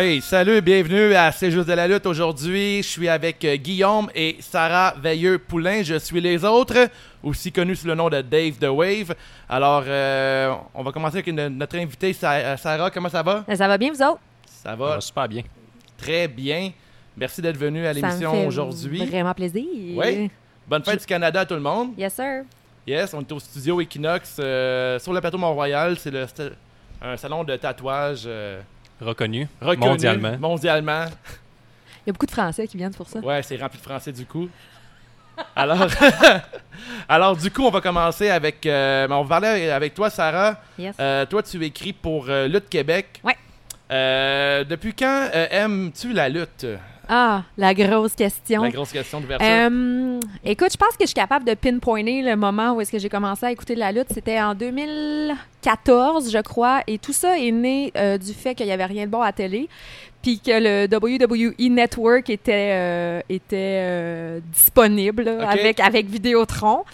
[0.00, 2.06] Hey, salut, bienvenue à C'est juste de la lutte.
[2.06, 5.82] Aujourd'hui, je suis avec euh, Guillaume et Sarah Veilleux-Poulain.
[5.82, 6.88] Je suis les autres,
[7.20, 9.16] aussi connus sous le nom de Dave The Wave.
[9.48, 12.92] Alors, euh, on va commencer avec une- notre invitée, Sa- euh, Sarah.
[12.92, 13.44] Comment ça va?
[13.52, 14.20] Ça va bien, vous autres?
[14.46, 15.42] Ça Ça va va super bien.
[15.96, 16.70] très bien.
[17.16, 19.04] Merci d'être venu à Ça me l'émission fait aujourd'hui.
[19.04, 19.64] Vraiment plaisir.
[19.96, 20.30] Oui.
[20.68, 21.94] Bonne fête du Canada à tout le monde.
[21.98, 22.44] Yes, sir.
[22.86, 25.98] Yes, on est au studio Equinox euh, sur le plateau Mont-Royal.
[25.98, 26.24] C'est le
[27.00, 28.60] un salon de tatouage euh,
[29.00, 30.38] Reconnu, reconnu mondialement.
[30.38, 31.04] mondialement.
[32.04, 33.20] Il y a beaucoup de Français qui viennent pour ça.
[33.20, 34.48] Ouais, c'est rempli de français du coup.
[35.54, 35.86] Alors,
[37.08, 38.64] alors du coup, on va commencer avec.
[38.66, 40.60] euh, on va parler avec toi, Sarah.
[40.78, 40.96] Yes.
[40.98, 43.20] Euh, toi, tu écris pour euh, Lutte Québec.
[43.22, 43.36] Ouais.
[43.90, 46.66] Euh, depuis quand euh, aimes-tu la lutte?
[47.08, 48.62] Ah, la grosse question.
[48.62, 49.46] La grosse question d'ouverture.
[49.48, 52.98] Euh, écoute, je pense que je suis capable de pinpointer le moment où est-ce que
[52.98, 54.08] j'ai commencé à écouter de la lutte.
[54.12, 58.72] C'était en 2014, je crois, et tout ça est né euh, du fait qu'il n'y
[58.72, 59.70] avait rien de bon à télé,
[60.22, 66.84] puis que le WWE Network était euh, était euh, disponible avec avec Vidéotron.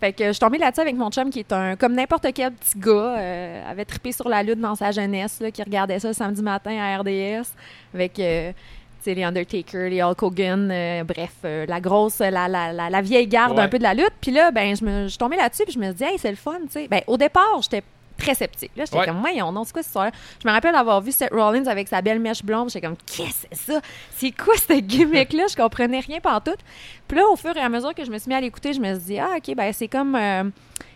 [0.00, 2.52] Fait que je suis tombée là-dessus avec mon chum qui est un comme n'importe quel
[2.52, 6.08] petit gars, euh, avait trippé sur la lutte dans sa jeunesse, là, qui regardait ça
[6.08, 7.48] le samedi matin à RDS
[7.92, 8.52] avec euh,
[9.14, 13.26] les Undertaker, les Hulk Hogan, euh, bref, euh, la grosse, la, la, la, la vieille
[13.26, 13.64] garde Ouais.
[13.64, 14.12] un peu de la lutte.
[14.20, 16.18] Puis là, ben, je me je suis tombée là-dessus, puis je me suis dit, hey,
[16.18, 16.88] c'est le fun, tu sais.
[16.88, 17.82] Ben, au départ, j'étais
[18.16, 18.72] très sceptique.
[18.76, 19.06] Là, j'étais Ouais.
[19.06, 20.10] comme, voyons, non, c'est quoi cette histoire
[20.42, 22.68] Je me rappelle avoir vu Seth Rollins avec sa belle mèche blonde.
[22.70, 23.80] J'étais comme, qu'est-ce que c'est ça?
[24.16, 25.44] C'est quoi cette gimmick-là?
[25.50, 26.56] Je comprenais rien tout.
[27.06, 28.80] Puis là, au fur et à mesure que je me suis mis à l'écouter, je
[28.80, 30.14] me suis dit, ah, OK, ben, c'est comme.
[30.16, 30.44] euh,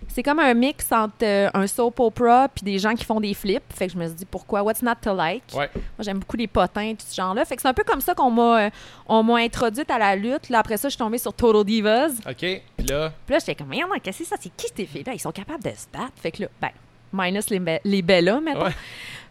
[0.09, 3.35] c'est comme un mix entre euh, un soap opera puis des gens qui font des
[3.35, 3.63] flips.
[3.75, 4.63] Fait que je me suis dit, pourquoi?
[4.63, 5.43] What's not to like?
[5.55, 5.71] Ouais.
[5.75, 7.45] Moi, j'aime beaucoup les potins, tout ce genre-là.
[7.45, 8.71] Fait que c'est un peu comme ça qu'on m'a, euh,
[9.07, 10.49] on m'a introduite à la lutte.
[10.49, 12.09] Là, après ça, je suis tombée sur Total Divas.
[12.29, 12.37] OK.
[12.37, 14.37] Puis là, Puis là, j'étais comme, non, qu'est-ce que c'est ça?
[14.41, 15.13] C'est qui ces filles-là?
[15.15, 16.13] Ils sont capables de se battre.
[16.21, 16.71] Fait que là, ben,
[17.13, 18.39] minus les, be- les Bellas.
[18.39, 18.55] Ouais.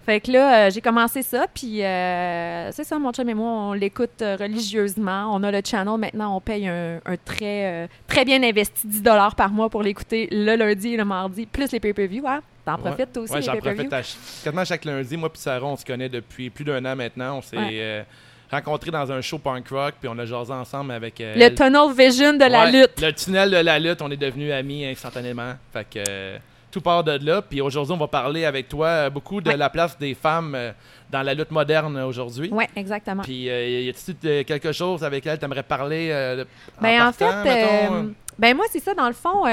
[0.05, 1.45] Fait que là, euh, j'ai commencé ça.
[1.53, 5.29] Puis euh, c'est ça, mon chum et moi, on l'écoute euh, religieusement.
[5.33, 6.35] On a le channel maintenant.
[6.35, 9.03] On paye un, un très, euh, très bien investi 10
[9.37, 12.23] par mois pour l'écouter le lundi et le mardi, plus les pay-per-view.
[12.27, 12.41] Hein?
[12.65, 12.81] T'en Ouais.
[12.91, 15.17] profites toi aussi, ouais, les j'en profite à ch- quasiment chaque lundi.
[15.17, 17.37] Moi puis Sarah, on se connaît depuis plus d'un an maintenant.
[17.37, 18.05] On s'est Ouais.
[18.51, 21.19] rencontrés dans un show punk rock, puis on a jasé ensemble avec.
[21.21, 23.01] euh, Le tunnel vision de la lutte.
[23.01, 25.53] Le tunnel de la lutte, on est devenus amis instantanément.
[25.73, 26.37] Fait que euh,
[26.71, 27.41] tout part de là.
[27.41, 29.57] Puis aujourd'hui, on va parler avec toi euh, beaucoup de Ouais.
[29.57, 30.71] la place des femmes euh,
[31.11, 32.49] dans la lutte moderne aujourd'hui.
[32.51, 33.21] Oui, exactement.
[33.23, 36.45] Puis euh, y a-t-il euh, quelque chose avec laquelle tu aimerais parler euh,
[36.81, 38.09] Ben, en, partant, fait, mettons, euh, euh?
[38.39, 39.43] ben moi, c'est ça, dans le fond,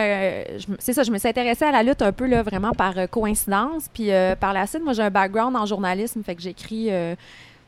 [0.79, 3.89] c'est ça, je me suis intéressée à la lutte un peu, là, vraiment par coïncidence.
[3.93, 6.89] Puis euh, par la suite, moi, j'ai un background en journalisme, fait que j'écris.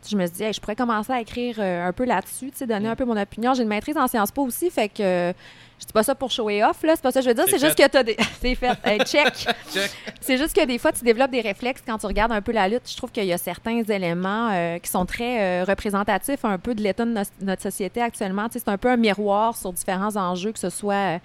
[0.08, 2.56] je me suis dit, Hey, je pourrais commencer à écrire euh, un peu là-dessus, tu
[2.58, 3.52] sais, donner un peu mon opinion.
[3.54, 5.32] J'ai une maîtrise en Sciences Po aussi, fait que euh,
[5.80, 7.34] je dis pas ça pour show et off, là, c'est pas ça que je veux
[7.34, 8.16] dire, C'est juste que t'as des.
[8.40, 9.32] c'est fait, Hey, check.
[9.72, 9.90] Check.
[10.20, 12.68] C'est juste que des fois, tu développes des réflexes quand tu regardes un peu la
[12.68, 12.82] lutte.
[12.90, 16.74] Je trouve qu'il y a certains éléments euh, qui sont très euh, représentatifs un peu
[16.74, 18.48] de l'état de notre société actuellement.
[18.48, 20.94] Tu sais, c'est un peu un miroir sur différents enjeux, que ce soit.
[20.94, 21.18] euh,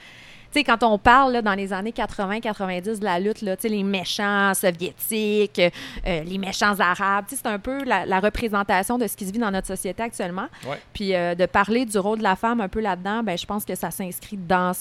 [0.59, 4.53] sais, quand on parle là, dans les années 80-90 de la lutte, là, les méchants
[4.53, 9.31] soviétiques, euh, les méchants arabes, c'est un peu la, la représentation de ce qui se
[9.31, 10.47] vit dans notre société actuellement.
[10.67, 10.79] Ouais.
[10.93, 13.65] Puis euh, de parler du rôle de la femme un peu là-dedans, ben, je pense
[13.65, 14.73] que ça s'inscrit dans,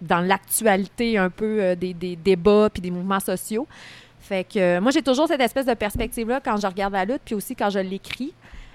[0.00, 3.66] l'actualité un peu euh, des, des débats puis des mouvements sociaux.
[4.24, 7.20] Fait que euh, moi, j'ai toujours cette espèce de perspective-là quand je regarde la lutte,
[7.24, 8.32] puis aussi quand je l'écris.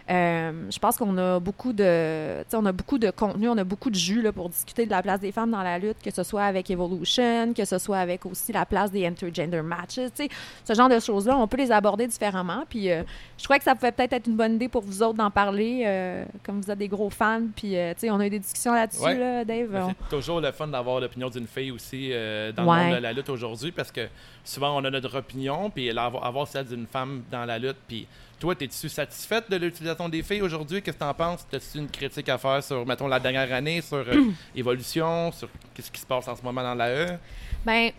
[0.10, 3.92] Euh, je pense qu'on a beaucoup de, on a beaucoup de contenu, on a beaucoup
[3.92, 6.24] de jus là, pour discuter de la place des femmes dans la lutte, que ce
[6.24, 9.96] soit avec Evolution, que ce soit avec aussi la place des intergender matches.
[9.96, 10.30] Tu sais,
[10.64, 12.64] ce genre de choses-là, on peut les aborder différemment.
[12.68, 13.04] Puis euh,
[13.38, 15.84] je crois que ça pouvait peut-être être une bonne idée pour vous autres d'en parler,
[15.86, 17.44] euh, comme vous êtes des gros fans.
[17.56, 19.16] Puis euh, tu sais, on a eu des discussions là-dessus, Ouais.
[19.18, 19.70] là, Dave.
[19.76, 22.78] On- C'est toujours le fun d'avoir l'opinion d'une fille aussi dans Ouais.
[22.80, 24.08] le monde de la lutte aujourd'hui parce que
[24.50, 27.78] souvent on a notre opinion, puis avoir avoir celle d'une femme dans la lutte.
[27.88, 28.08] Puis
[28.40, 30.82] toi, es-tu satisfaite de l'utilisation des filles aujourd'hui?
[30.82, 31.46] Qu'est-ce que t'en penses?
[31.54, 35.92] As-tu une critique à faire sur, mettons, la dernière année, sur euh, Évolution, sur qu'est-ce
[35.92, 37.18] qui se passe en ce moment dans la E?
[37.66, 37.92] Ben,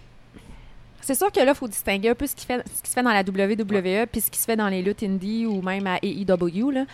[1.01, 2.95] c'est sûr que là, il faut distinguer un peu ce qui, fait, ce qui se
[2.95, 5.87] fait dans la WWE puis ce qui se fait dans les luttes indie ou même
[5.87, 6.71] à AEW.
[6.71, 6.85] Là.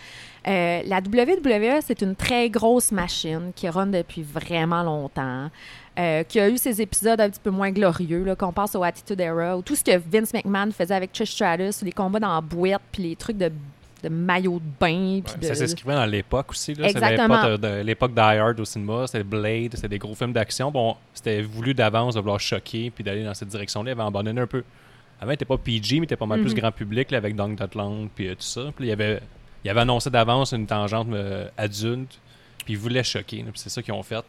[0.47, 5.49] Euh, la WWE, c'est une très grosse machine qui run depuis vraiment longtemps,
[5.97, 8.83] euh, qui a eu ses épisodes un petit peu moins glorieux, là, qu'on passe au
[8.83, 12.33] Attitude Era, ou tout ce que Vince McMahon faisait avec Trish Stratus, les combats dans
[12.35, 13.51] la boîte, puis les trucs de,
[14.03, 15.21] de maillot de bain.
[15.25, 16.73] puis de- Ça s'inscrivait dans l'époque aussi.
[16.75, 16.87] là.
[16.89, 17.41] C'est Exactement.
[17.41, 20.69] l'époque de, de l'époque au cinéma, c'était Blade, c'était des gros films d'action.
[20.71, 23.89] Bon, c'était voulu d'avance de vouloir choquer puis d'aller dans cette direction-là.
[23.89, 24.63] Il avait abandonné un peu.
[25.19, 26.59] Avant, il était pas PG, mais il était pas mal plus Mhm.
[26.59, 28.61] grand public là, avec Dong Dotland puis euh, tout ça.
[28.75, 29.19] Puis il avait,
[29.63, 32.19] il avait annoncé d'avance une tangente euh, adulte,
[32.65, 33.37] puis il voulait choquer.
[33.37, 34.23] là, puis c'est ça qu'ils ont fait.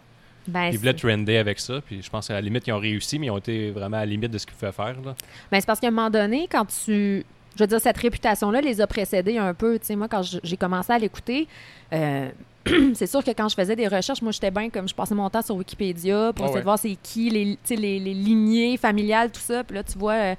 [0.49, 2.79] Ben, Ils voulaient c'est- trender avec ça, puis je pense qu'à la limite, ils ont
[2.81, 4.97] réussi, mais ils ont été vraiment à la limite de ce qu'ils pouvaient faire.
[5.05, 5.15] Là.
[5.53, 7.25] Ben, c'est parce qu'à un moment donné, quand tu
[7.57, 9.81] je veux dire, cette réputation-là les a précédés un peu.
[9.81, 11.49] Tu sais, moi, quand j'ai commencé à l'écouter,
[11.93, 12.29] euh,
[12.95, 15.29] c'est sûr que quand je faisais des recherches, moi, j'étais bien comme je passais mon
[15.29, 16.61] temps sur Wikipédia pour Ah essayer ouais.
[16.61, 19.65] de voir c'est qui, les, tu sais, les, les lignées familiales, tout ça.
[19.65, 20.35] Puis là, tu vois euh,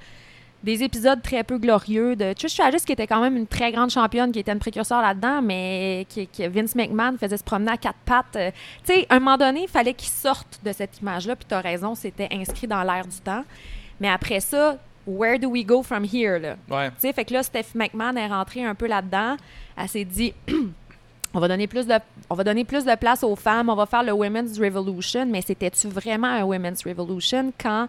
[0.63, 3.89] des épisodes très peu glorieux de Trish Stratus, qui était quand même une très grande
[3.89, 7.77] championne, qui était une précurseur là-dedans, mais qui, qui- Vince McMahon faisait se promener à
[7.77, 8.35] quatre pattes.
[8.35, 8.51] Euh,
[8.85, 11.35] tu sais, à un moment donné, il fallait qu'il sorte de cette image-là.
[11.37, 13.43] Puis tu as raison, c'était inscrit dans l'air du temps.
[14.01, 14.77] Mais après ça,
[15.07, 16.55] where do we go from here, là?
[16.69, 16.89] Ouais.
[16.91, 19.37] Tu sais, fait que là, Steph McMahon est rentrée un peu là-dedans.
[19.77, 20.33] Elle s'est dit,
[21.33, 21.93] on va donner plus de,
[22.29, 25.25] on va donner plus de place aux femmes, on va faire le Women's Revolution.
[25.25, 27.87] Mais c'était-tu vraiment un Women's Revolution quand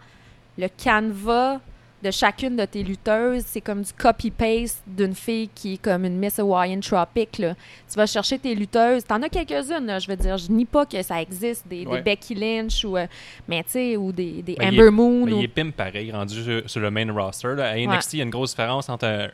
[0.56, 1.58] le canevas
[2.02, 6.16] de chacune de tes lutteuses, c'est comme du copy-paste d'une fille qui est comme une
[6.18, 7.54] Miss Hawaiian Tropic, là.
[7.90, 9.04] Tu vas chercher tes lutteuses.
[9.04, 10.38] T'en as quelques-unes, je veux dire.
[10.38, 11.84] Je nie pas que ça existe, des.
[12.04, 13.06] Becky Lynch ou, euh,
[13.48, 13.64] mais
[13.96, 15.26] ou des, des Mais il Amber est- Moon.
[15.26, 17.54] Mais ou- il est pimp pareil, rendu sur, sur le main roster.
[17.54, 17.70] Là.
[17.70, 19.28] À NXT, il y a une grosse différence entre euh,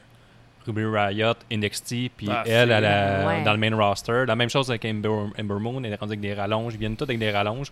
[0.67, 3.43] Ruby Riot, NXT, puis Ah, elle, c'est- à la- Ouais.
[3.45, 4.25] dans le main roster.
[4.27, 5.09] La même chose avec Ember,
[5.39, 6.75] Ember Moon, elle est rendue avec des rallonges.
[6.75, 7.71] Ils viennent tous avec des rallonges.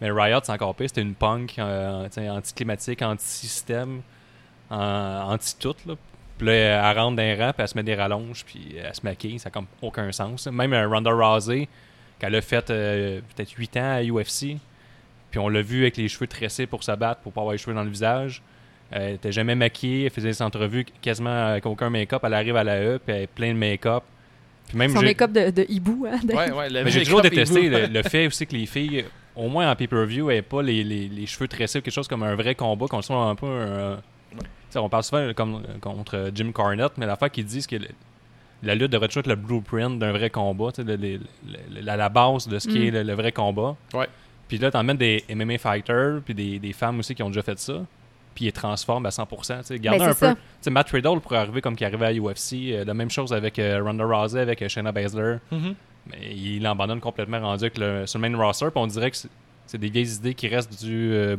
[0.00, 0.88] Mais Riot, c'est encore pire.
[0.88, 4.02] C'était une punk euh, anti-climatique, anti-système,
[4.70, 5.74] en- anti-tout.
[5.86, 5.94] Là.
[6.38, 6.52] Puis là,
[6.90, 9.38] elle rentre dans les puis elle se met des rallonges, puis elle se maquille.
[9.38, 10.46] Ça n'a comme aucun sens.
[10.46, 10.52] là.
[10.52, 11.68] Même euh, Ronda Rousey,
[12.18, 14.58] qu'elle a fait euh, peut-être 8 ans à UFC,
[15.30, 17.58] puis on l'a vu avec les cheveux tressés pour se battre, pour pas avoir les
[17.58, 18.42] cheveux dans le visage.
[18.90, 22.22] Elle était jamais maquillée, elle faisait des entrevues quasiment avec aucun make-up.
[22.24, 24.04] Elle arrive à la E, puis elle est plein de make-up.
[24.68, 26.68] Puis même Son j'ai- make-up de, de hibou, hein, de- Ouais, ouais.
[26.70, 29.04] le mais j'ai toujours détesté le fait aussi que les filles,
[29.34, 32.22] au moins en pay-per-view, n'aient pas les, les- les cheveux tressés ou quelque chose comme
[32.22, 34.00] un vrai combat, qu'on soit un peu un-
[34.74, 37.88] On parle souvent comme, contre Jim Cornette, mais l'affaire qu'ils disent que le-
[38.62, 41.18] la lutte devrait toujours être le blueprint d'un vrai combat, tu sais, le- le-
[41.74, 42.82] le- la, la base de ce qui Mm.
[42.84, 43.76] est le, le vrai combat.
[43.94, 44.08] Ouais.
[44.48, 47.58] Puis là, t'emmènes des MMA fighters, puis des, des femmes aussi qui ont déjà fait
[47.58, 47.84] ça,
[48.34, 49.58] puis ils transforment à 100%.
[49.60, 50.14] Tu sais, garder Ben, un peu.
[50.14, 50.34] ça.
[50.34, 52.72] Tu sais, Matt Riddle pourrait arriver comme qui arrivait à UFC.
[52.72, 55.36] euh, la même chose avec euh, Ronda Rousey, avec euh, Shayna Baszler.
[55.50, 55.74] Mhm.
[56.10, 58.66] Mais il l'abandonne complètement rendu avec le, sur le main roster.
[58.66, 59.16] Puis on dirait que
[59.66, 61.36] c'est- des vieilles idées qui restent du, euh,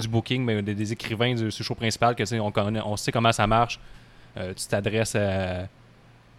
[0.00, 2.96] du booking, mais des, des écrivains du, show principal que tu sais, on, connaît, on
[2.96, 3.78] sait comment ça marche.
[4.36, 5.68] Euh, tu t'adresses à,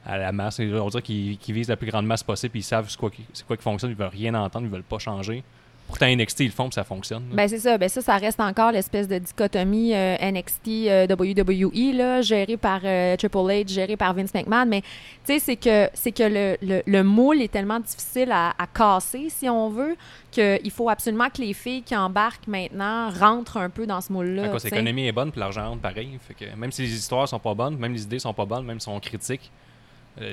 [0.05, 0.59] à la masse.
[0.59, 2.51] On dirait qu'ils visent la plus grande masse possible.
[2.51, 3.91] Puis ils savent c'est quoi, qui- quoi qui fonctionne.
[3.91, 4.65] Ils veulent rien entendre.
[4.65, 5.43] Ils veulent pas changer.
[5.89, 7.23] Pourtant, NXT, ils le font, puis ça fonctionne.
[7.29, 7.35] là.
[7.35, 11.93] Ben c'est ça, ben ça, ça reste encore l'espèce de dichotomie euh, NXT euh, WWE
[11.95, 14.87] là, gérée par euh, Triple H, gérée par Vince McMahon, mais tu
[15.25, 19.27] sais c'est que c'est que le, le, le moule est tellement difficile à, à casser
[19.29, 19.97] si on veut
[20.31, 24.51] qu'il faut absolument que les filles qui embarquent maintenant rentrent un peu dans ce moule-là.
[24.63, 26.19] L'économie est bonne, puis l'argent rentre pareil.
[26.27, 28.65] Fait que même si les histoires sont pas bonnes, même les idées sont pas bonnes,
[28.65, 29.51] même si on critique,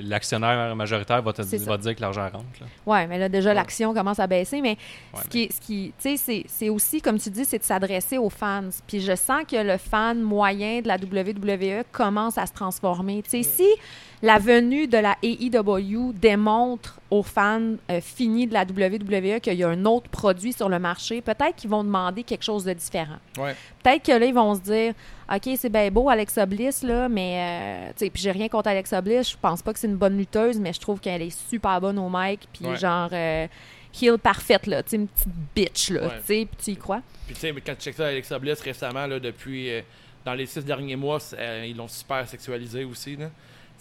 [0.03, 2.45] l'actionnaire majoritaire va te, C'est va te dire que l'argent rentre.
[2.87, 4.61] Ouais, mais là, déjà, l'action commence à baisser.
[4.61, 4.77] Mais
[5.15, 7.59] Ouais, ce qui, est- ce qui tu sais, c'est- c'est aussi, comme tu dis, c'est
[7.59, 8.69] de s'adresser aux fans.
[8.87, 13.23] Puis je sens que le fan moyen de la WWE commence à se transformer.
[13.23, 13.67] Tu sais, si
[14.23, 17.61] la venue de la AEW démontre aux fans
[17.91, 21.55] euh, finis de la WWE qu'il y a un autre produit sur le marché, peut-être
[21.57, 23.19] qu'ils vont demander quelque chose de différent.
[23.39, 23.55] Ouais.
[23.83, 24.95] Peut-être que là, ils vont se dire
[25.35, 27.89] OK, c'est bien beau, Alexa Bliss, là, mais.
[27.89, 29.31] euh, tu sais, puis j'ai rien contre Alexa Bliss.
[29.33, 31.99] Je pense pas que c'est une bonne lutteuse, mais je trouve qu'elle est super bonne
[31.99, 32.47] au mic.
[32.53, 32.77] Puis Ouais.
[32.77, 33.09] genre.
[33.13, 33.47] euh,
[34.01, 34.83] heel parfaite, là.
[34.83, 36.03] Tu sais, une petite bitch, là.
[36.03, 36.15] Ouais.
[36.19, 37.01] Tu sais, puis tu y crois.
[37.27, 39.81] Puis tu sais, mais quand tu checkes ça avec Alexa Bliss récemment, là, depuis euh,
[40.25, 43.17] dans les six derniers mois, euh, ils l'ont super sexualisée aussi.
[43.17, 43.27] Là.
[43.27, 43.33] Tu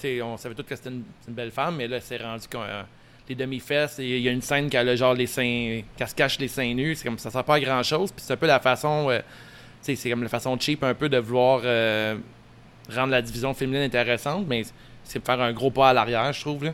[0.01, 2.85] sais, on savait tous que c'était une, belle femme, mais là, c'est rendu qu'on a
[3.27, 3.97] les demi-fesses.
[3.99, 6.73] Il y a une scène qu'elle a genre les seins, qu'elle se cache les seins
[6.73, 6.95] nus.
[6.95, 8.11] C'est comme ça sert pas à grand chose.
[8.11, 9.19] Puis c'est un peu la façon, euh,
[9.93, 12.15] c'est comme la façon cheap un peu de vouloir euh,
[12.93, 14.63] rendre la division féminine intéressante, mais
[15.03, 16.63] c'est faire un gros pas à l'arrière, je trouve.
[16.63, 16.71] Là.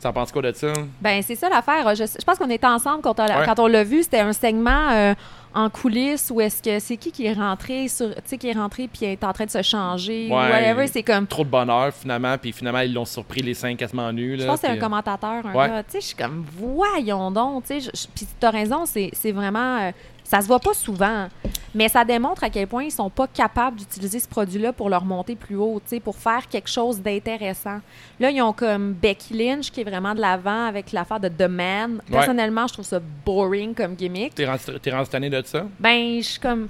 [0.00, 0.72] T'en penses quoi de ça?
[1.00, 1.92] Ben, c'est ça l'affaire.
[1.96, 3.44] Je, je pense qu'on était ensemble quand on, Ouais.
[3.44, 4.04] quand on l'a vu.
[4.04, 5.12] C'était un segment euh,
[5.54, 8.10] en coulisses où est-ce que c'est qui qui est rentré sur.
[8.38, 10.28] Qui est rentré puis est en train de se changer.
[10.30, 10.50] ou Ouais.
[10.52, 10.86] whatever.
[10.86, 11.26] C'est comme.
[11.26, 14.38] Trop de bonheur, finalement, puis finalement, ils l'ont surpris les seins quasiment nus.
[14.38, 15.66] Je pense que c'est un euh, commentateur, un Ouais.
[15.68, 15.82] gars.
[15.82, 17.64] Tu sais, je suis comme, voyons donc.
[17.64, 19.78] Tu sais, puis t'as raison, c'est c'est vraiment.
[19.80, 19.90] euh,
[20.28, 21.28] ça se voit pas souvent.
[21.74, 25.04] Mais ça démontre à quel point ils sont pas capables d'utiliser ce produit-là pour leur
[25.04, 27.78] monter plus haut, pour faire quelque chose d'intéressant.
[28.20, 31.48] Là, ils ont comme Becky Lynch qui est vraiment de l'avant avec l'affaire de The
[31.48, 32.00] Man.
[32.10, 34.34] Personnellement, je trouve ça boring comme gimmick.
[34.34, 35.64] T'es rendu, t'es rendu tanné de ça?
[35.80, 36.68] Ben, je suis comme.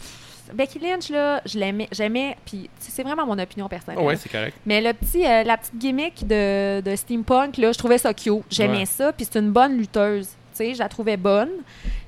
[0.54, 3.98] Becky Lynch, là, je l'aimais, j'aimais, puis c'est vraiment mon opinion personnelle.
[4.02, 4.56] Oh ouais, c'est correct.
[4.64, 8.42] Mais le petit, euh, la petite gimmick de, de steampunk, là, je trouvais ça cute.
[8.50, 8.84] J'aimais Ouais.
[8.86, 9.12] ça.
[9.12, 10.28] Puis c'est une bonne lutteuse.
[10.28, 10.34] Tu
[10.64, 11.50] sais, je la trouvais bonne.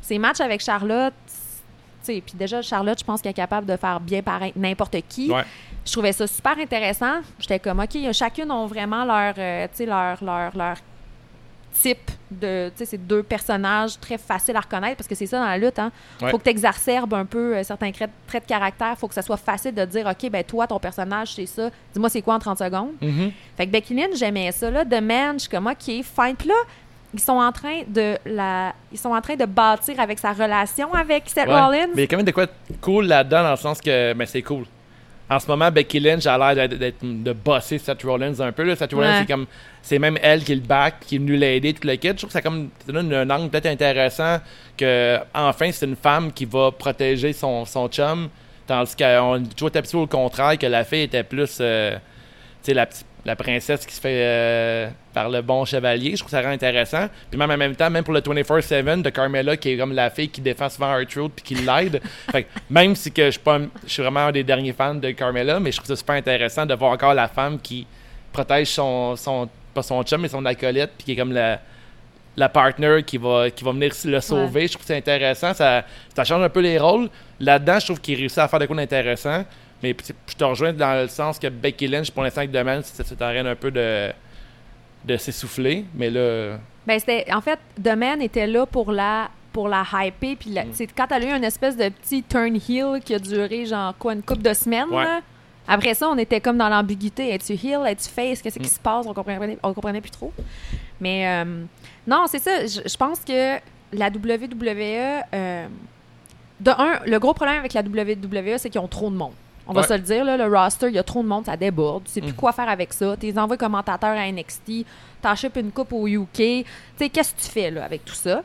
[0.00, 1.12] Ses matchs avec Charlotte,
[2.04, 5.30] puis déjà, Charlotte, je pense qu'elle est capable de faire bien paraître n'importe qui.
[5.30, 5.44] Ouais.
[5.84, 7.20] Je trouvais ça super intéressant.
[7.38, 10.76] J'étais comme, OK, chacune ont vraiment leur, euh, leur, leur, leur
[11.72, 12.70] type de.
[12.70, 15.58] Tu sais, c'est deux personnages très faciles à reconnaître parce que c'est ça dans la
[15.58, 15.78] lutte.
[15.78, 15.90] Hein.
[16.20, 16.30] Ouais.
[16.30, 18.96] faut que tu exacerbes un peu euh, certains traits, de caractère.
[18.98, 21.70] faut que ça soit facile de dire, OK, ben toi, ton personnage, c'est ça.
[21.92, 22.92] Dis-moi, c'est quoi en 30 secondes?
[23.00, 23.32] Mhm.
[23.56, 24.70] Fait que Becky Lynch, j'aimais ça.
[24.70, 26.36] Là, The Man, je suis comme, OK, fine.
[26.36, 26.54] Puis là,
[27.14, 30.92] ils sont en train de la ils sont en train de bâtir avec sa relation
[30.94, 31.60] avec Seth Ouais.
[31.60, 31.86] Rollins.
[31.94, 34.12] Mais il y a quand même de quoi de cool là-dedans, dans le sens que
[34.12, 34.64] ben, c'est cool.
[35.28, 38.64] En ce moment, Becky Lynch a l'air de bosser Seth Rollins un peu.
[38.64, 38.74] Là.
[38.74, 39.18] Seth Rollins, Ouais.
[39.20, 39.46] c'est comme
[39.80, 42.08] c'est même elle qui le back, qui est venue l'aider, tout le kit.
[42.08, 44.38] Je trouve que ça, comme, ça donne un angle peut-être intéressant
[44.76, 48.28] que enfin c'est une femme qui va protéger son, son chum.
[48.66, 51.98] Tandis qu'on toujours au contraire, que la fille était plus euh, tu
[52.62, 56.12] sais, la, petite- la princesse qui se fait euh, par le bon chevalier.
[56.12, 57.08] Je trouve ça rend intéressant.
[57.30, 60.10] Puis même en même temps, même pour le 24-7 de Carmella, qui est comme la
[60.10, 62.00] fille qui défend souvent R-Truth puis qui l'aide.
[62.32, 64.94] fait que même si que je suis pas je suis vraiment un des derniers fans
[64.94, 67.86] de Carmella, mais je trouve ça super intéressant de voir encore la femme qui
[68.32, 71.60] protège son, son pas son chum, mais son acolyte, puis qui est comme la
[72.36, 74.66] la partner qui va, qui va venir le sauver.
[74.66, 75.52] Je trouve c'est intéressant.
[75.52, 75.84] Ça,
[76.14, 77.08] ça change un peu les rôles.
[77.38, 79.44] Là-dedans, je trouve qu'il réussit à faire des quoi d'intéressant.
[79.82, 79.96] Mais
[80.26, 83.16] je te rejoins dans le sens que Becky Lynch, pour l'instant, avec Demain, ça ça
[83.16, 84.10] t'arrête un peu de,
[85.04, 85.84] de s'essouffler.
[85.94, 90.36] Mais là, Ben, c'était, en fait, The Man était là pour la pour la hyper
[90.38, 90.54] puis Mm.
[90.54, 93.66] la- c'est quand elle a eu une espèce de petit turn heel qui a duré
[93.66, 95.02] genre quoi une couple de semaines Ouais.
[95.02, 95.20] là.
[95.66, 97.80] après ça on était comme dans l'ambiguïté es-tu heel?
[97.84, 98.40] Es-tu face?
[98.42, 98.76] Qu'est-ce qui Mm.
[98.76, 99.06] se passe?
[99.08, 100.32] On comprenait on comprenait plus trop
[101.00, 101.64] mais euh,
[102.06, 103.56] non c'est ça je, je pense que
[103.92, 105.66] la WWE euh,
[106.60, 109.32] de un le gros problème avec la WWE c'est qu'ils ont trop de monde
[109.70, 111.56] on va se le dire, là, le roster, il y a trop de monde, ça
[111.56, 112.04] déborde.
[112.04, 112.36] Tu sais plus Mhm.
[112.36, 113.16] quoi faire avec ça.
[113.18, 114.84] Tu les envoies commentateurs à NXT,
[115.22, 116.28] t'en une coupe au UK.
[116.34, 116.64] Tu
[116.98, 118.42] sais, qu'est-ce que tu fais là, avec tout ça?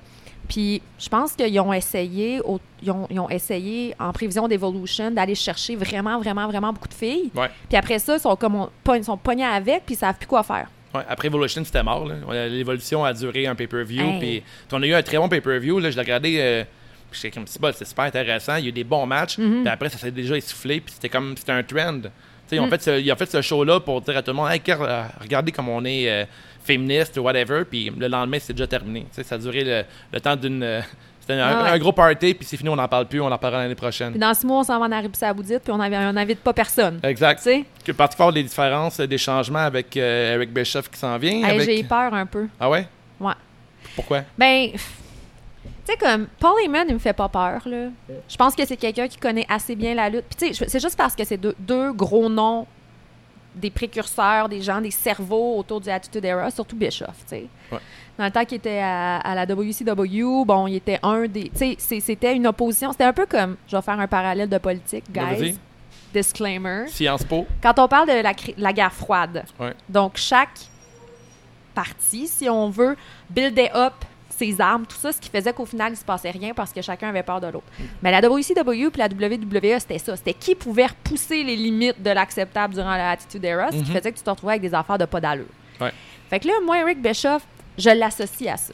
[0.48, 5.10] Puis je pense qu'ils ont essayé, au- ils, ont, ils ont essayé en prévision d'Evolution
[5.10, 7.32] d'aller chercher vraiment, vraiment, vraiment beaucoup de filles.
[7.36, 7.50] ouais.
[7.67, 10.27] Puis après ça, ils sont, comme on- pogn- sont pognés avec, puis ils savent plus
[10.27, 10.67] quoi faire.
[10.94, 12.08] Ouais, après Evolution, c'était mort.
[12.32, 14.01] L'évolution a duré un pay-per-view.
[14.05, 14.20] Hey.
[14.20, 15.79] Puis on a eu un très bon pay-per-view.
[15.82, 16.38] Je l'ai regardé.
[16.39, 16.63] euh,
[17.16, 18.56] j'étais comme, c'est bon, c'est super intéressant.
[18.58, 19.38] Il y a eu des bons matchs.
[19.38, 19.62] Mhm.
[19.64, 20.80] Puis après, ça s'est déjà essoufflé.
[20.82, 22.00] Puis c'était comme, c'était un trend.
[22.02, 22.10] Tu
[22.48, 22.70] sais, ils ont Mm.
[22.72, 25.04] fait ce- ils ont fait ce show-là pour dire à tout le monde, hey, euh,
[25.20, 26.26] regardez comme on est euh,
[26.64, 27.64] féministe ou whatever.
[27.66, 29.02] Puis le lendemain, c'est déjà terminé.
[29.10, 30.62] Tu sais, ça a duré le, le temps d'une.
[30.62, 30.82] euh,
[31.20, 31.70] c'était un, Ah ouais.
[31.72, 32.36] un gros party.
[32.36, 33.20] Puis c'est fini, on n'en parle plus.
[33.20, 34.12] On en parlera l'année prochaine.
[34.12, 37.00] Puis dans six mois, on s'en va en Arabie Saoudite, puis on n'invite pas personne.
[37.02, 37.40] Tu Exact.
[37.40, 37.66] sais?
[37.84, 41.32] Que parti fort des différences, des changements avec euh, Eric Bischoff qui s'en vient.
[41.32, 42.46] Hey, avec- J'ai peur un peu.
[42.60, 42.88] Ah ouais?
[43.20, 43.34] Ouais.
[43.96, 44.22] Pourquoi?
[44.38, 44.70] Ben,
[45.86, 47.88] tu sais, comme, Paul Heyman, il me fait pas peur, là.
[48.27, 50.25] Je pense que c'est quelqu'un qui connaît assez bien la lutte.
[50.25, 52.65] Puis, tu sais, c'est juste parce que c'est deux, deux gros noms
[53.54, 57.48] des précurseurs, des gens, des cerveaux autour du Attitude Era, surtout Bischoff, tu sais.
[57.72, 57.80] Ouais.
[58.18, 61.50] Dans le temps qu'il était à, à la WCW, bon, il était un des...
[61.50, 62.92] Tu sais, c'était une opposition.
[62.92, 63.56] C'était un peu comme...
[63.68, 65.51] Je vais faire un parallèle de politique, Vas-y.
[65.51, 65.60] guys.
[66.13, 66.88] Disclaimer.
[66.88, 67.46] Sciences Po.
[67.62, 69.74] Quand on parle de la, guerre froide, Ouais.
[69.89, 70.60] donc chaque
[71.74, 72.96] partie, si on veut,
[73.30, 73.94] builder up
[74.38, 76.82] ses armes, tout ça, ce qui faisait qu'au final, il se passait rien parce que
[76.82, 77.65] chacun avait peur de l'autre.
[78.01, 80.15] Mais la WCW puis la WWE, c'était ça.
[80.15, 83.98] C'était qui pouvait repousser les limites de l'acceptable durant la Attitude Era, ce qui Mhm.
[83.98, 85.46] faisait que tu te retrouvais avec des affaires de pas d'allure.
[85.82, 85.92] Ouais.
[86.30, 87.46] Fait que là, moi, Eric Bischoff,
[87.77, 88.74] je l'associe à ça.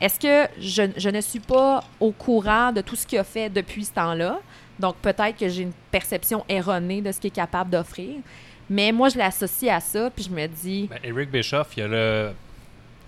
[0.00, 3.48] Est-ce que je, je ne suis pas au courant de tout ce qu'il a fait
[3.50, 4.38] depuis ce temps-là?
[4.78, 8.14] Donc, peut-être que j'ai une perception erronée de ce qu'il est capable d'offrir.
[8.70, 10.86] Mais moi, je l'associe à ça, puis je me dis...
[10.88, 12.32] Ben, Eric Bischoff, il a, le-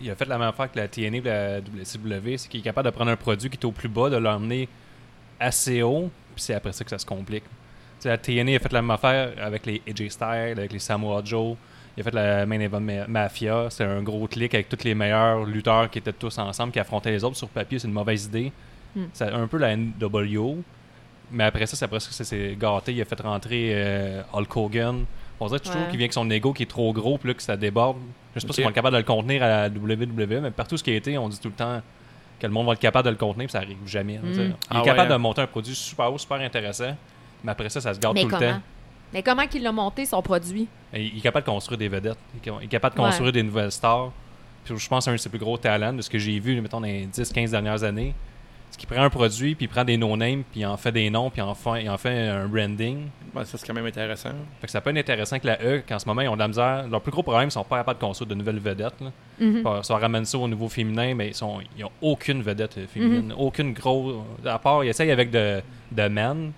[0.01, 2.65] il a fait la même affaire que la TNA et la WCW, c'est qu'il est
[2.65, 4.69] capable de prendre un produit qui est au plus bas, de l'emmener
[5.39, 7.45] assez haut, puis c'est après ça que ça se complique.
[8.05, 11.57] La TNA a fait la même affaire avec les AJ Styles, avec les Samoa Joe.
[11.97, 13.67] Il a fait la Main Event Ma- Mafia.
[13.69, 17.11] C'est un gros clic avec tous les meilleurs lutteurs qui étaient tous ensemble, qui affrontaient
[17.11, 17.37] les autres.
[17.37, 18.53] Sur papier, c'est une mauvaise idée.
[18.97, 19.05] Hmm.
[19.13, 20.63] C'est un peu la NWO.
[21.31, 22.95] Mais après ça, c'est après ça que ça s'est gâté.
[22.95, 25.05] Il a fait rentrer euh, Hulk Hogan.
[25.39, 25.89] On dirait toujours Ouais.
[25.89, 27.99] qu'il vient avec son ego qui est trop gros, puis là, que ça déborde.
[28.35, 30.51] Je sais pas si on va être capable de le contenir à la WWE, mais
[30.51, 31.81] partout ce qui a été, on dit tout le temps
[32.39, 34.19] que le monde va être capable de le contenir, puis ça arrive jamais.
[34.19, 34.33] Mm.
[34.33, 35.17] Il Ah est ouais, capable hein.
[35.17, 36.97] de monter un produit super haut, super intéressant,
[37.45, 38.61] mais après ça, ça se garde Mais tout le temps.
[39.13, 40.69] Mais comment qu'il l'a monté, son produit?
[40.95, 42.17] Il est capable de construire des vedettes.
[42.35, 43.07] Il est- Il est capable de Ouais.
[43.09, 44.13] construire des nouvelles stars.
[44.65, 46.39] Puis je pense que c'est un de ses plus gros talents de ce que j'ai
[46.39, 48.15] vu, mettons, dans les 10-15 dernières années.
[48.71, 51.11] C'est qu'il prend un produit, puis il prend des no-names, puis il en fait des
[51.11, 53.09] noms, puis il en fait, il en fait un branding.
[53.35, 54.31] Ouais, ça, c'est quand même intéressant.
[54.61, 56.39] Fait que ça peut être intéressant que la E, qu'en ce moment, ils ont de
[56.41, 56.87] la misère.
[56.89, 59.01] Leur plus gros problème, ils sont pas capables de construire de nouvelles vedettes.
[59.01, 59.11] Là.
[59.41, 59.63] Mhm.
[59.65, 63.35] On ramène ça au niveau féminin, mais ils sont ils ont aucune vedette féminine.
[63.37, 64.17] Aucune grosse.
[64.45, 65.61] À part, ils essayent avec de,
[65.91, 66.53] de men,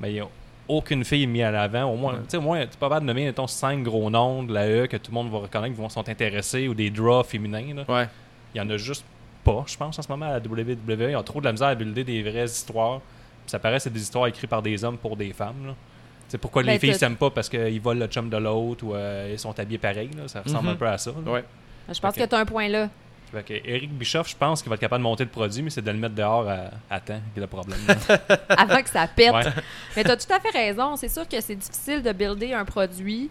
[0.00, 0.30] mais ils ont
[0.68, 1.84] aucune fille mise à l'avant.
[1.84, 2.18] Au moins, Ouais.
[2.24, 4.52] tu sais, au moins, tu es pas capable de nommer mettons, cinq gros noms de
[4.54, 7.24] la E que tout le monde va reconnaître, qui vont sont intéressés, ou des draws
[7.24, 7.74] féminins.
[7.74, 7.84] là.
[7.88, 8.08] Ouais.
[8.54, 9.04] Il y en a juste
[9.44, 11.10] pas, je pense, en ce moment à la WWE.
[11.10, 13.00] Ils ont trop de la misère à builder des vraies histoires.
[13.00, 15.74] Puis ça paraît que c'est des histoires écrites par des hommes pour des femmes.
[16.28, 18.84] C'est pourquoi Ben, les filles t'as- s'aiment pas parce qu'ils volent le chum de l'autre
[18.84, 20.08] ou euh, ils sont habillés pareil.
[20.16, 20.28] là.
[20.28, 20.72] Ça ressemble Mhm.
[20.74, 21.10] un peu à ça.
[21.10, 21.44] Ouais.
[21.92, 22.88] Je pense que tu as un point là.
[23.32, 25.70] Fait que Eric Bischoff, je pense qu'il va être capable de monter le produit, mais
[25.70, 27.78] c'est de le mettre dehors à, à temps qui est le problème.
[28.50, 29.32] avant que ça pète.
[29.32, 29.42] Ouais.
[29.96, 30.96] Mais tu as tout à fait raison.
[30.96, 33.30] C'est sûr que c'est difficile de builder un produit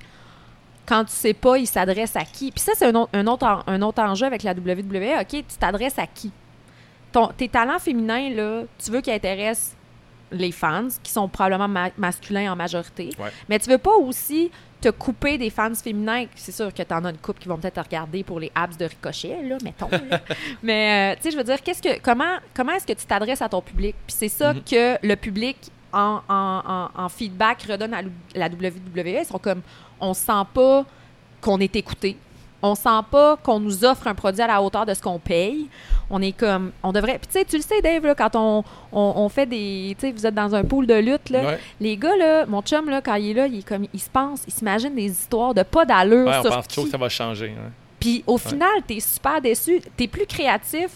[0.86, 2.52] quand tu sais pas il s'adresse à qui.
[2.52, 5.20] Puis ça, c'est un, autre- un, autre, un autre enjeu avec la WWE.
[5.22, 6.32] OK, tu t'adresses à qui?
[7.12, 9.76] Ton, tes talents féminins, là, tu veux qu'ils intéressent
[10.32, 13.10] les fans, qui sont probablement ma- masculins en majorité.
[13.20, 13.30] Ouais.
[13.50, 16.26] Mais tu veux pas aussi te couper des fans féminins.
[16.36, 18.50] C'est sûr que tu en as une couple qui vont peut-être te regarder pour les
[18.56, 19.90] abs de ricochet, là, mettons.
[19.92, 20.22] là.
[20.64, 23.42] Mais, euh, tu sais, je veux dire, qu'est-ce que, comment, comment est-ce que tu t'adresses
[23.42, 23.94] à ton public?
[24.08, 24.62] Puis c'est ça Mhm.
[24.64, 25.58] que le public,
[25.94, 26.22] en-
[26.96, 28.02] en feedback, redonne à
[28.34, 29.20] la WWE.
[29.22, 29.62] Ils sont comme,
[30.02, 30.86] on sent pas
[31.42, 32.18] qu'on est écouté.
[32.64, 35.68] On sent pas qu'on nous offre un produit à la hauteur de ce qu'on paye.
[36.12, 37.18] On est comme, on devrait.
[37.18, 40.06] Puis tu sais, tu le sais, Dave, là, quand on, on, on fait des, tu
[40.08, 41.60] sais, vous êtes dans un pool de lutte là, Ouais.
[41.80, 44.10] les gars là, mon chum là, quand il est là, il est comme, il se
[44.12, 46.98] pense, il s'imagine des histoires de pas d'allure Ouais, on sur pense toujours que ça
[46.98, 47.56] va changer.
[48.00, 49.82] Puis au final, t'es super déçu.
[49.98, 50.90] T'es plus créatif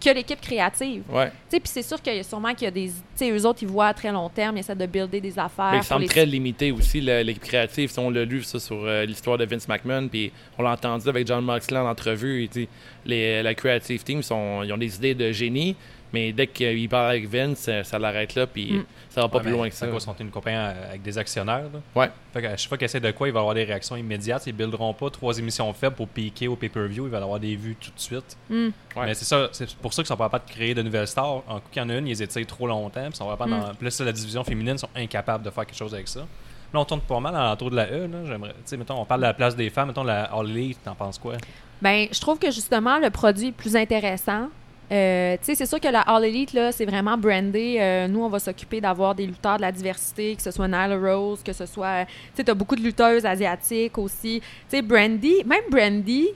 [0.00, 1.02] que l'équipe créative.
[1.10, 1.32] Ouais.
[1.50, 3.58] Puis c'est sûr qu'il y a sûrement qu'il y a des, tu sais, eux autres
[3.62, 5.70] ils voient à très long terme, ils essaient de builder des affaires.
[5.72, 7.90] Mais il semble les- très limité aussi, l'équipe créative.
[7.90, 11.08] Si on l'a lu ça, sur euh, l'histoire de Vince McMahon, puis on l'a entendu
[11.08, 12.44] avec John Moxley en entrevue.
[12.44, 12.68] Il dit,
[13.04, 15.74] les, la creative team, sont, ils ont des idées de génie,
[16.12, 18.84] mais dès qu'ils parlent avec Vince, ça, ça l'arrête là, puis Mm.
[19.10, 19.86] ça va pas Ouais, plus loin que ça.
[19.86, 21.64] qu'ils sont une compagnie euh, avec des actionnaires.
[21.72, 21.80] là.
[21.94, 22.10] Ouais.
[22.32, 24.46] Fait qu'à chaque fois qu'ils essaient de quoi, il va y avoir des réactions immédiates.
[24.46, 27.06] Ils ne builderont pas trois émissions faibles pour piquer au pay-per-view.
[27.06, 28.36] Il va y avoir des vues tout de suite.
[28.50, 28.70] Ouais.
[28.96, 31.42] Mais c'est ça, c'est pour ça qu'ils sont pas capables de créer de nouvelles stars.
[31.48, 33.00] En coup, il y en a une, ils les étirent trop longtemps.
[33.02, 33.60] Puis ils sont capables Mm.
[33.82, 36.20] dans- c'est la division féminine, ils sont incapables de faire quelque chose avec ça.
[36.20, 38.06] Là, on tourne pas mal à l'entour de la E.
[38.06, 38.18] Là.
[38.26, 39.88] J'aimerais, tu sais, mettons, on parle de la place des femmes.
[39.88, 41.34] Mettons, la All Elite, t'en penses quoi?
[41.80, 44.48] Ben, je trouve que justement, le produit est plus intéressant.
[44.90, 47.76] Euh, tu sais, c'est sûr que la All Elite, là, c'est vraiment brandé.
[47.78, 50.96] Euh, nous, on va s'occuper d'avoir des lutteurs de la diversité, que ce soit Nyla
[50.96, 52.06] Rose, que ce soit.
[52.06, 54.40] Tu sais, t'as beaucoup de lutteuses asiatiques aussi.
[54.40, 56.28] Tu sais, Brandy, même Brandy,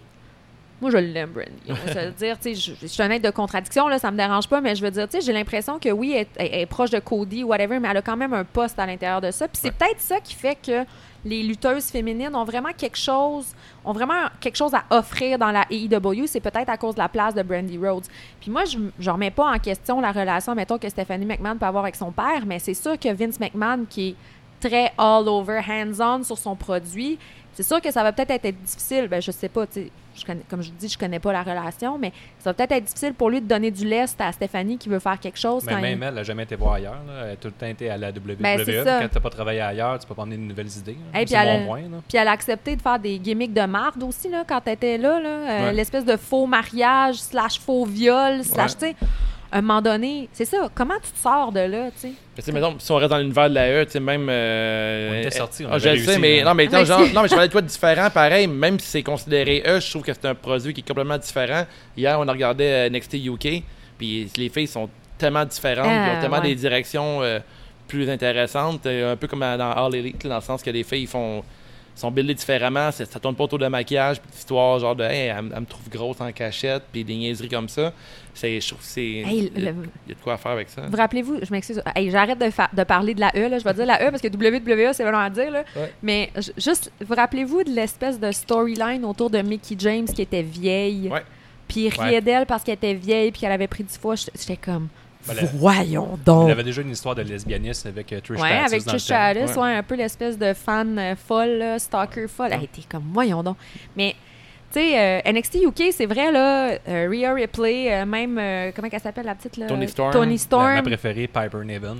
[0.83, 1.81] moi, je l'aime, Brandy.
[1.93, 4.17] Se le dire, tu sais, je, je suis un être de contradiction, là, ça me
[4.19, 6.61] dérange pas, mais je veux dire, tu sais, j'ai l'impression que oui, elle, elle- elle
[6.61, 9.31] est proche de Cody, whatever, mais elle a quand même un poste à l'intérieur de
[9.31, 9.49] ça.
[9.49, 10.85] Puis c'est peut-être ça qui fait que
[11.25, 13.47] les lutteuses féminines ont vraiment quelque chose,
[13.85, 16.27] ont vraiment quelque chose à offrir dans la AEW.
[16.27, 18.07] C'est peut-être à cause de la place de Brandy Rhodes.
[18.41, 21.67] Puis moi, je ne remets pas en question la relation, mettons, que Stephanie McMahon peut
[21.67, 24.17] avoir avec son père, mais c'est sûr que Vince McMahon, qui est
[24.61, 27.19] très all-over, hands-on sur son produit,
[27.55, 29.09] c'est sûr que ça va peut-être être difficile.
[29.09, 31.97] Ben, je sais pas, je connais, comme je vous dis, je connais pas la relation,
[31.99, 34.89] mais ça va peut-être être difficile pour lui de donner du lest à Stéphanie qui
[34.89, 35.65] veut faire quelque chose.
[35.67, 37.01] Mais quand même il- elle, n'a jamais été voir ailleurs.
[37.07, 37.25] là.
[37.27, 38.37] Elle a tout le temps été à la WWE.
[38.41, 38.59] Ben.
[38.59, 40.97] Quand tu n'as pas travaillé ailleurs, tu peux pas emmener de nouvelles idées.
[41.15, 41.81] Hey, puis elle a- point.
[41.83, 41.99] Là.
[42.09, 44.99] Puis elle a accepté de faire des gimmicks de marde aussi, là, quand elle était
[44.99, 45.19] là.
[45.21, 45.29] là.
[45.29, 45.73] Euh, Ouais.
[45.73, 48.95] L'espèce de faux mariage, slash faux viol, slash, Ouais.
[48.95, 49.07] tu sais,
[49.53, 50.69] à un moment donné, c'est ça.
[50.75, 52.13] Comment tu te sors de là, tu sais?
[52.37, 54.27] Mais tu mettons, si on reste dans l'univers de la E, tu sais, même.
[54.31, 56.79] euh, On était euh, sortis, on ah, avait je le sais, mais non, mais, Ah,
[56.79, 59.63] mais genre, non, mais je parlais de quoi de différent, pareil, même si c'est considéré
[59.67, 61.67] E, je trouve que c'est un produit qui est complètement différent.
[61.97, 63.63] Hier, on a regardé euh, NXT UK,
[63.99, 64.89] puis les filles sont
[65.19, 66.49] tellement différentes, Ah, ils ont tellement ouais.
[66.49, 67.39] des directions euh,
[67.87, 71.45] plus intéressantes, un peu comme dans All Elite, dans le sens que les filles font
[71.95, 75.27] sont buildées différemment, ça, ça tourne pas autour de maquillage, puis d'histoire genre de hey,
[75.29, 77.93] elle, me- elle me trouve grosse en cachette, puis des niaiseries comme ça.
[78.35, 79.01] C'est, je trouve que c'est.
[79.03, 79.77] Hey, il y a- le-
[80.07, 80.83] il y a de quoi faire avec ça.
[80.89, 83.59] Vous rappelez-vous, je m'excuse, hey, j'arrête de, fa- de parler de la E, là.
[83.59, 85.51] je vais dire la E parce que WWE, c'est vraiment à dire.
[85.51, 85.65] Là.
[85.77, 85.93] Ouais.
[86.03, 90.43] Mais j- juste, vous rappelez-vous de l'espèce de storyline autour de Mickey James qui était
[90.43, 91.09] vieille?
[91.11, 91.23] Ouais.
[91.69, 92.21] Puis il riait Ouais.
[92.21, 94.15] d'elle parce qu'elle était vieille puis qu'elle avait pris du foie.
[94.17, 94.89] J'étais comme,
[95.55, 96.51] Voyons Il donc!
[96.51, 99.03] avait déjà une histoire de lesbianisme avec euh, Trish Ouais, Stratus avec Trish.
[99.03, 99.75] Stratus, ouais.
[99.77, 102.51] un peu l'espèce de fan euh, folle, là, stalker folle.
[102.53, 103.57] Elle était comme, voyons donc.
[103.97, 104.15] Mais,
[104.73, 109.01] tu sais, euh, NXT UK, c'est vrai, là, euh, Rhea Ripley, même, euh, comment elle
[109.01, 109.67] s'appelle, la petite, là?
[109.67, 110.13] Toni Storm.
[110.13, 110.75] Toni La- Storm.
[110.75, 111.97] Ma préférée, Piper Niven.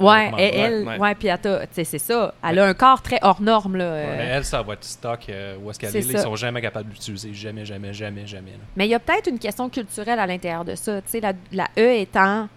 [0.00, 0.98] Ouais, elle, ouais.
[0.98, 2.34] ouais, puis elle t'a- tu sais, c'est ça.
[2.48, 3.84] Elle a un corps très hors norme, là.
[3.84, 4.14] euh.
[4.16, 6.12] Mais elle, ça va être stock euh, où est-ce qu'elle C'est est.
[6.12, 7.32] là, Ils sont jamais capables d'utiliser.
[7.34, 8.52] Jamais, jamais, jamais, jamais.
[8.52, 8.58] là.
[8.76, 11.00] Mais il y a peut-être une question culturelle à l'intérieur de ça.
[11.02, 12.48] Tu sais, la, la E étant.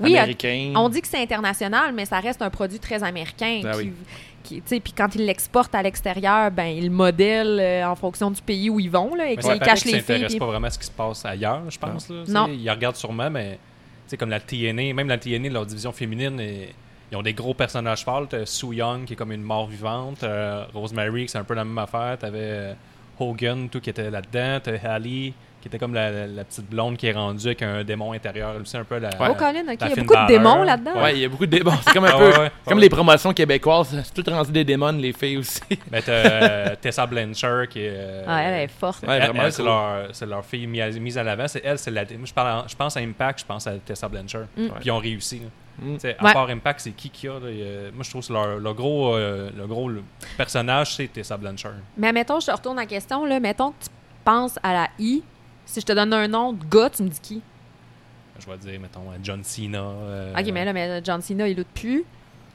[0.00, 0.72] Oui, Américain.
[0.74, 3.60] on dit que c'est international, mais ça reste un produit très américain.
[3.66, 3.72] Ah
[4.42, 4.80] qui, oui.
[4.80, 8.70] puis quand ils l'exportent à l'extérieur, ben ils le modèlent euh, en fonction du pays
[8.70, 10.00] où ils vont, là, et qu'ils cachent les filles.
[10.00, 12.08] s'intéressent puis- pas vraiment à ce qui se passe ailleurs, je pense.
[12.08, 12.24] Là.
[12.26, 12.48] Non.
[12.48, 13.58] Ils regardent sûrement, mais
[14.06, 16.40] sais, comme la TNA, même la TNA, leur division féminine,
[17.10, 18.28] ils ont des gros personnages forts.
[18.28, 21.54] T'as Sue Young qui est comme une mort vivante, euh, Rosemary qui c'est un peu
[21.54, 22.16] la même affaire.
[22.18, 22.74] T'avais euh,
[23.20, 24.60] Hogan tout qui était là-dedans.
[24.62, 27.82] T'as Hallie qui était comme la, la- la petite blonde qui est rendue avec un
[27.84, 28.54] démon intérieur.
[28.64, 29.08] C'est un peu la.
[29.18, 29.78] Oh, Colin, OK.
[29.80, 31.02] Il y a beaucoup de démons là-dedans.
[31.02, 31.72] Ouais, il y a beaucoup de démons.
[31.86, 32.50] C'est comme un Ah peu ouais, ouais.
[32.66, 32.82] comme Ouais.
[32.82, 34.02] les promotions québécoises.
[34.04, 35.62] C'est tout rendu des démons, les filles aussi.
[35.90, 37.90] Ben, t'as euh, Tessa Blanchard qui est.
[37.94, 39.02] euh, Ah, elle est forte.
[39.06, 39.70] Ouais, elle, vraiment elle, c'est cool.
[39.70, 41.46] leur, c'est leur fille mise à, mise à l'avant.
[41.48, 42.02] C'est elle, c'est la.
[42.04, 44.46] Moi, je, parle en- je pense à Impact, je pense à Tessa Blanchard.
[44.56, 44.66] Mm.
[44.68, 45.38] Puis ils ont réussi.
[45.40, 45.46] là.
[45.78, 45.96] Mm.
[46.18, 47.32] À part Impact, c'est qui qui a.
[47.34, 49.88] là, il y a- moi, je trouve que c'est leur, leur gros, euh, le gros
[49.88, 50.02] le
[50.36, 51.72] personnage, c'est Tessa Blanchard.
[51.96, 53.38] Mais mettons, je te retourne la question, là.
[53.40, 53.90] Mettons que tu
[54.24, 55.22] penses à la I,
[55.66, 57.42] Si je te donne un nom de gars, tu me dis qui?
[58.38, 59.78] Je vais dire, mettons, John Cena.
[59.78, 62.04] euh, Ok, mais là, mais John Cena, il lutte plus.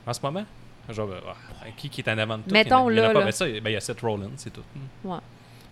[0.06, 0.44] En ce moment?
[0.90, 2.52] Genre, euh, qui, qui est en avant de tout?
[2.52, 3.26] Mettons, il y en a là, pas, là.
[3.26, 4.62] mais ça, ben, il y a Seth Rollins, c'est tout.
[5.04, 5.18] Ouais.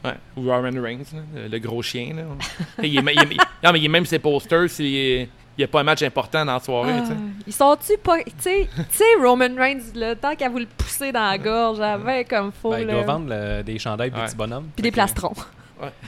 [0.03, 0.13] Ouais.
[0.37, 2.13] Ou Roman Reigns, là, le, le gros chien.
[2.15, 2.23] Là.
[2.83, 5.79] il est, il est- non, mais il est même ses posters s'il n'y a pas
[5.79, 6.93] un match important dans la soirée.
[6.95, 7.13] Ah,
[7.47, 8.21] ils sont-tu pas.
[8.23, 8.33] Tu
[8.89, 12.71] sais, Roman Reigns, là, tant qu'à vous le pousser dans la gorge, j'avais comme faux.
[12.71, 14.25] Ben, il doit vendre le- des chandails des Ouais.
[14.25, 14.67] petits bonhommes.
[14.75, 14.95] Puis des que-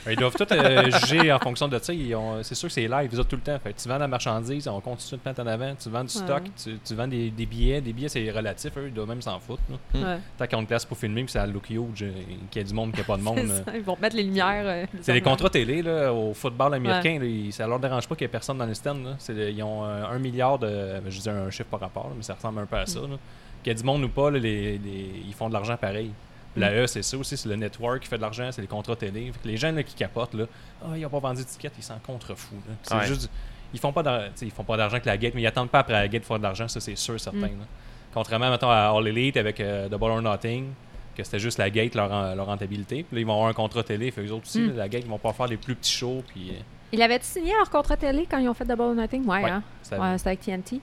[0.10, 1.94] Ils doivent tout euh, juger en fonction de ça.
[1.94, 3.58] Ont- C'est sûr que c'est live, ils ont tout le temps.
[3.64, 5.74] Fait tu vends la marchandise, on continue de mettre en avant.
[5.76, 6.24] Tu vends du Ouais.
[6.24, 7.82] stock, tu, tu vends des, des billets.
[7.82, 8.72] Des billets, c'est relatif.
[8.78, 9.62] Eux, ils doivent même s'en foutre.
[9.70, 9.78] là.
[9.94, 9.98] Mm.
[9.98, 10.04] Ouais.
[10.16, 12.12] Ben, Tant qu'ils ont une place pour filmer, puis ça look huge, euh,
[12.52, 13.38] qu'il y a du monde, qu'il n'y a pas de monde.
[13.40, 13.64] C'est euh.
[13.66, 14.64] ça, Ils vont te mettre les lumières.
[14.66, 17.20] euh, C'est les contrats télé là, au football américain.
[17.20, 18.94] là, ils- ça leur dérange pas qu'il y ait personne dans les stands.
[19.04, 19.16] Là.
[19.20, 21.02] C'est- ils ont euh, un milliard de.
[21.10, 23.00] Je dis un chiffre par rapport, là, mais ça ressemble un peu à ça.
[23.02, 23.18] là.
[23.64, 26.12] Qu'il y a du monde ou pas, là, les, les- ils font de l'argent pareil.
[26.60, 28.96] La E, c'est ça aussi, c'est le network qui fait de l'argent, c'est les contrats
[28.96, 29.32] télé.
[29.32, 30.46] Fait que les gens là, qui capotent, là,
[30.84, 32.66] ah, ils n'ont pas vendu de tickets, ils s'en contrefoutent.
[32.68, 32.74] là.
[32.84, 33.06] C'est Ouais.
[33.08, 33.30] juste.
[33.74, 35.94] Ils font pas ils font pas d'argent que la gate, mais ils attendent pas après
[35.94, 37.38] la gate pour faire de l'argent, ça c'est sûr, certain.
[37.40, 37.60] Mm.
[37.60, 37.66] là.
[38.14, 40.70] Contrairement mettons, à All Elite avec euh, Double or Nothing,
[41.16, 43.04] que c'était juste la gate, leur, leur rentabilité.
[43.04, 44.68] Puis là, ils vont avoir un contrat télé, fait eux autres aussi, Mm.
[44.70, 46.24] là, la gate, ils vont pas faire les plus petits shows.
[46.28, 46.60] Puis, euh,
[46.94, 49.26] Ils avaient signé leur contrat télé quand ils ont fait Double or Nothing?
[49.28, 49.50] Ouais, Ouais.
[49.50, 49.64] hein?
[49.84, 50.80] ça- Ouais, c'était avec TNT.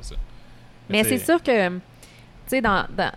[0.00, 0.16] c'est ça.
[0.88, 1.80] Mais c'est c'est- sûr que, tu
[2.46, 2.86] sais, dans.
[2.96, 3.12] dans-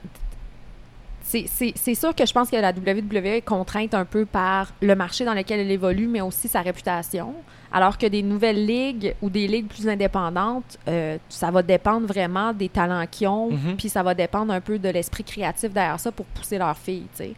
[1.47, 5.25] c'est- sûr que je pense que la WWE est contrainte un peu par le marché
[5.25, 7.33] dans lequel elle évolue, mais aussi sa réputation.
[7.71, 12.51] Alors que des nouvelles ligues ou des ligues plus indépendantes, euh, ça va dépendre vraiment
[12.51, 13.75] des talents qu'ils ont, Mhm.
[13.77, 17.05] puis ça va dépendre un peu de l'esprit créatif derrière ça pour pousser leurs filles,
[17.15, 17.33] tu sais.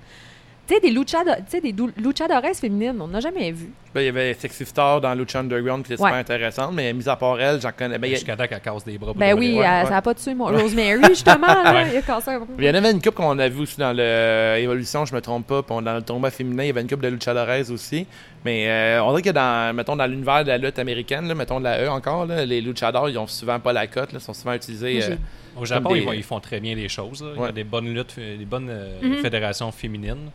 [0.67, 3.71] Tu sais, des luchado- tu sais, des dou- luchadores féminines, on n'a jamais vu.
[3.93, 6.07] Ben, il y avait Sexy Star dans Lucha Underground qui était Ouais.
[6.09, 7.97] super intéressante, mais mis à part elle, j'en connais.
[7.97, 9.07] Ben, il y a- Jusqu'à temps qu'elle casse des bras.
[9.11, 9.83] pour Ben oui, euh, ouais.
[9.85, 12.73] ça n'a pas tué mon Rosemary, justement, là, il a cassé un Il y en
[12.75, 15.61] avait une coupe qu'on a vu aussi dans l'évolution, je me trompe pas.
[15.63, 18.05] Puis dans le tournoi féminin, il y avait une coupe de luchadores aussi.
[18.45, 21.59] Mais euh, on dirait que dans, mettons, dans l'univers de la lutte américaine, là, mettons
[21.59, 24.33] de la E encore, là, les luchadors, ils ont souvent pas la cote, là, sont
[24.33, 25.03] souvent utilisés.
[25.03, 25.15] Euh,
[25.59, 27.21] Au Japon, des- ils, vont- ils font très bien les choses.
[27.21, 27.31] là.
[27.35, 29.15] Il y a des bonnes luttes, des bonnes euh, Mhm.
[29.17, 30.29] fédérations féminines.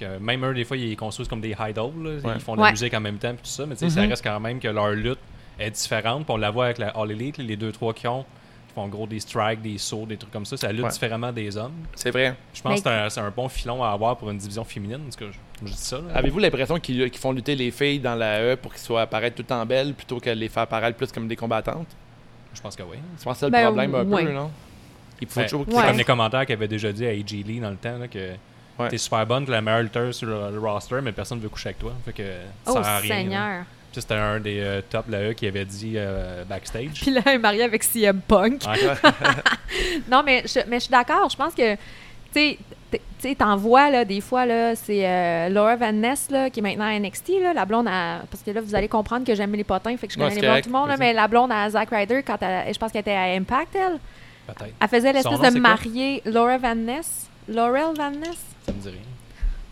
[0.00, 1.92] Que même eux, des fois, ils construisent comme des idols.
[2.02, 2.10] là.
[2.28, 2.32] Ouais.
[2.36, 2.70] Ils font de la Ouais.
[2.72, 3.66] musique en même temps, puis tout ça.
[3.66, 4.08] Mais tu sais, ça Mhm.
[4.08, 5.18] reste quand même que leur lutte
[5.58, 6.24] est différente.
[6.24, 8.24] Puis on la voit avec la All Elite, les deux, trois qui ont.
[8.68, 10.56] Qui font gros des strikes, des sauts, des trucs comme ça.
[10.56, 10.90] Ça lutte Ouais.
[10.90, 11.72] différemment des hommes.
[11.96, 12.36] c'est vrai.
[12.54, 14.62] Je pense Mais- que c'est un, c'est un bon filon à avoir pour une division
[14.64, 15.00] féminine.
[15.04, 15.96] Parce que je, je dis ça.
[15.96, 16.04] là.
[16.14, 19.42] Avez-vous l'impression qu'ils qu'ils font lutter les filles dans la E pour qu'ils soient apparaître
[19.42, 21.88] tout en belles plutôt que les faire apparaître plus comme des combattantes?
[22.54, 22.96] Je pense que oui.
[23.18, 24.24] Je pense que c'est le Ben, problème un ouais.
[24.24, 24.50] peu, non?
[25.20, 25.86] Il faut Ben, toujours C'est Ouais.
[25.88, 28.30] comme les commentaires qu'il avait déjà dit à AJ Lee dans le temps là, que
[28.82, 28.88] Ouais.
[28.88, 31.48] t'es super bonne, t'es la meilleure lutteuse sur le, le roster, mais personne ne veut
[31.48, 31.92] coucher avec toi.
[32.04, 32.22] Fait que
[32.64, 33.14] ça Oh, sert à rien.
[33.14, 33.20] là.
[33.22, 33.64] Seigneur.
[33.92, 37.00] Puis C'était un des euh, top là, eux, qui avait dit euh, backstage.
[37.02, 38.62] Puis là, elle est mariée avec CM Punk.
[38.66, 38.78] Ouais.
[40.10, 41.28] Non, mais je, mais je suis d'accord.
[41.30, 41.78] Je pense que, tu
[42.32, 42.58] sais,
[43.20, 46.62] tu t'en vois, là, des fois, là, c'est euh, Laura Van Ness, là, qui est
[46.62, 48.20] maintenant à NXT, là, la blonde à...
[48.30, 50.34] Parce que là, vous allez comprendre que j'aime les potins, fait que je Ouais, connais
[50.36, 52.72] c'est les blondes tout le monde, là, mais la blonde à Zack Ryder, quand elle,
[52.72, 53.98] je pense qu'elle était à Impact, elle,
[54.54, 54.74] Peut-être.
[54.80, 57.28] elle faisait l'espèce de mariée Laura Van Ness.
[57.50, 58.38] Laurel Van Ness?
[58.66, 58.98] Ça me dit rien.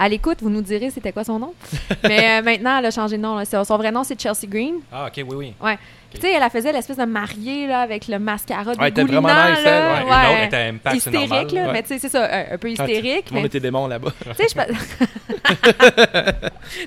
[0.01, 1.55] À l'écoute, vous nous direz c'était quoi son nom.
[2.05, 3.37] mais euh, maintenant, elle a changé de nom.
[3.37, 3.45] là.
[3.45, 4.77] Son vrai nom, c'est Chelsea Green.
[4.93, 5.55] Ah, ok, oui, oui.
[5.61, 5.77] Ouais.
[6.15, 9.03] Tu sais, elle a faisait l'espèce de mariée là, avec le mascara Ouais, elle était
[9.05, 9.95] vraiment nice, elle, là.
[9.95, 11.55] Ouais, Une autre était Impact, hystérique, normal.
[11.55, 11.67] là.
[11.67, 11.73] Ouais.
[11.73, 13.25] Mais tu sais, c'est ça, un, un peu hystérique.
[13.27, 14.13] Tout le monde mais était démon là-bas.
[14.37, 14.55] tu sais, je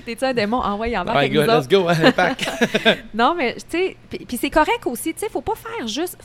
[0.06, 0.56] T'es-tu un démon?
[0.58, 2.50] Envoyé en bas Ouais, go, let's go, Impact.
[3.14, 5.12] Non, mais tu sais, puis puis c'est correct aussi.
[5.14, 6.16] Tu sais, faut pas faire juste.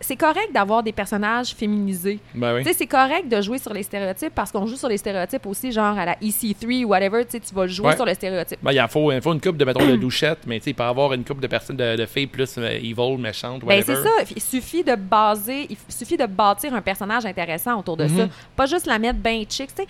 [0.00, 2.18] C'est correct d'avoir des personnages féminisés.
[2.34, 2.62] ben oui.
[2.62, 5.46] Tu sais, c'est correct de jouer sur les stéréotypes parce qu'on joue sur les stéréotypes
[5.46, 7.24] aussi, genre à la EC3 ou whatever.
[7.24, 7.96] Tu sais, tu vas jouer Ouais.
[7.96, 8.58] sur le stéréotype.
[8.62, 10.82] Ben, il faut, faut une coupe de, mettons, de louchette, mais tu sais, il peut
[10.82, 13.96] avoir une coupe de personnes, de, de filles plus euh, evil, méchantes, Ben, whatever.
[13.96, 14.32] c'est ça.
[14.36, 18.16] Il suffit de baser, il suffit de bâtir un personnage intéressant autour de Mhm.
[18.16, 18.28] ça.
[18.54, 19.68] Pas juste la mettre bien chic.
[19.74, 19.88] Tu sais,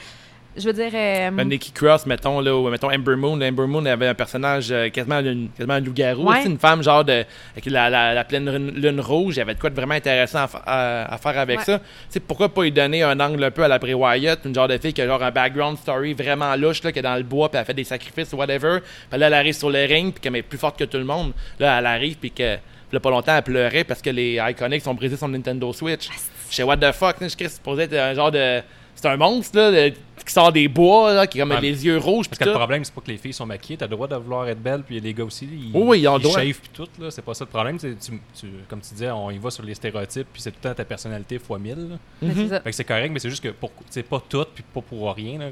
[0.57, 0.91] je veux dire.
[0.95, 3.37] euh, Ben, Nikki Cross, mettons, là, ou mettons Ember Moon.
[3.37, 6.29] Là, Ember Moon avait un personnage euh, quasiment, une, quasiment un loup-garou.
[6.29, 6.45] Ouais.
[6.47, 9.35] une femme, genre, de, avec la, la, la pleine lune, lune rouge.
[9.37, 11.65] Il y avait de quoi de vraiment intéressant à, fa- à- à faire avec Ouais.
[11.65, 11.79] ça.
[11.79, 14.55] Tu sais, pourquoi pas lui donner un angle un peu à la Bray Wyatt, une
[14.55, 17.17] genre de fille qui a genre un background story vraiment louche, là, qui est dans
[17.17, 18.79] le bois, puis elle fait des sacrifices ou whatever.
[19.11, 21.05] Puis là, elle arrive sur le ring, puis qu'elle est plus forte que tout le
[21.05, 21.33] monde.
[21.59, 22.57] Là, elle arrive, puis que.
[22.95, 26.09] A pas longtemps, elle pleurait parce que les Iconics ont brisé son Nintendo Switch.
[26.49, 28.63] Je sais, what the fuck, je c'est supposé être un genre de.
[28.95, 29.93] C'est un monstre, là, de-
[30.27, 31.61] qui sort des bois, là, qui a comme Ouais.
[31.61, 33.77] les yeux rouges, Parce que le problème, c'est pas que les filles sont maquillées.
[33.79, 35.45] T'as le droit de vouloir être belle, puis il y a des gars aussi.
[35.51, 36.35] Ils, Oui, oui, ils ont le droit.
[36.41, 36.89] shave puis tout.
[37.01, 37.11] là.
[37.11, 37.79] C'est pas ça le problème.
[37.79, 40.59] c'est Tu, tu- comme tu disais, on y va sur les stéréotypes, puis c'est tout
[40.63, 41.75] le temps ta personnalité fois 1000.
[41.91, 41.97] là.
[42.21, 42.61] mais c'est ça.
[42.61, 45.15] Fait que c'est correct, mais c'est juste que pour, c'est pas tout, puis pas pour
[45.15, 45.39] rien.
[45.39, 45.47] là.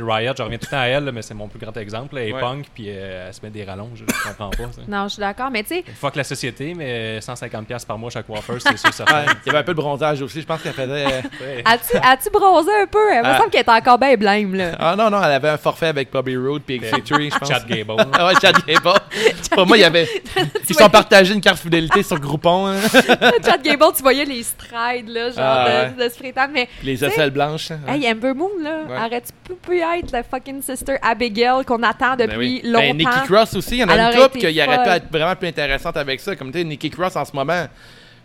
[0.00, 2.16] Riot, je reviens tout le temps à elle, là, mais c'est mon plus grand exemple.
[2.18, 2.40] Elle est Ouais.
[2.40, 4.04] punk, puis euh, elle se met des rallonges.
[4.06, 4.72] Je comprends pas.
[4.72, 4.82] ça.
[4.88, 5.50] Non, je suis d'accord.
[5.50, 9.20] Mais tu sais, Fuck la société, mais 150$ par mois chaque coiffeur, c'est sûr, certain.
[9.20, 10.40] Ouais, il y avait un peu de bronzage aussi.
[10.40, 11.06] Je pense qu'elle faisait.
[11.06, 13.12] euh, as-tu as-tu bronzé un peu?
[13.14, 13.38] Il me Ah.
[13.38, 14.72] semble qu'elle était encore bien blême, là.
[14.78, 17.48] Ah non, non, elle avait un forfait avec Bobby Roode puis X3, je pense.
[17.48, 17.96] Chad Gable.
[18.12, 18.92] Ah ouais, Chad Gable.
[19.50, 20.08] Pour moi, il y avait.
[20.68, 22.76] Ils sont partagés une carte fidélité sur Groupon, hein.
[23.44, 26.48] Chad Gable, tu voyais les strides, là, genre Ah, de, de spray tan.
[26.52, 27.70] Mais, les aisselles blanches.
[27.70, 27.80] hein.
[27.88, 28.96] hey, Amber Moon, là, Ouais.
[28.96, 32.62] arrête, tu peux plus être la fucking sister Abigail qu'on attend Ben depuis oui.
[32.64, 32.80] longtemps.
[32.80, 35.10] Ben, Nikki Cross aussi, il y en a Elle une couple qui aurait pu être
[35.10, 36.36] vraiment plus intéressante avec ça.
[36.36, 37.66] Comme tu sais, Nikki Cross en ce moment.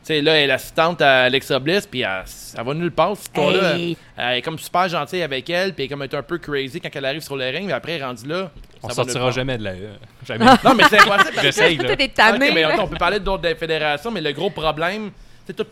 [0.08, 2.24] Tu sais, là, elle est l'assistante à Alexa Bliss, puis elle,
[2.58, 3.18] elle va nulle part.
[3.36, 3.98] Hey.
[4.16, 6.90] Elle est comme super gentille avec elle, puis elle est comme un peu crazy quand
[6.94, 8.50] elle arrive sur le ring, mais après, rendue là.
[8.84, 9.90] On sortira jamais de la E.
[10.26, 10.46] Jamais.
[10.64, 11.40] Non, mais c'est impossible.
[11.42, 11.96] J'essaye, là.
[11.96, 12.76] Des mais là.
[12.80, 15.12] on peut parler d'autres fédérations, mais le gros problème,
[15.46, 15.66] c'est tout.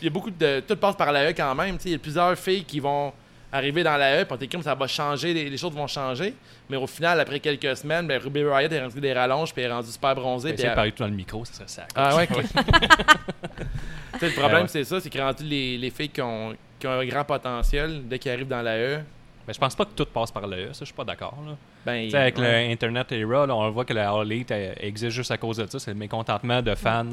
[0.00, 0.60] Il y a beaucoup de.
[0.66, 1.76] Tout passe par la E quand même.
[1.76, 3.12] tu sais, Il y a plusieurs filles qui vont
[3.52, 6.34] arriver dans la E, puis on comme ça va changer, les, les choses vont changer.
[6.70, 9.70] Mais au final, après quelques semaines, ben, Ruby Riot est rendu des rallonges, puis est
[9.70, 10.54] rendue super bronzée.
[10.54, 11.86] puis elle- parler tout dans le micro, ça serait ça.
[11.94, 12.26] Ah ouais,
[14.22, 14.68] le problème, ouais.
[14.68, 18.02] c'est ça, c'est que rendu les, les filles qui ont, qui ont un grand potentiel,
[18.08, 19.00] dès qu'ils arrivent dans la E,
[19.46, 21.36] Mais je pense pas que tout passe par la E, ça, je suis pas d'accord.
[21.84, 22.04] ben.
[22.04, 22.68] Tu sais, avec ouais.
[22.68, 25.66] l'Internet era, là, on voit que la All Elite elle existe juste à cause de
[25.66, 25.78] ça.
[25.78, 27.04] C'est le mécontentement de fans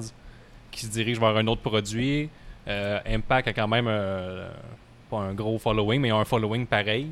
[0.72, 2.30] qui se dirigent vers un autre produit.
[2.68, 4.48] Euh, Impact a quand même euh,
[5.10, 7.08] pas un gros following, mais ils ont un following pareil.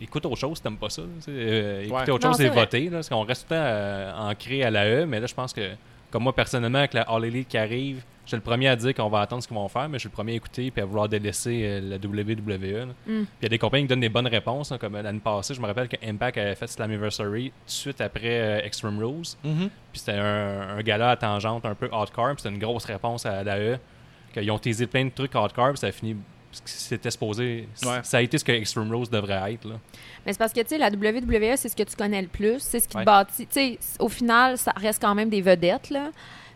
[0.00, 1.02] Écoute autre chose si t'aimes pas ça.
[1.28, 2.10] euh, écouter Ouais.
[2.10, 2.50] autre Non, chose, vrai.
[2.60, 2.84] voter.
[2.86, 5.34] Là, parce qu'on reste tout le temps euh, ancré à la E, mais là, je
[5.34, 5.70] pense que,
[6.10, 8.94] comme moi personnellement, avec la All Elite qui arrive, je suis le premier à dire
[8.94, 10.80] qu'on va attendre ce qu'ils vont faire, mais je suis le premier à écouter et
[10.80, 12.86] à vouloir délaisser euh, la WWE.
[12.86, 12.92] Mm.
[13.06, 15.54] Puis il y a des compagnies qui donnent des bonnes réponses, hein, comme l'année passée.
[15.54, 19.36] Je me rappelle que Impact avait fait Slammiversary tout de suite après euh, Extreme Rules.
[19.44, 19.68] Mhm.
[19.92, 22.28] Puis c'était un, un gala à tangente un peu hardcore.
[22.34, 23.78] Puis c'était une grosse réponse à l'AE.
[24.32, 25.70] Qu'ils ont teasé plein de trucs hardcore.
[25.70, 26.16] Puis ça a fini.
[26.64, 27.68] C'était supposé.
[27.84, 28.00] Ouais.
[28.02, 29.64] Ça a été ce que Extreme Rules devrait être.
[29.66, 29.74] Là.
[30.24, 32.58] Mais c'est parce que, tu sais, la WWE, c'est ce que tu connais le plus.
[32.60, 33.02] C'est ce qui Ouais.
[33.02, 33.46] te bâtit.
[33.46, 36.10] Tu sais, au final, ça reste quand même des vedettes, là.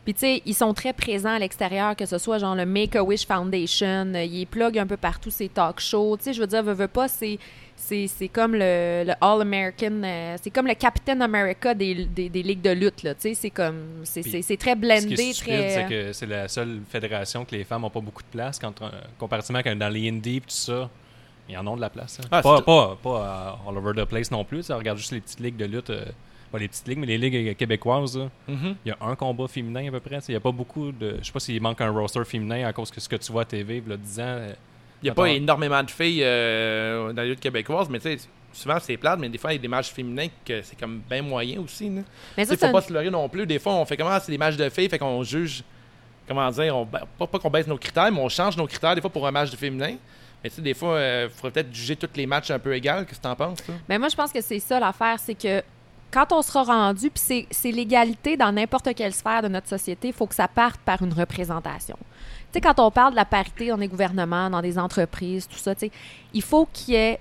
[0.05, 3.27] Puis, tu sais, ils sont très présents à l'extérieur, que ce soit genre le Make-A-Wish
[3.27, 6.17] Foundation, euh, ils plug un peu partout ces talk shows.
[6.17, 7.39] Tu sais, je veux dire, veux, veux pas, c'est.
[7.81, 12.43] C'est c'est comme le, le All-American, euh, c'est comme le Captain America des, des, des
[12.43, 13.15] ligues de lutte, là.
[13.15, 14.01] Tu sais, c'est comme.
[14.05, 15.71] C'est très Ce qui blendé, est très.
[15.71, 18.59] c'est que c'est la seule fédération que les femmes n'ont pas beaucoup de place.
[18.59, 20.91] Quand, euh, comparativement à dans les indies et tout ça,
[21.49, 22.19] ils en ont de la place.
[22.21, 22.29] hein.
[22.31, 24.65] Ah, pas, pas, pas euh, all over the place non plus.
[24.65, 25.91] Ça regarde juste les petites ligues de lutte.
[25.91, 26.05] euh,
[26.51, 28.19] pas les petites ligues, mais les ligues euh, québécoises.
[28.19, 28.29] là.
[28.49, 28.77] Mhm.
[28.85, 30.19] Il y a un combat féminin à peu près.
[30.29, 31.17] Il n'y a pas beaucoup de.
[31.21, 33.43] Je sais pas s'il manque un roster féminin à cause que ce que tu vois
[33.43, 34.39] à TV, a 10 ans.
[34.99, 38.09] Euh, Il n'y a pas énormément de filles euh, dans la lutte québécoise, mais tu
[38.19, 38.19] sais,
[38.53, 41.01] souvent c'est plate, mais des fois il y a des matchs féminins que c'est comme
[41.09, 41.89] bien moyen aussi.
[41.89, 42.03] là.
[42.37, 43.47] Mais Tu ça, faut pas se leurrer non plus.
[43.47, 45.63] Des fois, on fait comment c'est des matchs de filles, fait qu'on juge,
[46.27, 49.01] comment dire, on, pas, pas qu'on baisse nos critères, mais on change nos critères des
[49.01, 49.95] fois pour un match de féminin.
[50.43, 53.05] Mais tu sais, des fois, il faudrait peut-être juger tous les matchs un peu égaux.
[53.07, 53.75] Qu'est-ce que t'en penses, toi?
[53.89, 55.63] Mais moi, je pense que c'est ça l'affaire, c'est que
[56.13, 60.09] quand on sera rendu, puis c'est- c'est l'égalité dans n'importe quelle sphère de notre société,
[60.09, 61.99] il faut que ça parte par une représentation.
[62.51, 65.59] Tu sais, quand on parle de la parité dans des gouvernements, dans des entreprises, tout
[65.59, 65.93] ça, tu sais,
[66.33, 67.21] il faut qu'il y ait,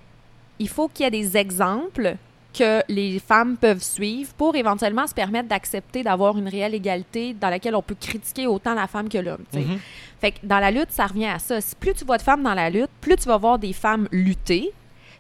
[0.60, 2.16] il faut qu'il y ait des exemples
[2.58, 7.50] que les femmes peuvent suivre pour éventuellement se permettre d'accepter d'avoir une réelle égalité dans
[7.50, 9.44] laquelle on peut critiquer autant la femme que l'homme.
[9.54, 9.80] Mhm.
[10.20, 11.62] Fait que dans la lutte, ça revient à ça.
[11.62, 14.08] Si plus tu vois de femmes dans la lutte, plus tu vas voir des femmes
[14.12, 14.72] lutter,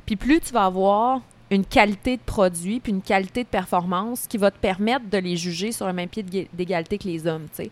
[0.05, 4.37] puis plus tu vas avoir une qualité de produit, puis une qualité de performance qui
[4.37, 7.45] va te permettre de les juger sur le même pied d'ég- d'égalité que les hommes,
[7.55, 7.63] tu.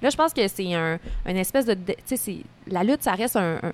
[0.00, 1.74] Là, je pense que c'est un, une espèce de...
[2.06, 3.54] Tu la lutte, ça reste un...
[3.56, 3.72] un- un-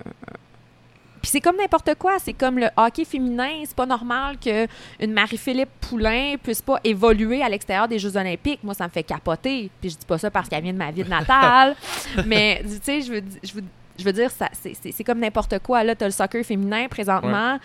[1.21, 2.17] puis c'est comme n'importe quoi.
[2.17, 3.61] C'est comme le hockey féminin.
[3.65, 4.65] C'est pas normal que
[4.99, 8.63] une Marie-Philippe Poulain puisse pas évoluer à l'extérieur des Jeux Olympiques.
[8.63, 9.69] Moi, ça me fait capoter.
[9.79, 11.75] Puis je dis pas ça parce qu'elle vient de ma ville natale.
[12.25, 13.63] mais tu sais, je veux, di- je veux,
[13.99, 15.83] je veux dire, ça, c'est, c'est- c'est comme n'importe quoi.
[15.83, 17.59] Là, t'as le soccer féminin présentement.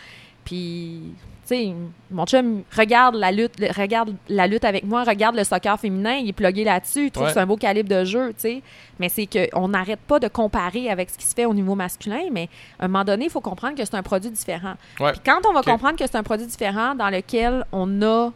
[0.44, 1.16] Puis, tu
[1.48, 1.72] sais,
[2.10, 6.14] mon chum regarde la lutte, le- regarde la lutte avec moi, regarde le soccer féminin,
[6.14, 7.30] il est plugué là-dessus, il trouve Ouais.
[7.30, 8.62] que c'est un beau calibre de jeu, tu sais.
[8.98, 12.22] Mais c'est qu'on n'arrête pas de comparer avec ce qui se fait au niveau masculin,
[12.32, 14.74] mais à un moment donné, il faut comprendre que c'est un produit différent.
[15.00, 15.12] Ouais.
[15.12, 18.30] Puis quand on va comprendre que c'est un produit différent dans lequel on a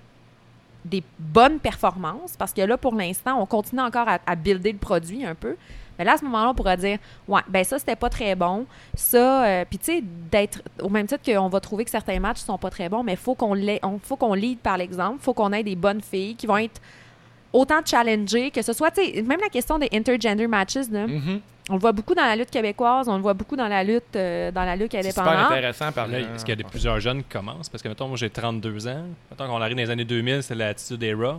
[0.84, 4.78] des bonnes performances, parce que là, pour l'instant, on continue encore à, à builder le
[4.78, 5.56] produit un peu.
[6.00, 6.96] Mais là, à ce moment-là, on pourra dire,
[7.28, 8.64] ouais, ben ça, c'était pas très bon.
[8.94, 12.38] Ça, euh, puis tu sais, d'être, au même titre qu'on va trouver que certains matchs
[12.38, 15.18] sont pas très bons, mais faut qu'on on- faut qu'on lead par l'exemple.
[15.20, 16.80] faut qu'on ait des bonnes filles qui vont être
[17.52, 21.40] autant challengées, que ce soit, tu sais, même la question des intergender matches, là, Mhm.
[21.68, 24.16] on le voit beaucoup dans la lutte québécoise, on le voit beaucoup dans la lutte,
[24.16, 25.52] euh, dans la lutte C'est super indépendante.
[25.52, 27.68] intéressant par Là, est-ce qu'il y a des, plusieurs jeunes qui commencent?
[27.68, 29.04] Parce que, mettons, moi, j'ai 32 ans.
[29.30, 31.38] Mettons qu'on arrive dans les années 2000, c'est l'attitude era.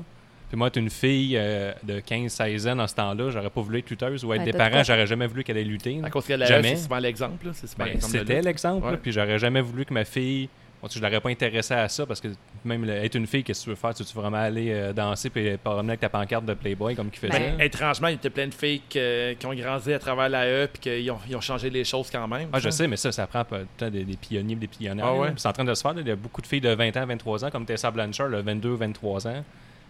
[0.52, 3.80] Puis moi, être une fille euh, de 15-16 ans dans ce temps-là, j'aurais pas voulu
[3.80, 4.26] être lutteuse.
[4.26, 6.02] Ou être Ben, des parents, j'aurais jamais voulu qu'elle ait lutté.
[6.04, 6.76] À cause la Jamais.
[6.76, 7.46] c'est souvent l'exemple.
[7.46, 7.52] là.
[7.54, 8.86] C'est souvent Ben, C'était l'exemple.
[8.86, 8.98] Ouais.
[8.98, 10.50] Puis j'aurais jamais voulu que ma fille
[10.82, 12.30] Bon, tu sais, je l'aurais pas intéressé à ça parce que
[12.66, 13.94] même le- être une fille, qu'est-ce que tu veux faire?
[13.94, 17.12] Tu veux vraiment aller euh, danser puis pas revenir avec ta pancarte de Playboy comme
[17.12, 17.52] qu'il faisait?
[17.52, 20.44] Ben, Étrangement, il y a plein de filles que- qui ont grandi à travers la
[20.48, 22.50] E puis qu'ils ont, ils ont changé les choses quand même.
[22.52, 25.06] Ah, je sais, mais ça, ça prend temps des, des pionniers, des pionnières.
[25.06, 25.34] Ah ouais?
[25.38, 25.94] C'est en train de se faire.
[25.94, 26.02] là.
[26.02, 28.42] Il y a beaucoup de filles de 20 ans, 23 ans, comme Tessa Blanchard, là,
[28.42, 29.44] 22, 23 ans.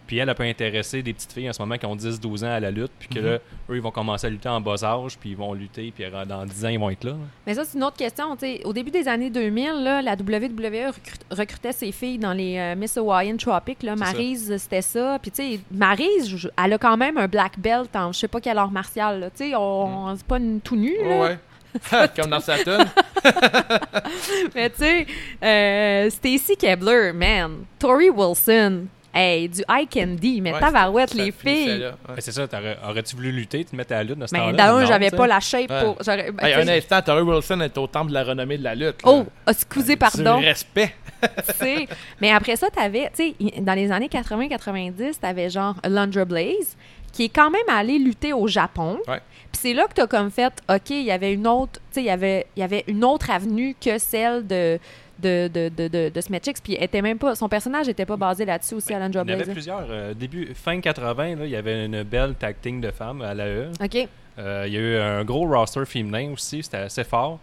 [0.06, 2.44] Puis elle, elle peut intéresser des petites filles en ce moment qui ont 10, 12
[2.44, 2.90] ans à la lutte.
[2.98, 3.24] Puis que Mhm.
[3.26, 3.32] là,
[3.70, 5.16] eux, ils vont commencer à lutter en bas âge.
[5.18, 5.92] Puis ils vont lutter.
[5.94, 7.14] Puis dans 10 ans, ils vont être là.
[7.46, 8.34] Mais ça, c'est une autre question.
[8.36, 8.60] tu sais.
[8.64, 12.74] Au début des années 2000, là, la WWE recrut- recrutait ses filles dans les euh,
[12.76, 13.82] Miss Hawaiian Tropic.
[13.82, 13.96] Là.
[13.96, 15.18] Maryse, c'était ça.
[15.22, 18.40] Puis, tu sais, Maryse, elle a quand même un black belt en je sais pas
[18.40, 19.20] quel art martial.
[19.20, 19.30] là.
[19.30, 20.94] Tu sais, on, c'est pas une tout nu.
[21.02, 21.08] là.
[21.08, 21.38] Ouais, ouais.
[22.16, 22.84] Comme dans Saturn.
[24.54, 25.06] Mais tu sais,
[25.42, 27.64] euh, Stacy Kebler, man.
[27.78, 28.86] Tori Wilson.
[29.14, 30.40] Hey, du eye candy.
[30.40, 31.82] Mais Ouais, tabarouette, les filles.
[31.84, 31.90] ouais.
[32.08, 32.46] Ben, c'est ça.
[32.88, 34.52] Aurais-tu voulu lutter, te mettre à la lutte dans ce Mais temps-là?
[34.52, 35.80] d'un, j'avais tu pas la shape Ouais.
[35.84, 35.96] pour.
[36.02, 38.64] j'aurais- ben, Hey, tu un instant, Tori Wilson est au temple de la renommée de
[38.64, 39.02] la lutte.
[39.04, 39.10] là.
[39.12, 40.38] oh, excusez, pardon.
[40.38, 40.94] Du respect.
[41.60, 41.86] tu.
[42.20, 46.76] Mais après ça, t'avais, tu sais, dans les années 80-90, t'avais genre Alundra Blaze,
[47.12, 48.98] qui est quand même allé lutter au Japon.
[49.06, 49.20] Ouais.
[49.52, 52.00] Puis c'est là que t'as comme fait, OK, il y avait une autre, tu sais,
[52.00, 54.78] il y avait, il y avait une autre avenue que celle de
[55.22, 58.16] de, de, de, de, de Smetchix, puis elle était même pas, son personnage était pas
[58.16, 59.86] basé là-dessus aussi, Alundra Il y en avait plusieurs.
[59.88, 63.70] euh, début, fin 80, là, il y avait une belle team de femmes à l'AE.
[63.82, 64.08] OK.
[64.38, 67.38] Euh, il y a eu un gros roster féminin aussi, c'était assez fort.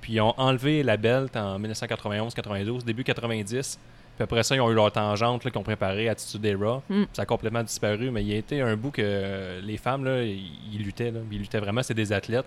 [0.00, 3.78] Puis ils ont enlevé la belt en 1991-92, début 90.
[4.16, 6.82] Puis après ça, ils ont eu leur tangente là, qu'ils ont préparé Attitude Era.
[6.88, 7.04] Mm.
[7.12, 10.04] Ça a complètement disparu, mais il y a été un bout que euh, les femmes,
[10.04, 11.10] là, ils, ils luttaient.
[11.10, 11.20] Là.
[11.32, 12.44] Ils luttaient vraiment, c'est des athlètes.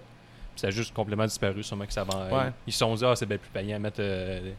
[0.54, 2.28] Puis ça a juste complètement disparu, sûrement que ça va.
[2.32, 2.52] Ouais.
[2.67, 4.52] Ils se sont dit, ah, c'est bien plus payant à mettre euh,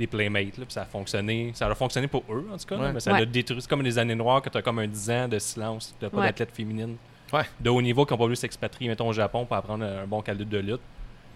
[0.00, 0.58] des playmates.
[0.58, 1.52] Là, puis ça a fonctionné.
[1.54, 2.76] Ça a fonctionné pour eux, en tout cas.
[2.76, 3.22] là, mais ça Ouais.
[3.22, 3.60] a détruit.
[3.60, 5.94] C'est comme les années noires que tu as comme un 10 ans de silence.
[6.00, 6.26] Tu pas Ouais.
[6.26, 6.96] d'athlètes féminines
[7.32, 7.42] Ouais.
[7.60, 10.20] de haut niveau qui n'ont pas voulu s'expatrier, mettons, au Japon pour apprendre un bon
[10.22, 10.80] calibre de lutte.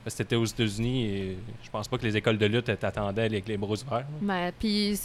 [0.03, 3.23] Parce que C'était aux États-Unis et je pense pas que les écoles de lutte t'attendaient
[3.25, 4.05] avec les bras ouverts.
[4.21, 5.01] Ben, puis,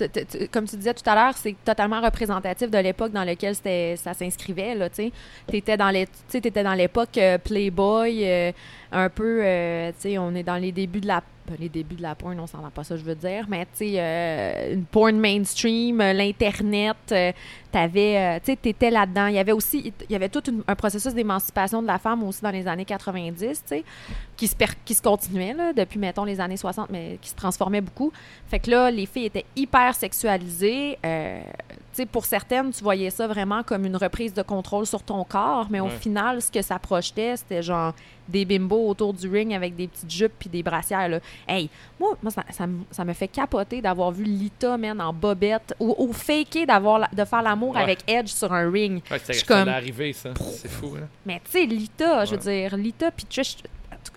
[0.51, 4.75] comme tu disais tout à l'heure, c'est totalement représentatif de l'époque dans laquelle ça s'inscrivait.
[4.75, 5.09] Là, tu
[5.53, 8.51] étais dans les- tu sais, t'étais dans l'époque euh, Playboy, euh,
[8.91, 11.23] un peu, euh, tu sais, on est dans les débuts de la
[11.57, 13.93] les débuts de la porn, on s'entend pas ça, je veux dire, mais tu sais,
[13.97, 17.31] euh, une porn mainstream, euh, l'Internet, euh,
[17.71, 19.27] t'avais, tu sais, t'étais là-dedans.
[19.27, 22.41] Il y avait aussi, il y avait tout un processus d'émancipation de la femme aussi
[22.41, 23.83] dans les années 90, tu sais,
[24.35, 27.81] qui se, qui se continuait, là, depuis, mettons, les années 60, mais qui se transformait
[27.81, 28.11] beaucoup.
[28.47, 30.97] Fait que là, les filles étaient hyper sexualisées.
[32.05, 35.79] Pour certaines, tu voyais ça vraiment comme une reprise de contrôle sur ton corps, mais
[35.79, 37.93] au final, ce que ça projetait, c'était genre
[38.27, 41.09] des bimbos autour du ring avec des petites jupes puis des brassières.
[41.09, 41.19] Là.
[41.47, 41.67] Hey,
[41.99, 45.73] moi, moi ça, ça, me- ça me fait capoter d'avoir vu Lita, man, en bobette,
[45.79, 47.81] ou, ou faker d'avoir de faire l'amour Ouais.
[47.81, 49.01] avec Edge sur un ring.
[49.09, 50.29] Ouais, c'est comme- arriver, ça.
[50.51, 51.07] C'est fou, hein.
[51.25, 53.57] Mais tu sais, Lita, je veux dire, Lita puis Trish,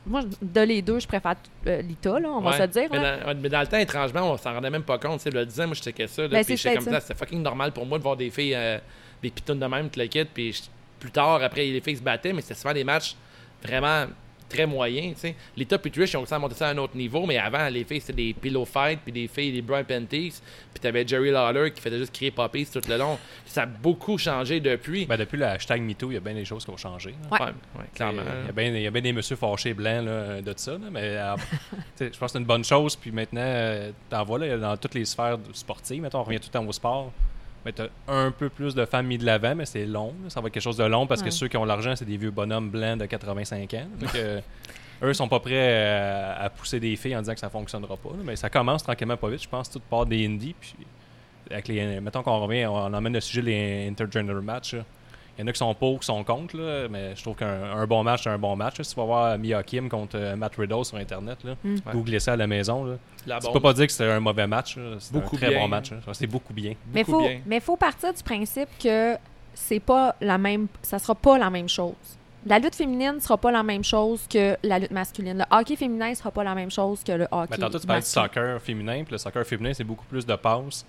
[0.07, 2.89] moi, de les deux, je préfère euh, Lita, là, on va se dire.
[2.91, 3.19] Mais là.
[3.19, 5.19] dans, ouais, mais dans le temps, étrangement, on s'en rendait même pas compte.
[5.19, 6.23] Tu sais, le 10 ans, moi, je checkais ça.
[6.23, 7.01] Là, Ben, puis c'est j'étais comme ça.
[7.01, 8.79] C'était fucking normal pour moi de voir des filles, euh,
[9.23, 10.25] des pitounes de même, tout le kit.
[10.25, 10.63] Puis
[10.99, 13.17] plus tard, après, les filles se battaient, mais c'était souvent des matchs
[13.63, 14.07] vraiment
[14.53, 15.15] très moyens.
[15.15, 15.35] tu sais.
[15.57, 17.69] Les top et Trish, ils ont aussi monté ça à un autre niveau, mais avant,
[17.69, 20.41] les filles, c'était des pillow fights, puis des filles, des Brian Panties.
[20.73, 23.19] Puis t'avais Jerry Lawler qui faisait juste crier Poppies tout le long.
[23.47, 25.07] Ça a beaucoup changé depuis.
[25.07, 27.11] Ben, depuis le hashtag MeToo, il y a bien des choses qui ont changé.
[27.11, 27.39] là.
[27.39, 27.47] Ouais.
[27.47, 28.23] Ouais, ouais, clairement.
[28.43, 30.73] Il y a bien, il y a bien des messieurs fâchés blancs là, de ça,
[30.73, 31.17] là, mais
[31.97, 32.97] sais, je pense que c'est une bonne chose.
[32.97, 36.49] Puis maintenant, euh, t'en vois là, dans toutes les sphères sportives, mettons, on revient tout
[36.49, 37.13] le temps au sport.
[37.65, 40.13] Mais t'as un peu plus de femmes mis de l'avant, mais c'est long.
[40.29, 41.29] Ça va être quelque chose de long parce Ouais.
[41.29, 43.87] que ceux qui ont l'argent, c'est des vieux bonhommes blancs de 85 ans.
[44.01, 44.41] Donc, euh,
[45.03, 47.97] eux sont pas prêts euh, à, à pousser des filles en disant que ça fonctionnera
[47.97, 48.11] pas.
[48.11, 48.23] là.
[48.25, 49.43] Mais ça commence tranquillement pas vite.
[49.43, 50.55] Je pense tout part des indies.
[50.61, 50.75] Puis
[51.51, 54.77] avec les, mettons qu'on revient, on emmène le sujet des intergender matchs.
[55.39, 57.73] Il y en a qui sont pour, qui sont contre, là, mais je trouve qu'un
[57.75, 58.77] un bon match, c'est un bon match.
[58.79, 58.85] là.
[58.85, 61.75] Si tu vas voir Mia Kim contre euh, Matt Riddle sur Internet, là, Mm.
[61.75, 61.93] Ouais.
[61.93, 62.85] googlez ça à la maison.
[62.85, 62.97] Là.
[63.27, 64.79] La Tu peux pas dire que c'était un mauvais match.
[64.99, 65.61] C'est un Beaucoup très bien.
[65.61, 65.91] bon match.
[66.13, 66.75] C'est beaucoup bien.
[66.93, 67.41] Mais Beaucoup faut, bien.
[67.47, 69.17] mais faut partir du principe que
[69.55, 71.95] c'est pas la même, ça sera pas la même chose.
[72.45, 75.39] La lutte féminine sera pas la même chose que la lutte masculine.
[75.39, 78.01] Le hockey féminin sera pas la même chose que le hockey Mais tantôt, tu parlais
[78.03, 78.25] du masculin.
[78.25, 79.05] soccer féminin.
[79.05, 80.85] Puis le soccer féminin, c'est beaucoup plus de passes,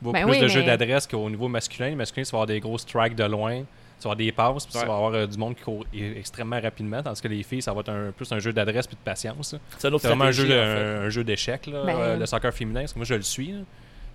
[0.00, 1.90] beaucoup Ben plus oui, de mais- jeux d'adresse qu'au niveau masculin.
[1.90, 3.62] Le masculin, tu vas avoir des gros strikes de loin.
[4.02, 4.82] Tu vas avoir des passes, puis Ouais.
[4.82, 7.62] tu vas avoir euh, du monde qui court e- extrêmement rapidement, tandis que les filles,
[7.62, 9.54] ça va être un, plus un jeu d'adresse puis de patience.
[9.78, 10.60] C'est une autre C'est vraiment un jeu, en fait.
[10.60, 13.22] un, un jeu d'échecs, là, Ben- euh, le soccer féminin, parce que moi je le
[13.22, 13.52] suis.
[13.52, 13.58] là.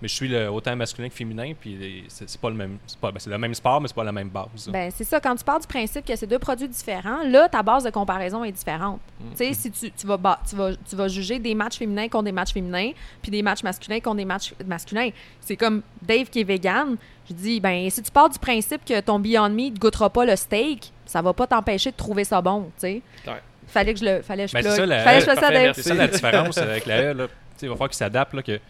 [0.00, 2.78] Mais je suis le, autant masculin que féminin, puis c'est c'est pas le même.
[2.86, 4.68] C'est pas- ben, c'est le même sport, mais c'est pas la même base.
[4.68, 7.62] Ben, c'est ça, quand tu pars du principe que c'est deux produits différents, là, ta
[7.64, 9.00] base de comparaison est différente.
[9.20, 9.24] Mm.
[9.32, 12.24] Tu sais, si tu, tu, vas, tu, vas, tu vas juger des matchs féminins contre
[12.24, 15.10] des matchs féminins, puis des matchs masculins contre des matchs masculins.
[15.40, 16.96] C'est comme Dave qui est vegan.
[17.28, 20.24] Je dis, ben, si tu pars du principe que ton Beyond Meat ne goûtera pas
[20.24, 23.02] le steak, ça va pas t'empêcher de trouver ça bon, tu sais.
[23.26, 23.42] Ouais.
[23.66, 24.22] Fallait que je le.
[24.22, 24.76] Fallait que je Ben, c'est plug.
[24.78, 25.72] ça, la- Fallait que je fasse ça, Dave.
[25.74, 27.12] C'est ça la différence avec la E.
[27.14, 27.26] Là.
[27.26, 27.90] Tu sais, Il va falloir
[28.32, 28.60] là, que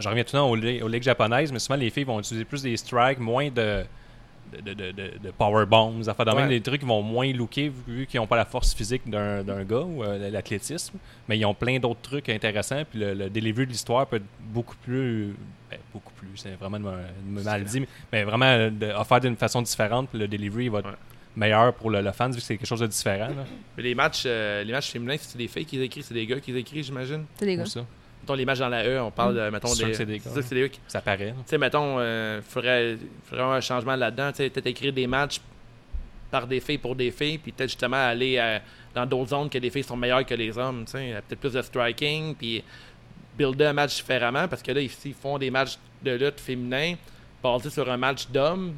[0.00, 2.18] J'en reviens tout le temps aux, li- aux ligues japonaises, mais souvent les filles vont
[2.20, 3.84] utiliser plus des strikes, moins de,
[4.52, 8.06] de, de, de, de power bombs, de même, des trucs qui vont moins looker vu
[8.06, 10.98] qu'ils n'ont pas la force physique d'un d'un gars ou euh, l'athlétisme.
[11.28, 12.82] Mais ils ont plein d'autres trucs intéressants.
[12.88, 15.34] Puis le, le delivery de l'histoire peut être beaucoup plus.
[15.70, 16.78] ben, beaucoup plus, c'est vraiment
[17.24, 20.08] mal dit, mais- mais vraiment de, offert d'une façon différente.
[20.10, 20.92] Puis le delivery va être Ouais.
[21.48, 23.28] meilleur pour le, le fan vu que c'est quelque chose de différent.
[23.28, 23.44] Là,
[23.76, 26.24] Mais Les matchs, euh, les matchs féminins, c'est des filles qui les écrivent, c'est des
[26.26, 27.24] gars qui les écrivent, j'imagine?
[27.38, 27.66] C'est des gars.
[27.66, 27.84] ça.
[28.26, 29.94] Mettons les matchs dans la E, on parle de, mettons, des.
[29.94, 30.28] c'est des qui-
[30.88, 31.28] Ça paraît.
[31.38, 34.30] Tu sais, mettons, il faudrait, faudrait un changement là-dedans.
[34.32, 35.40] Tu sais, peut-être écrire des matchs
[36.30, 38.58] par des filles pour des filles, puis peut-être justement aller euh,
[38.96, 40.84] dans d'autres zones que les filles sont meilleures que les hommes.
[40.86, 42.64] Tu sais, peut-être plus de striking, puis
[43.38, 46.94] builder un match différemment, parce que là, ici, ils font des matchs de lutte féminin
[47.40, 48.74] basés sur un match d'hommes.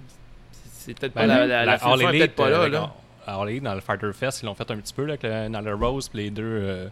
[0.53, 2.59] C'est peut-être pas Ben, la, la, la solution peut-être pas euh, là.
[2.61, 2.95] avec- là.
[3.49, 5.61] Elite, dans le Fighter Fest, ils l'ont fait un petit peu là, avec le, dans
[5.63, 6.43] le Rose, puis les deux.
[6.45, 6.89] euh,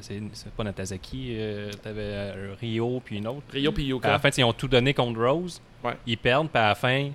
[0.00, 0.20] c'est
[0.56, 3.42] pas Natazaki, euh, t'avais euh, Rio, puis une autre.
[3.52, 4.08] Rio puis Puis à Yuka.
[4.12, 5.60] la fin, ils ont tout donné contre Rose.
[5.82, 5.94] Ouais.
[6.06, 7.10] Ils perdent, puis à la fin,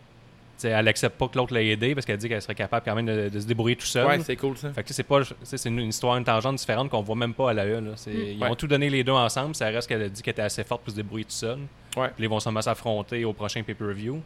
[0.63, 3.05] elle accepte pas que l'autre l'ait aidé parce qu'elle dit qu'elle serait capable quand même
[3.07, 4.05] de, de se débrouiller tout seul.
[4.05, 4.71] Ouais, c'est cool ça.
[4.71, 7.49] Fait que c'est pas c'est une, une histoire, une tangente différente qu'on voit même pas
[7.49, 7.79] à la E.
[7.81, 7.91] Là.
[7.95, 8.47] C'est- Ils Ouais.
[8.49, 10.83] ont tout donné les deux ensemble, ça reste qu'elle a dit qu'elle était assez forte
[10.83, 11.57] pour se débrouiller tout seul.
[11.97, 12.09] Ouais.
[12.09, 14.21] Puis ils vont sûrement s'affronter au prochain pay-per-view.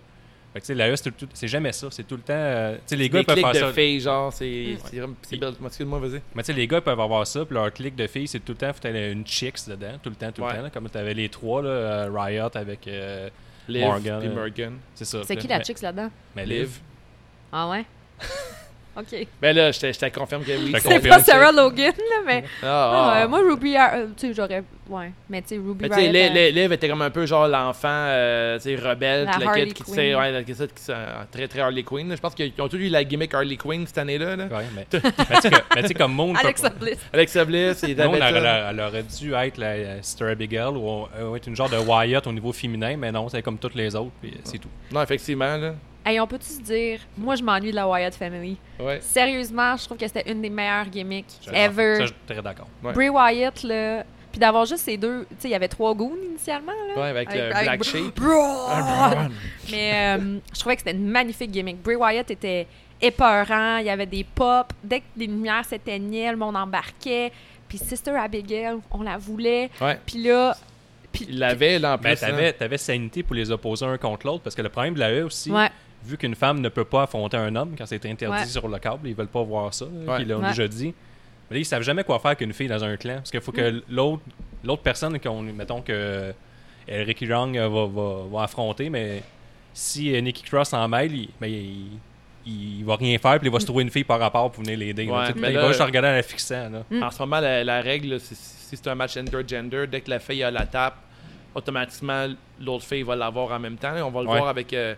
[0.56, 1.88] Fait que la E, c'est tout- c'est jamais ça.
[1.92, 2.32] C'est tout le temps.
[2.34, 3.74] euh, tu sais, les gars peuvent clics faire de ça.
[3.74, 4.78] filles, genre, c'est.
[5.66, 6.22] Excuse-moi, vas-y.
[6.34, 8.40] Mais tu sais, les gars ils peuvent avoir ça, puis leur clic de filles, c'est
[8.40, 10.52] tout le temps, faut avoir une chicks dedans, tout le temps, tout Ouais.
[10.52, 10.64] le temps.
[10.64, 10.70] là.
[10.70, 12.88] Comme tu avais les trois, là, euh, Riot avec.
[12.88, 13.30] euh,
[13.68, 14.78] Liv Morgan, euh, Morgan.
[14.94, 15.24] c'est ça.
[15.26, 16.10] C'est qui la chicks là-dedans?
[16.36, 16.60] Mais Liv.
[16.60, 16.80] Liv.
[17.52, 17.84] Ah ouais?
[18.98, 19.28] OK.
[19.42, 20.74] Ben là, je te je te confirme que oui.
[20.80, 22.44] C'est- pas Sarah Logan, là, mais...
[22.64, 23.22] Ah, Ah, ah.
[23.22, 23.76] ouais, moi, Ruby...
[23.76, 24.64] euh, tu sais, j'aurais...
[24.88, 27.26] Ouais, mais tu sais, Ruby Mais tu sais, Liv, euh, Liv était comme un peu
[27.26, 31.24] genre l'enfant, euh, tu sais, rebelle, La le kid qui, sais, ouais, la- qui, euh,
[31.32, 32.08] très très Harley Quinn.
[32.08, 32.16] là.
[32.16, 34.36] Je pense qu'ils ont tous eu la gimmick Harley Quinn cette année-là.
[34.36, 34.46] Là.
[34.46, 35.00] Ouais, mais, mais
[35.42, 36.34] tu sais mais comme Moon.
[36.36, 37.00] Alexa Bliss.
[37.12, 38.30] Alexa Bliss, Moon, avait elle, ça.
[38.30, 41.78] elle- elle aurait dû être la euh, Sister Abigail ou euh, être une genre de
[41.78, 44.70] Wyatt au niveau féminin, mais non, c'est comme toutes les autres, puis euh, c'est tout.
[44.92, 45.58] Non, effectivement.
[45.58, 45.74] Là.
[46.06, 47.00] Hey, on peut-tu se dire...
[47.18, 48.58] Moi, je m'ennuie de la Wyatt Family.
[48.80, 49.00] Ouais.
[49.02, 51.96] Sérieusement, je trouve que c'était une des meilleures gimmicks ever.
[51.96, 52.68] Ça, je suis très d'accord.
[52.84, 52.94] Ouais.
[52.94, 54.04] Bray Wyatt, là...
[54.32, 55.26] Puis d'avoir juste ces deux...
[55.30, 57.02] Tu sais, il y avait trois goons initialement, là.
[57.02, 58.20] Ouais, avec, Black avec- Sheep.
[58.20, 59.32] Braun!
[59.72, 61.82] Mais euh, je trouvais que c'était une magnifique gimmick.
[61.82, 62.68] Bray Wyatt était
[63.02, 64.76] épeurant, il y avait des pops.
[64.84, 67.32] Dès que les lumières s'éteignaient, le monde embarquait.
[67.70, 69.70] Puis Sister Abigail, on la voulait.
[69.82, 69.98] Ouais.
[70.06, 70.56] Puis là...
[71.14, 72.04] Puis, Il l'avait, là, en plus.
[72.04, 72.16] Ben, hein.
[72.20, 75.14] t'avais, t'avais sanité pour les opposer un contre l'autre, parce que le problème de la
[75.14, 75.70] E aussi, Ouais.
[76.06, 78.46] Vu qu'une femme ne peut pas affronter un homme quand c'est interdit Ouais.
[78.46, 80.16] sur le câble, ils veulent pas voir ça, là, Ouais.
[80.18, 80.50] puis ils l'ont Ouais.
[80.50, 80.94] déjà dit.
[81.50, 83.52] Mais là, ils savent jamais quoi faire qu'une fille dans un clan, parce qu'il faut
[83.52, 83.56] Mm.
[83.56, 84.24] que l'autre,
[84.64, 86.34] l'autre personne qu'on, mettons que euh,
[86.88, 89.24] Ricky Young euh, va, va, va affronter, mais
[89.74, 91.98] si euh, Nikki Cross s'en mêle, il, ben, il,
[92.46, 94.78] il va rien faire, puis il va se trouver une fille par rapport pour venir
[94.78, 95.04] l'aider.
[95.04, 95.32] il là-
[95.62, 96.70] va juste regarder en la fixant.
[96.70, 96.84] Là.
[96.92, 97.04] Mm.
[97.04, 100.44] En ce moment, la, la règle, si c'est un match intergender, dès que la fille
[100.44, 100.96] a la tape,
[101.56, 102.28] automatiquement,
[102.60, 103.94] l'autre fille va l'avoir en même temps.
[104.06, 104.38] On va le Ouais.
[104.38, 104.94] voir avec euh,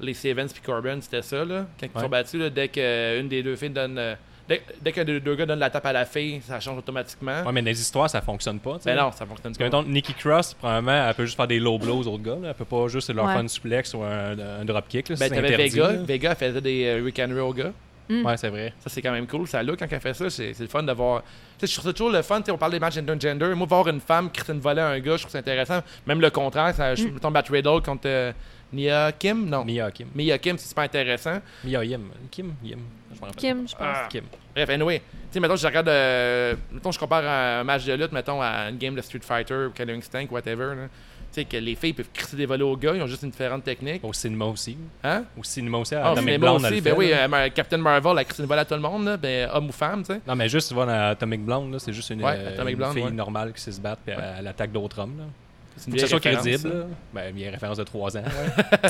[0.00, 1.44] les Evans puis Corbin, c'était ça.
[1.44, 1.66] Là.
[1.80, 3.98] Quand ils sont battus, là, dès qu'une des deux filles donne.
[3.98, 4.14] euh,
[4.48, 7.42] dès, dès qu'un des deux gars donne la tape à la fille, ça change automatiquement.
[7.44, 8.78] Ouais, mais dans les histoires, ça fonctionne pas.
[8.86, 9.64] Mais non, ça fonctionne Parce pas.
[9.64, 12.36] mettons, Nikki Cross, probablement, elle peut juste faire des low blows aux autres gars.
[12.40, 12.48] Là.
[12.48, 13.32] Elle peut pas juste leur Ouais.
[13.32, 15.08] faire une suplex ou un, un dropkick.
[15.10, 15.92] là, Ben, c'est t'avais interdit, Vega.
[15.92, 15.98] là.
[16.02, 17.72] Vega elle faisait des euh, Rick and Roll gars.
[18.10, 18.72] Ouais, c'est vrai.
[18.80, 19.46] Ça, c'est quand même cool.
[19.46, 20.30] Ça look quand elle fait ça.
[20.30, 21.22] C'est c'est le fun de voir.
[21.58, 22.38] Tu sais, je trouve ça toujours le fun.
[22.38, 23.54] tu sais, On parle des matchs intergender.
[23.54, 25.80] Moi, voir une femme qui une volée à un gars, je trouve ça intéressant.
[26.06, 26.74] Même le contraire.
[26.74, 28.32] Ça, je mettons Matt Riddle contre euh,
[28.72, 29.48] Nia Kim.
[29.48, 29.64] Non.
[29.64, 30.08] Mia Kim.
[30.14, 31.40] Mia Kim, c'est super intéressant.
[31.64, 32.02] Mia Yim.
[32.30, 32.54] Kim?
[32.62, 32.78] Yim.
[33.14, 33.96] Je m'en rappelle Kim, je pense.
[33.96, 34.06] Ah.
[34.10, 34.24] Kim.
[34.54, 34.98] Bref, anyway.
[35.00, 35.88] Tu sais, mettons, je regarde.
[35.88, 39.66] euh, mettons, je compare un match de lutte, mettons, à une game de Street Fighter
[39.66, 40.74] ou Killer Instinct, whatever.
[40.76, 40.88] là.
[41.30, 42.94] Tu sais, que les filles peuvent crisser des volets aux gars.
[42.94, 44.02] Ils ont juste une différente technique.
[44.02, 44.76] Au cinéma aussi.
[45.04, 45.24] Hein?
[45.38, 45.94] Au cinéma aussi.
[45.94, 46.74] Ah, au Atomic cinéma Blonde, aussi.
[46.76, 47.28] le Ben fait, oui, là.
[47.30, 49.72] euh, Captain Marvel a crissé une volée à tout le monde, là, ben, homme ou
[49.72, 50.20] femme, tu sais.
[50.26, 52.76] Non, mais juste, tu vois, dans Atomic Blonde, là, c'est juste une, Ouais, euh, une
[52.76, 53.10] Blonde, fille ouais.
[53.10, 55.18] normale qui sait se battre puis elle, elle attaque d'autres hommes.
[55.18, 55.24] Là.
[55.78, 56.58] C'est vieille référence, crédible.
[56.58, 56.68] ça.
[56.78, 56.84] là.
[57.14, 58.22] Ben, vieille référence de 3 ans.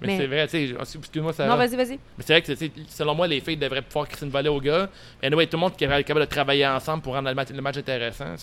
[0.00, 1.46] Mais, Mais- c'est vrai, tu sais, excuse-moi, ça.
[1.46, 1.98] Non, vas-y, vas-y.
[2.16, 2.52] Mais c'est vrai que,
[2.88, 4.88] selon moi, les filles devraient pouvoir crisser une volée aux gars.
[5.20, 7.48] Mais anyway, tout le monde qui est capable de travailler ensemble pour rendre le match,
[7.50, 8.34] le match intéressant.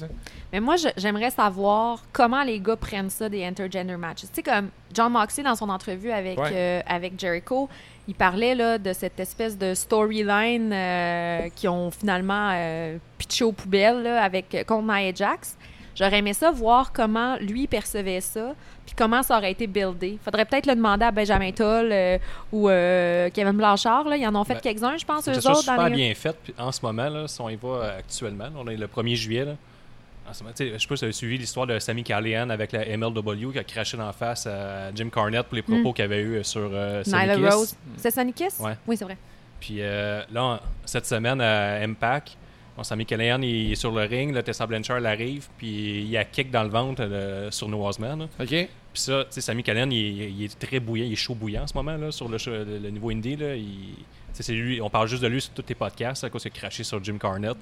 [0.51, 4.21] Mais moi, j'aimerais savoir comment les gars prennent ça des intergender matches.
[4.21, 6.49] Tu sais, comme John Moxley, dans son entrevue avec, Ouais.
[6.53, 7.69] euh, avec Jericho,
[8.07, 13.51] il parlait là, de cette espèce de storyline euh, qui ont finalement euh, pitché aux
[13.53, 15.57] poubelles là, avec, contre Nia Jax.
[15.95, 18.53] J'aurais aimé ça, voir comment lui percevait ça,
[18.85, 20.17] puis comment ça aurait été buildé.
[20.23, 22.17] Faudrait peut-être le demander à Benjamin Toll euh,
[22.51, 24.05] ou euh, Kevin Blanchard.
[24.05, 24.17] Là.
[24.17, 25.57] Ils en ont fait Ben, quelques-uns, je pense, eux autres.
[25.57, 25.95] super dans les...
[25.95, 28.77] bien fait puis en ce moment, là, si on y va euh, actuellement, on est
[28.77, 29.45] le 1er juillet.
[29.45, 29.55] Là,
[30.27, 32.03] en ce moment, tu sais, je sais pas si vous avez suivi l'histoire de Sammy
[32.03, 35.61] Callahan avec la MLW qui a craché dans la face à Jim Cornette pour les
[35.61, 37.51] propos qu'il avait eu sur euh, Nyla.
[37.53, 37.75] Rose.
[37.97, 38.57] C'est Sonny Kiss?
[38.59, 38.77] Ouais.
[38.87, 39.17] Oui, c'est vrai.
[39.59, 42.37] Puis euh, là, cette semaine à Impact,
[42.76, 46.49] Bon, Sami il est sur le ring, là, Tessa Blanchard arrive, puis il a kick
[46.49, 48.17] dans le ventre euh, sur No Osman.
[48.19, 48.26] là.
[48.39, 48.47] OK?
[48.47, 49.69] Puis ça, tu sais, Sami il,
[50.21, 52.38] est- il est très bouillant, il est chaud bouillant en ce moment, là, sur le,
[52.47, 53.55] le- le niveau indie, là.
[53.55, 53.95] Il-
[54.34, 56.55] c'est lui, on parle juste de lui sur tous tes podcasts, à cause qu'il a
[56.55, 57.55] craché sur Jim Carnett,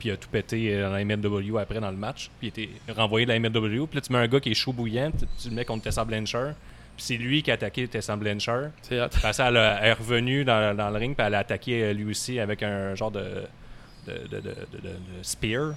[0.00, 2.64] puis il a tout pété euh, dans la MLW après dans le match, puis il
[2.64, 3.86] été renvoyé de la MLW.
[3.86, 6.04] Puis là, tu mets un gars qui est chaud bouillant, tu, le mets contre Tessa
[6.04, 6.54] Blanchard,
[6.96, 8.70] puis c'est lui qui a attaqué Tessa Blanchard.
[8.82, 9.06] C'est hot.
[9.32, 11.92] Ça, elle, a- elle est revenue dans, dans le ring, puis elle a attaqué euh,
[11.92, 13.42] lui aussi avec un genre de,
[14.06, 14.92] de,
[15.22, 15.74] spear.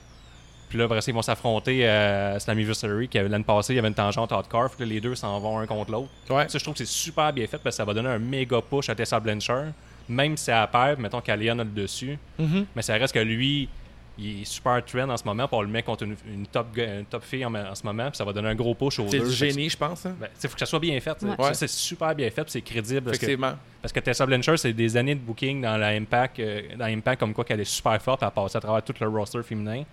[0.70, 3.94] Puis là, après ils vont s'affronter à Slammiversary, qui l'année passée, il y avait une
[3.96, 6.10] tangente hardcore, puis là, les deux s'en vont un contre l'autre.
[6.30, 6.48] Ouais.
[6.48, 8.62] Ça, je trouve que c'est super bien fait, parce que ça va donner un méga
[8.62, 9.72] push à Tessa Blanchard,
[10.08, 12.20] même si elle perd, mettons qu'Alian a le dessus.
[12.38, 12.68] Mhm.
[12.76, 13.68] Mais ça reste que lui,
[14.22, 16.67] il est super trend en ce moment, puis on le met contre une, une top,
[16.76, 18.99] gu- une top fille en, en ce moment, puis ça va donner un gros push
[18.99, 19.30] aux C'est deux.
[19.30, 20.05] du Fait que génie, je pense.
[20.05, 20.15] hein?
[20.20, 21.22] ben, faut que ça soit bien fait.
[21.24, 21.30] Ouais.
[21.39, 21.53] Ouais.
[21.53, 23.01] c'est super bien fait, puis c'est crédible.
[23.05, 23.53] Parce que, Effectivement.
[23.82, 27.20] parce que Tessa Blanchard, c'est des années de booking dans la Impact, euh, dans Impact
[27.20, 29.84] comme quoi qu'elle est super forte, elle passe à travers tout le roster féminin.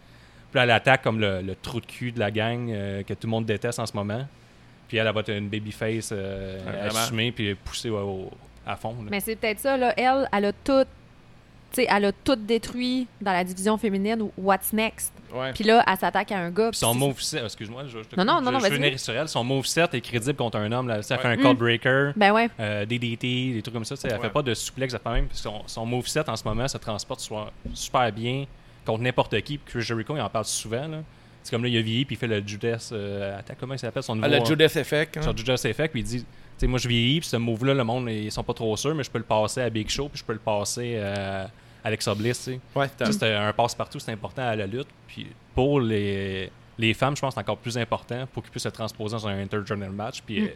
[0.52, 3.26] Puis elle attaque comme le, le trou de cul de la gang euh, que tout
[3.26, 4.26] le monde déteste en ce moment.
[4.88, 8.30] Puis elle, elle va être une babyface euh, assumée puis poussée au- au-
[8.64, 8.90] à fond.
[9.02, 9.08] là.
[9.10, 9.92] Mais c'est peut-être ça, là.
[9.96, 10.84] Elle, elle a tout.
[11.76, 15.12] Tu sais, elle a tout détruit dans la division féminine ou What's Next.
[15.34, 15.52] Ouais.
[15.52, 16.70] Puis là, elle s'attaque à un gars.
[16.70, 18.78] Puis son c'est- moveset, excuse-moi, je, je te Non, non, non, non, je, je veux
[18.78, 18.88] vas-y.
[18.88, 19.28] venir sur elle.
[19.28, 20.88] Son moveset est crédible contre un homme.
[20.88, 21.02] Là.
[21.02, 21.42] Ça fait un Mm.
[21.42, 22.12] code breaker.
[22.16, 22.48] Ben ouais.
[22.58, 23.94] euh, DDT, des trucs comme ça.
[23.96, 25.26] sais, Elle fait pas de suplex de même.
[25.26, 28.46] Puis Son, son moveset en ce moment se transporte soit- super bien
[28.86, 29.58] contre n'importe qui.
[29.58, 30.86] Puis Chris Jericho, il en parle souvent.
[30.88, 30.98] là.
[31.42, 34.02] C'est comme là, il a vieilli, puis il fait le Judas euh, comment il s'appelle
[34.02, 34.26] son nouveau.
[34.32, 35.18] Ah, le Judas Effect.
[35.18, 35.22] hein.
[35.22, 37.84] Sur Judas Effect, puis il dit, tu sais, moi je vieillis, puis ce move-là, le
[37.84, 40.18] monde, ils sont pas trop sûrs, mais je peux le passer à Big Show, puis
[40.18, 41.50] je peux le passer euh, à
[41.86, 42.46] Alexa Bliss.
[42.74, 44.88] Ouais, c'est Ça, un- c'était un passe-partout, c'est important à la lutte.
[45.08, 48.64] Puis pour les, les femmes, je pense que c'est encore plus important pour qu'ils puissent
[48.64, 50.20] se transposer dans un intergender match.
[50.26, 50.48] Puis Mm.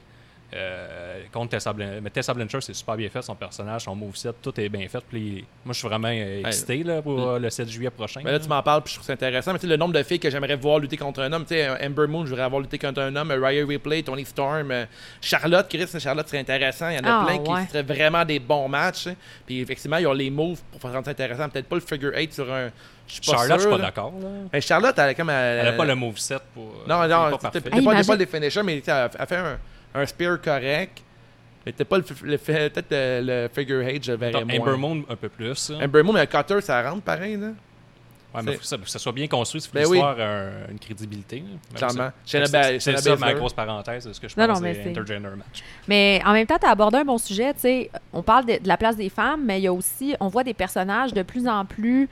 [0.53, 4.31] Euh, contre Tessa Blanchard, mais Tessa Blanchard, c'est super bien fait, son personnage, son moveset,
[4.43, 5.03] tout est bien fait.
[5.09, 8.21] Puis moi, je suis vraiment euh, excité là, pour euh, le 7 juillet prochain.
[8.25, 8.43] Mais là, là.
[8.43, 9.53] tu m'en parles, puis je trouve ça intéressant.
[9.53, 11.55] Mais tu sais, le nombre de filles que j'aimerais voir lutter contre un homme, tu
[11.55, 14.71] sais, un Ember Moon, je voudrais avoir lutté contre un homme, Raya Ripley, Tony Storm,
[14.71, 14.87] euh,
[15.21, 16.89] Charlotte, Chris, Charlotte serait intéressant.
[16.89, 17.63] Il y en a Ah, plein ouais.
[17.65, 19.07] qui seraient vraiment des bons matchs.
[19.07, 19.15] hein.
[19.47, 21.49] Puis effectivement, ils ont les moves pour faire rendre ça intéressant.
[21.49, 22.71] Peut-être pas le figure 8 sur un.
[23.07, 24.13] Je suis pas Charlotte, je suis pas d'accord.
[24.21, 24.29] là.
[24.53, 25.31] Mais Charlotte, elle a comme.
[25.31, 26.65] Elle a pas le moveset pour.
[26.89, 29.59] Non, c'est non, Ah, pas, le finisher, mais tu sais, elle a fait un,
[29.95, 31.03] un spear correct.
[31.67, 34.59] Mais c'était pas le, f- le peut-être le, le figure 8, je verrais moins.
[34.61, 35.71] Ember Moon, un peu plus.
[35.71, 35.85] là.
[35.85, 37.49] Ember Moon, mais un cutter, ça rentre pareil, là.
[38.33, 39.83] Ouais, mais faut que ça, faut que ça soit bien construit, il faut que Ben
[39.93, 41.41] l'histoire un- une crédibilité.
[41.41, 42.13] Même Clairement.
[42.25, 44.63] C'est- Ba- C'est Shayna ça ma grosse parenthèse de ce que je Non, pense non,
[44.63, 45.63] mais intergender match.
[45.89, 47.53] Mais en même temps, tu as abordé un bon sujet.
[47.55, 50.15] Tu sais, on parle de, de la place des femmes, mais il y a aussi,
[50.21, 52.09] on voit des personnages de plus en plus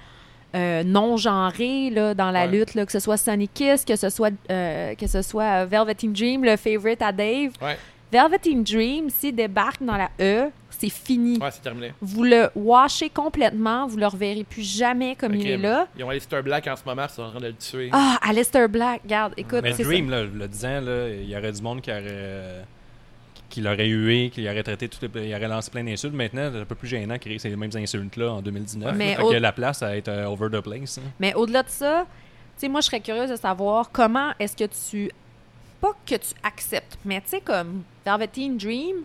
[0.55, 2.53] euh, non genrés là, dans la Ouais.
[2.53, 5.67] lutte, là, que ce soit Sonny Kiss, que ce soit, euh, que ce soit euh,
[5.67, 7.53] Velveteen Dream, le favorite à Dave.
[7.61, 7.77] Ouais,
[8.11, 11.39] Velveteen Dream, s'il débarque dans la E, c'est fini.
[11.39, 11.93] ouais c'est terminé.
[12.01, 15.87] Vous le washez complètement, vous le reverrez plus jamais comme Ok, il est là.
[15.99, 17.91] Ils ont Alistair Black en ce moment, ils sont en train de le tuer.
[17.93, 19.89] Ah, Alistair Black, regarde, écoute, Mais c'est ça.
[19.89, 22.65] Dream, là, le disant, là, il y aurait du monde qui aurait.
[23.49, 26.15] Euh, qui l'aurait hué, qui aurait traité tout, il aurait lancé plein d'insultes.
[26.15, 28.95] Maintenant, c'est un peu plus gênant de créer ces mêmes insultes-là en 2019.
[28.97, 30.99] Mais fait au- qu'il y a la place à être euh, over the place.
[30.99, 31.09] hein.
[31.19, 32.07] Mais au-delà de ça,
[32.57, 35.11] tu sais, moi, je serais curieuse de savoir comment est-ce que tu.
[35.81, 38.97] Pas que tu acceptes, mais tu sais, comme Velveteen Dream,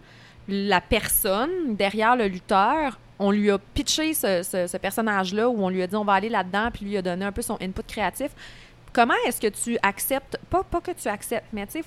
[0.47, 5.69] la personne derrière le lutteur, on lui a pitché ce, ce- ce personnage-là où on
[5.69, 7.83] lui a dit on va aller là-dedans, puis lui a donné un peu son input
[7.87, 8.31] créatif.
[8.91, 11.83] Comment est-ce que tu acceptes, pas, pas que tu acceptes, mais tu sais,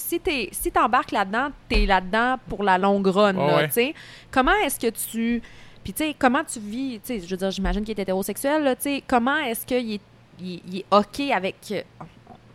[0.00, 3.94] si tu si embarques là-dedans, tu es là-dedans pour la longue run, là, ouais.
[4.30, 5.42] Comment est-ce que tu.
[5.84, 8.62] Puis, tu sais, comment tu vis, tu sais, je veux dire, j'imagine qu'il est hétérosexuel,
[8.64, 10.00] là, tu sais, comment est-ce qu'il est,
[10.38, 11.56] il, il est OK avec.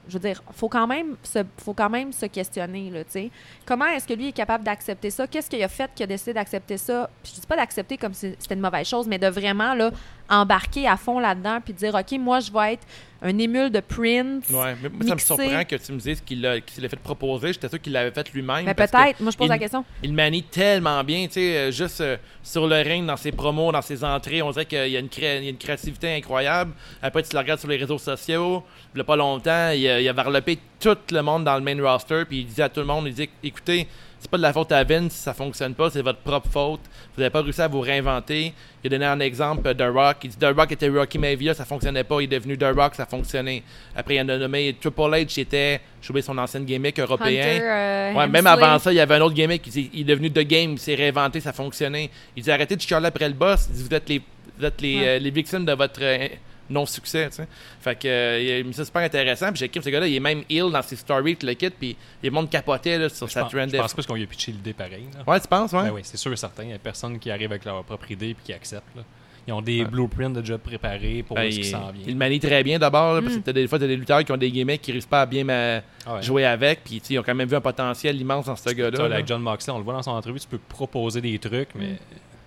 [0.08, 3.32] Je veux dire, faut quand même se, faut quand même se questionner, là, tu sais.
[3.66, 5.26] Comment est-ce que lui est capable d'accepter ça?
[5.26, 7.10] Qu'est-ce qu'il a fait qu'il a décidé d'accepter ça?
[7.24, 9.92] Puis je dis pas d'accepter comme si c'était une mauvaise chose, mais de vraiment, là,
[10.30, 12.84] embarquer à fond là-dedans puis dire, OK, moi, je vais être
[13.22, 14.50] un émule de Prince.
[14.50, 16.96] Ouais, mais moi, ça me surprend que tu me dises qu'il l'a qu'il l'a fait
[17.00, 17.54] proposer.
[17.54, 18.66] J'étais sûr qu'il l'avait fait lui-même.
[18.66, 19.84] Mais peut-être, moi, je pose il- la question.
[20.04, 23.72] Il manie tellement bien, tu sais, euh, juste euh, sur le ring, dans ses promos,
[23.72, 25.10] dans ses entrées, on dirait qu'il y, a une
[25.44, 26.74] y a créativité incroyable.
[27.02, 28.64] Après, tu le regardes sur les réseaux sociaux,
[28.94, 31.62] il y a pas longtemps, il a, il a varlopé tout le monde dans le
[31.62, 33.88] main roster, puis il disait à tout le monde, il dit, écoutez,
[34.20, 36.80] c'est pas de la faute à Vince si ça fonctionne pas, c'est votre propre faute.
[37.16, 38.54] Vous n'avez pas réussi à vous réinventer.
[38.84, 40.18] Il a donné un exemple de Rock.
[40.24, 42.20] Il dit The Rock était Rocky Mavia, ça fonctionnait pas.
[42.22, 43.64] Il est devenu The Rock, ça fonctionnait.
[43.96, 47.42] Après, il en a nommé Triple H, qui était, j'ai oublié son ancienne gimmick européen.
[47.56, 49.62] Hunter, euh, Ouais, même avant ça, il y avait un autre gimmick.
[49.68, 52.10] Il, dit- il est devenu The Game, il s'est réinventé, ça fonctionnait.
[52.36, 53.68] Il dit arrêtez de chialer après le boss.
[53.70, 54.22] Il dit vous êtes les,
[54.58, 55.08] vous êtes les, Ouais.
[55.08, 56.28] euh, les victimes de votre euh,
[56.70, 57.30] non-succès.
[57.30, 57.48] tu sais.
[57.82, 59.48] Fait que euh, il a mis ça super intéressant.
[59.50, 61.70] Puis j'ai écrit ce gars-là, il est même ill dans ses stories, tout le kit.
[61.70, 63.68] Puis les monde capotait là, sur Je sa pense, trend.
[63.72, 65.08] je pense pas qu'on lui a pitché l'idée pareil.
[65.16, 65.24] là.
[65.32, 65.84] Ouais, tu penses, ouais?
[65.84, 66.64] Ben oui, c'est sûr et certain.
[66.64, 68.96] Il n'y a personne qui arrive avec leur propre idée et qui accepte.
[68.96, 69.04] là.
[69.48, 69.88] Ils ont des Ouais.
[69.88, 72.04] blueprints déjà préparés pour Ben, ce qui s'en vient.
[72.08, 73.40] il manie très bien d'abord, là, parce Mm.
[73.42, 75.26] que t'as des fois, t'as des lutteurs qui ont des gimmicks qui réussissent pas à
[75.28, 76.24] bien ma- Ah ouais.
[76.24, 78.74] jouer avec, puis tu ils ont quand même vu un potentiel immense dans ce Tu
[78.74, 79.04] gars-là.
[79.06, 81.92] avec John Moxley, on le voit dans son entrevue, tu peux proposer des trucs, mais
[81.92, 81.98] Mm.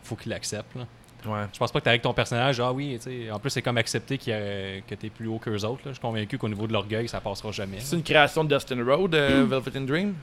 [0.02, 0.74] faut qu'il l'accepte.
[0.74, 0.86] là.
[1.26, 1.44] Ouais.
[1.52, 3.62] Je pense pas que tu avec ton personnage, ah oui, tu sais, en plus c'est
[3.62, 5.82] comme accepter qu'il y a- que t'es plus haut qu'eux autres.
[5.84, 5.88] là.
[5.88, 7.78] Je suis convaincu qu'au niveau de l'orgueil, ça passera jamais.
[7.80, 10.14] C'est une création de Dustin Road, euh, Velvet in Dream?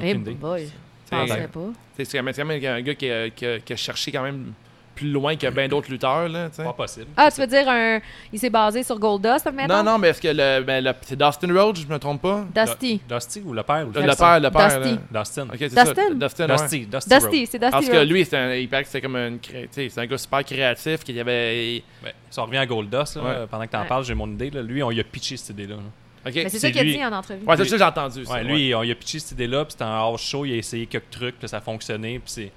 [0.00, 1.60] Ai Eh boy, je penserais pas.
[1.96, 4.12] c'est quand même, c'est quand même un gars qui a, qui a- qui a cherché
[4.12, 4.52] quand même
[4.94, 6.28] plus loin que bien d'autres lutteurs.
[6.28, 6.48] Là.
[6.56, 7.06] Pas possible.
[7.16, 8.00] Ah, tu veux dire, un...
[8.32, 9.82] il s'est basé sur Goldust, maintenant?
[9.82, 12.44] non, non, mais est-ce que le, ben, le- c'est Dustin Rhodes, je me trompe pas?
[12.54, 13.00] Dusty.
[13.06, 14.80] Du- Dusty ou le père ou Le, le le père, le père.
[14.80, 14.98] Dusty.
[15.12, 15.20] là.
[15.20, 15.46] Dustin.
[15.52, 15.84] C'est Dustin?
[15.84, 15.92] ça.
[16.14, 16.56] Dustin, ouais.
[16.56, 16.86] Dusty.
[16.86, 17.08] Dusty.
[17.08, 19.62] Dusty, c'est Dusty Parce que lui, c'est un, il paraît que c'était comme un, cré-
[19.62, 21.82] tu sais, c'est un gars super créatif, qui avait...
[22.30, 23.46] Si on revient à Goldust, là, Ouais.
[23.50, 23.86] pendant que tu en Ouais.
[23.88, 24.50] parles, j'ai mon idée.
[24.50, 24.62] Là.
[24.62, 25.76] Lui, on lui a pitché cette idée-là.
[26.24, 27.44] Mais c'est c'est ça qu'il a dit en entrevue.
[27.46, 28.24] Ouais, c'est ça que j'ai entendu.
[28.24, 30.52] ça, Ouais, lui, on lui a pitché cette idée-là, puis c'était un house show, il
[30.54, 32.52] a essayé quelques trucs, puis ça a fonctionné, puis c'est.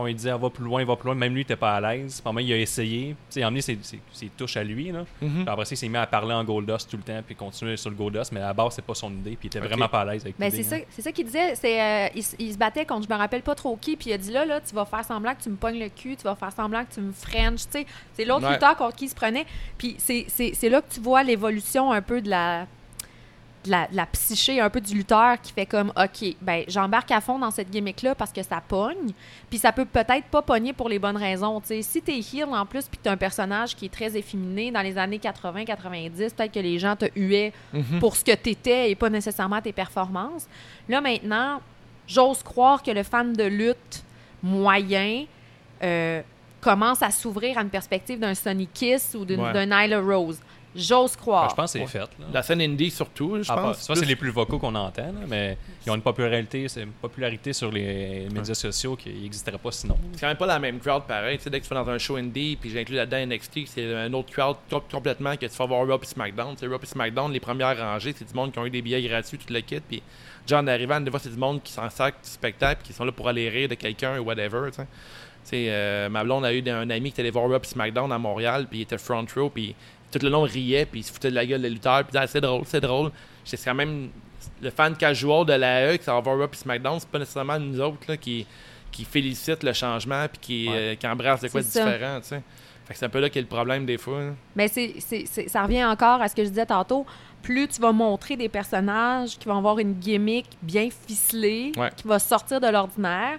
[0.00, 1.14] On lui disait, ah, va plus loin, va plus loin.
[1.14, 2.22] Même lui, il était pas à l'aise.
[2.24, 3.08] Moment, il a essayé.
[3.10, 4.90] Tu sais, Il a emmené ses, ses- ses touches à lui.
[4.90, 5.04] Là.
[5.20, 5.30] Mhm.
[5.30, 7.76] Puis après ça, il s'est mis à parler en Goldust tout le temps, puis continuer
[7.76, 8.32] sur le Goldust.
[8.32, 10.22] Mais à la base, c'est pas son idée, puis il était vraiment pas à l'aise
[10.22, 10.62] avec Ben, l'idée.
[10.62, 10.84] c'est ça, hein.
[10.90, 11.54] c'est ça qu'il disait.
[11.54, 14.18] C'est, euh, il, se battait contre je me rappelle pas trop qui, puis il a
[14.18, 16.34] dit là, là, tu vas faire semblant que tu me pognes le cul, tu vas
[16.36, 17.86] faire semblant que tu me french, tu sais.
[18.14, 18.52] C'est l'autre Ouais.
[18.54, 19.46] lutteur contre qui il se prenait.
[19.78, 22.66] Puis c'est là que tu vois l'évolution un peu de la,
[23.64, 27.10] de la, de la psyché, un peu du lutteur qui fait comme, OK, ben j'embarque
[27.12, 29.12] à fond dans cette gimmick-là parce que ça pogne,
[29.50, 31.82] puis ça peut peut-être pas pogner pour les bonnes raisons, tu sais.
[31.82, 34.82] Si t'es heel en plus, puis que t'as un personnage qui est très efféminé dans
[34.82, 38.00] les années 80-90, peut-être que les gens te huaient Mhm.
[38.00, 40.46] pour ce que tu étais et pas nécessairement tes performances.
[40.88, 41.60] Là, maintenant,
[42.08, 44.02] j'ose croire que le fan de lutte
[44.42, 45.24] moyen
[45.82, 46.20] euh,
[46.60, 49.52] commence à s'ouvrir à une perspective d'un Sonny Kiss ou d'une- Ouais.
[49.52, 50.40] d'un Nyla Rose.
[50.74, 51.44] J'ose croire.
[51.44, 51.86] Ben, je pense que c'est Ouais.
[51.86, 51.98] fait.
[52.18, 52.26] Là.
[52.32, 53.76] La scène indie surtout, je Ah, pense.
[53.76, 56.66] pas- ça, Plus- c'est les plus vocaux qu'on entend, là, mais ils ont une popularité,
[56.68, 59.98] c'est une popularité sur les médias sociaux qui n'existerait pas sinon.
[60.12, 61.36] C'est quand même pas la même crowd pareil.
[61.36, 63.94] Tu sais, dès que tu vas dans un show indie, puis j'inclus là-dedans NXT, c'est
[63.94, 66.54] un autre crowd com- complètement que tu vas voir Raw et SmackDown.
[66.54, 68.80] Tu sais, Raw et SmackDown, les premières rangées, c'est du monde qui ont eu des
[68.82, 69.80] billets gratuits, tout le kit.
[69.80, 70.02] Puis,
[70.46, 73.12] John arrivant, des fois, c'est du monde qui s'en sac du spectacle, qui sont là
[73.12, 74.70] pour aller rire de quelqu'un ou whatever.
[74.70, 74.86] Tu sais.
[75.70, 78.66] Euh, ma blonde a eu un ami qui était allé voir et SmackDown à Montréal,
[78.70, 79.74] puis il était front row, puis
[80.12, 82.26] tout le long riait, puis il se foutait de la gueule des lutteurs, puis Ah,
[82.26, 83.10] c'est drôle, c'est drôle.
[83.44, 84.10] C'est quand même
[84.60, 87.18] le fan casual de la E qui s'en va voir Raw et SmackDown, c'est pas
[87.18, 88.46] nécessairement nous autres là, qui
[88.90, 90.74] qui félicite le changement puis qui, Ouais.
[90.76, 91.82] euh, qui embrasse de quoi de ça.
[91.82, 92.42] différent, tu sais.
[92.84, 94.20] Fait que c'est un peu là qu'est le problème des fois.
[94.20, 94.34] hein.
[94.54, 97.06] Mais c'est, c'est- c'est- ça revient encore à ce que je disais tantôt.
[97.42, 101.88] Plus tu vas montrer des personnages qui vont avoir une gimmick bien ficelée, Ouais.
[101.96, 103.38] qui va sortir de l'ordinaire.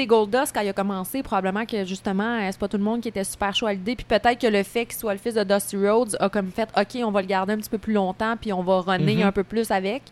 [0.00, 3.00] Sais, Goldust, quand il a commencé, probablement que justement, euh, c'est pas tout le monde
[3.00, 3.96] qui était super chaud à l'idée.
[3.96, 6.68] Puis peut-être que le fait qu'il soit le fils de Dusty Rhodes a comme fait,
[6.76, 9.22] OK, on va le garder un petit peu plus longtemps, puis on va runner Mhm.
[9.22, 10.02] un peu plus avec.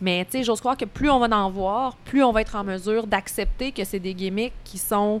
[0.00, 2.54] Mais tu sais, j'ose croire que plus on va en voir, plus on va être
[2.56, 5.20] en mesure d'accepter que c'est des gimmicks qui sont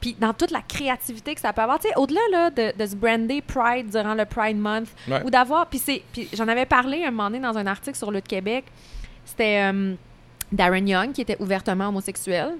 [0.00, 2.86] puis dans toute la créativité que ça peut avoir, tu sais, au-delà là, de, de
[2.86, 5.22] se brander Pride durant le Pride Month, Ouais.
[5.24, 5.80] ou d'avoir, puis
[6.34, 8.64] j'en avais parlé un moment donné dans un article sur Lutte Québec,
[9.24, 9.94] c'était euh,
[10.50, 12.54] Darren Young qui était ouvertement homosexuel.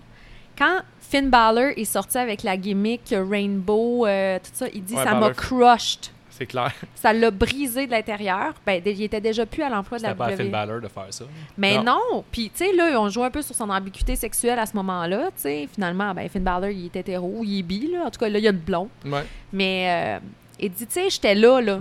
[0.62, 5.02] Quand Finn Balor est sorti avec la gimmick Rainbow, euh, tout ça, il dit Ouais,
[5.02, 6.72] ça m'a crushed, C'est clair.
[6.94, 8.54] ça l'a brisé de l'intérieur.
[8.64, 10.50] Ben, il était déjà plus à l'emploi de la C'était pas à Finn.
[10.52, 11.24] Balor de faire ça.
[11.58, 11.98] Mais Non.
[12.12, 14.76] non, puis tu sais là, on joue un peu sur son ambiguïté sexuelle à ce
[14.76, 15.68] moment-là, tu sais.
[15.74, 18.04] Finalement, ben Finn Balor, il est hétéro, il est bi là.
[18.06, 18.88] En tout cas, là, il y a une blonde.
[19.04, 19.24] Ouais.
[19.52, 20.26] Mais euh,
[20.60, 21.80] il dit, tu sais, j'étais là, là.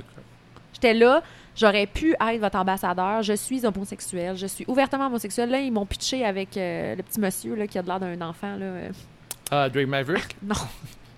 [0.73, 1.21] J'étais là.
[1.55, 3.21] J'aurais pu être votre ambassadeur.
[3.23, 4.37] Je suis homosexuel.
[4.37, 5.49] Je suis ouvertement homosexuel.
[5.49, 8.21] Là, ils m'ont pitché avec euh, le petit monsieur là, qui a de l'air d'un
[8.21, 8.55] enfant.
[8.55, 8.65] Là.
[8.65, 8.89] euh.
[9.51, 10.35] Ah, Drake Maverick?
[10.41, 10.55] Non.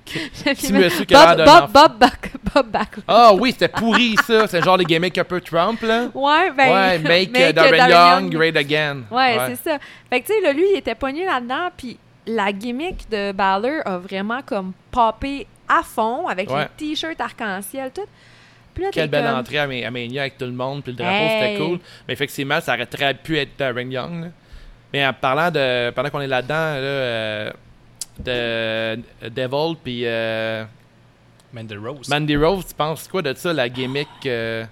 [0.44, 1.88] Petit monsieur qui a Bob, l'air d'un Bob, enfant.
[1.88, 3.06] Bob, Back, Bob Backlund.
[3.08, 4.48] Ah oui, c'était pourri ça.
[4.48, 6.08] C'est genre de gimmick un peu Trump, là.
[6.14, 6.74] Ouais, ben.
[6.74, 7.90] ouais, make, make, uh, Darren,
[8.24, 9.04] Young, great again.
[9.10, 9.78] Ouais, c'est ça.
[10.10, 13.98] Fait que, tu sais, lui, il était pogné là-dedans, puis la gimmick de Balor a
[13.98, 16.68] vraiment comme popé à fond avec Ouais.
[16.80, 18.02] les t-shirts arc-en-ciel, tout.
[18.74, 20.92] Puis là, Quelle belle comme- entrée à, Ma- à Mania avec tout le monde, puis
[20.94, 21.40] le drapeau, Hey.
[21.56, 21.80] c'était cool.
[22.08, 24.24] Mais effectivement, ça aurait très pu être Darren Young.
[24.24, 24.28] là.
[24.92, 25.90] Mais en parlant de.
[25.92, 27.52] Pendant qu'on est là-dedans, là, euh,
[28.20, 30.64] de Devil, puis euh,
[31.52, 32.10] Mandy Rose.
[32.10, 34.66] Mandy Rose, tu penses quoi de ça, la gimmick euh,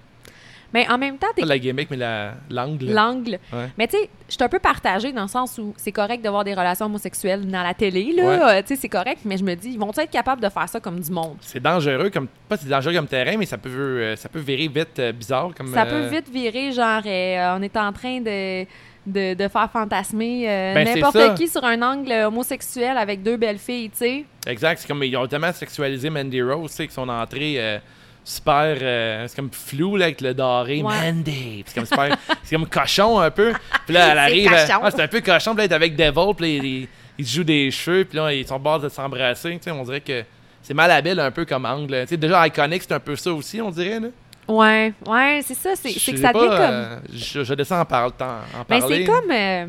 [0.74, 2.86] Mais en même temps, t'es Pas la gimmick, mais la- l'angle.
[2.90, 3.38] l'angle.
[3.52, 3.68] Ouais.
[3.76, 6.44] Mais tu sais, je suis un peu partagée dans le sens où c'est correct d'avoir
[6.44, 8.22] des relations homosexuelles dans la télé, là.
[8.24, 8.38] Ouais.
[8.58, 10.68] Euh, Tu sais, c'est correct, mais je me dis, ils vont être capables de faire
[10.68, 11.36] ça comme du monde?
[11.40, 14.68] C'est dangereux, comme pas c'est dangereux comme terrain, mais ça peut, euh, ça peut virer
[14.68, 15.50] vite euh, bizarre.
[15.56, 18.64] Comme, Ça peut vite virer, genre, on est en train de,
[19.06, 23.58] de, de faire fantasmer euh, Ben, n'importe qui sur un angle homosexuel avec deux belles
[23.58, 24.24] filles, tu sais.
[24.46, 27.78] Exact, c'est comme ils ont tellement sexualisé Mandy Rose, tu sais, que son entrée euh,
[28.24, 31.12] super, euh, c'est comme flou là, avec le doré, Ouais.
[31.12, 33.52] Mandy, c'est comme super, c'est comme cochon un peu.
[33.86, 34.80] Puis là, elle C'est arrive, euh, cochon.
[34.84, 37.26] ah, c'est un peu cochon, puis là, elle est avec Devil, puis là, il, il
[37.26, 40.00] se joue des cheveux, puis là, ils sont bas de s'embrasser, tu sais, on dirait
[40.00, 40.22] que
[40.62, 42.02] c'est malhabile un peu comme angle.
[42.02, 43.98] Tu sais, déjà, Iconic, c'est un peu ça aussi, on dirait.
[43.98, 44.08] Là.
[44.48, 45.70] Ouais, ouais, c'est ça.
[45.74, 46.58] C'est que ça devient comme.
[46.60, 48.98] euh, je, je descends en, parle, en, en Ben, parler.
[48.98, 49.30] c'est comme.
[49.30, 49.66] euh,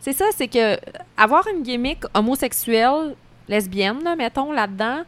[0.00, 0.76] c'est ça, c'est que
[1.16, 3.14] avoir une gimmick homosexuelle,
[3.48, 5.02] lesbienne, là, mettons, là-dedans,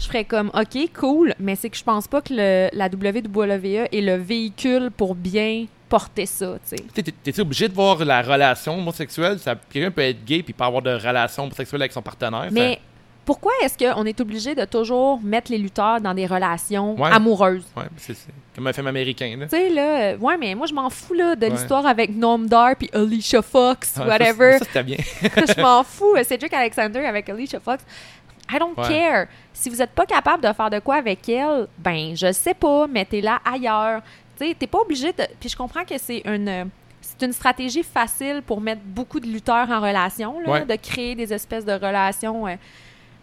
[0.00, 3.86] je ferais comme, OK, cool, mais c'est que je pense pas que le, la WWE
[3.92, 6.84] est le véhicule pour bien porter ça, tu sais.
[7.02, 9.38] T'es- T'es-tu obligé de voir la relation homosexuelle?
[9.40, 12.44] Ça- Quelqu'un peut être gay puis pas avoir de relation homosexuelle avec son partenaire.
[12.44, 12.78] ça- Mais
[13.24, 17.10] pourquoi est-ce qu'on est obligé de toujours mettre les lutteurs dans des relations Ouais.
[17.10, 17.66] amoureuses?
[17.76, 18.16] Ouais, c'est
[18.54, 19.36] comme un film américain.
[19.38, 19.46] Là.
[19.46, 19.82] Tu sais, là,
[20.12, 21.50] euh, ouais, mais moi, je m'en fous, là, de Ouais.
[21.50, 24.52] l'histoire avec Noam Dar puis Alicia Fox, Ah, whatever.
[24.52, 24.96] Ça, ça, c'était bien.
[25.56, 26.14] je m'en fous.
[26.24, 27.84] Cedric Alexander avec Alicia Fox.
[28.52, 28.88] I don't Ouais.
[28.88, 29.26] care.
[29.52, 32.86] Si vous n'êtes pas capable de faire de quoi avec elle, ben, je sais pas,
[32.86, 34.02] mettez-la ailleurs.
[34.38, 35.24] Tu sais, t'es pas obligé de.
[35.38, 36.70] Puis je comprends que c'est une.
[37.00, 40.64] C'est une stratégie facile pour mettre beaucoup de lutteurs en relation, là, Ouais.
[40.64, 42.46] de créer des espèces de relations.
[42.46, 42.54] euh,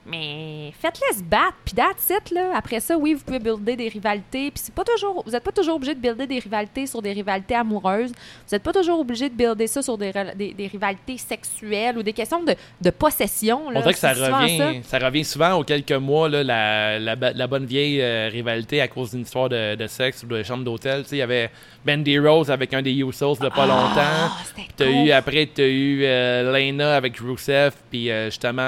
[0.07, 2.51] mais faites-les se battre, puis that's it, là.
[2.55, 5.23] Après ça, oui, vous pouvez builder des rivalités, puis c'est pas toujours...
[5.25, 8.11] Vous n'êtes pas toujours obligé de builder des rivalités sur des rivalités amoureuses.
[8.11, 11.97] Vous n'êtes pas toujours obligé de builder ça sur des, rela- des, des rivalités sexuelles
[11.97, 13.79] ou des questions de, de possession, là.
[13.79, 14.99] On dirait que ça revient, ça.
[14.99, 19.21] revient souvent aux quelques mois, là, la, la, bonne vieille euh, rivalité à cause d'une
[19.21, 21.03] histoire de, de sexe ou de chambre d'hôtel.
[21.03, 21.49] Tu sais, Il y avait
[21.85, 23.93] Bendy Rose avec un des Usos a pas longtemps.
[23.97, 25.05] Ah, c'était T'as con.
[25.05, 28.61] eu, après, tu as eu euh, Lena avec Rusev, puis euh, justement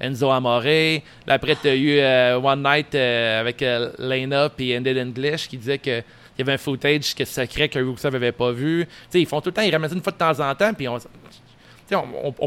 [0.00, 0.62] Enzo Amore.
[0.62, 5.48] Là, après, tu as eu euh, One Night euh, avec euh, Lena puis Ended English
[5.48, 8.86] qui disait que il y avait un footage que secret que Rusev avait pas vu.
[9.14, 10.86] Ils font tout le temps, ils ramènent ça une fois de temps en temps, puis
[10.86, 10.98] on,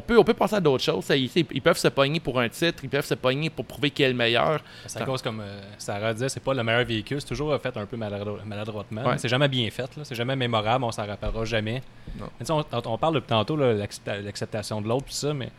[0.02, 1.06] peut, on peut passer à d'autres choses.
[1.06, 3.90] Ça, Ils, ils peuvent se pogner pour un titre, ils peuvent se pogner pour prouver
[3.90, 4.62] qui est le meilleur.
[4.86, 7.20] C'est à cause, comme euh, Sarah disait, c'est pas le meilleur véhicule.
[7.22, 9.04] C'est toujours fait un peu maladro- maladroitement.
[9.06, 9.18] Ouais.
[9.18, 9.90] C'est jamais bien fait.
[10.04, 10.84] C'est jamais mémorable.
[10.84, 11.82] On s'en rappellera jamais.
[12.20, 13.82] Mais On, on parle depuis tantôt de
[14.24, 15.50] l'acceptation de l'autre, tout ça, mais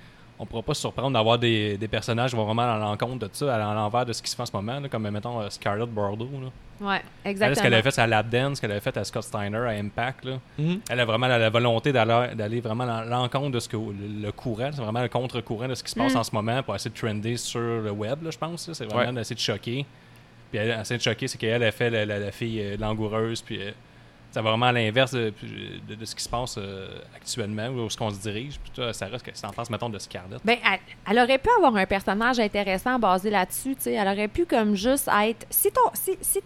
[0.42, 3.30] on pourra pas se surprendre d'avoir des, des personnages qui vont vraiment à l'encontre de
[3.32, 5.50] ça, à l'envers de ce qui se fait en ce moment, là, comme mettons euh,
[5.50, 6.30] Scarlett Bordeaux.
[6.42, 6.48] Là.
[6.88, 7.56] Ouais, Elle, exactement.
[7.56, 10.24] ce qu'elle avait fait à Dance, ce qu'elle avait fait à Scott Steiner, à Impact,
[10.24, 10.38] là.
[10.88, 14.22] elle a vraiment la, la volonté d'aller d'aller vraiment à l'encontre de ce que le,
[14.22, 16.18] le courant, c'est vraiment le contre-courant de ce qui se passe Mm.
[16.18, 18.66] en ce moment pour essayer de trender sur le web, là, je pense.
[18.66, 18.72] là.
[18.74, 19.12] C'est vraiment Ouais.
[19.12, 19.84] d'essayer de choquer.
[20.50, 23.42] Puis elle, essayer de choquer, c'est qu'elle a fait la, la- la fille euh, langoureuse,
[23.42, 23.70] puis euh,
[24.30, 25.32] ça va vraiment à l'inverse de,
[25.88, 28.58] de- de ce qui se passe euh, actuellement, où est-ce qu'on se dirige.
[28.62, 30.40] Puis toi, Sarah, ce que tu en penses, mettons, de Scarlett?
[30.44, 30.78] Ben, elle,
[31.10, 33.92] elle aurait pu avoir un personnage intéressant basé là-dessus, tu sais.
[33.94, 35.46] Elle aurait pu comme juste être...
[35.50, 36.40] Si, ton, si, si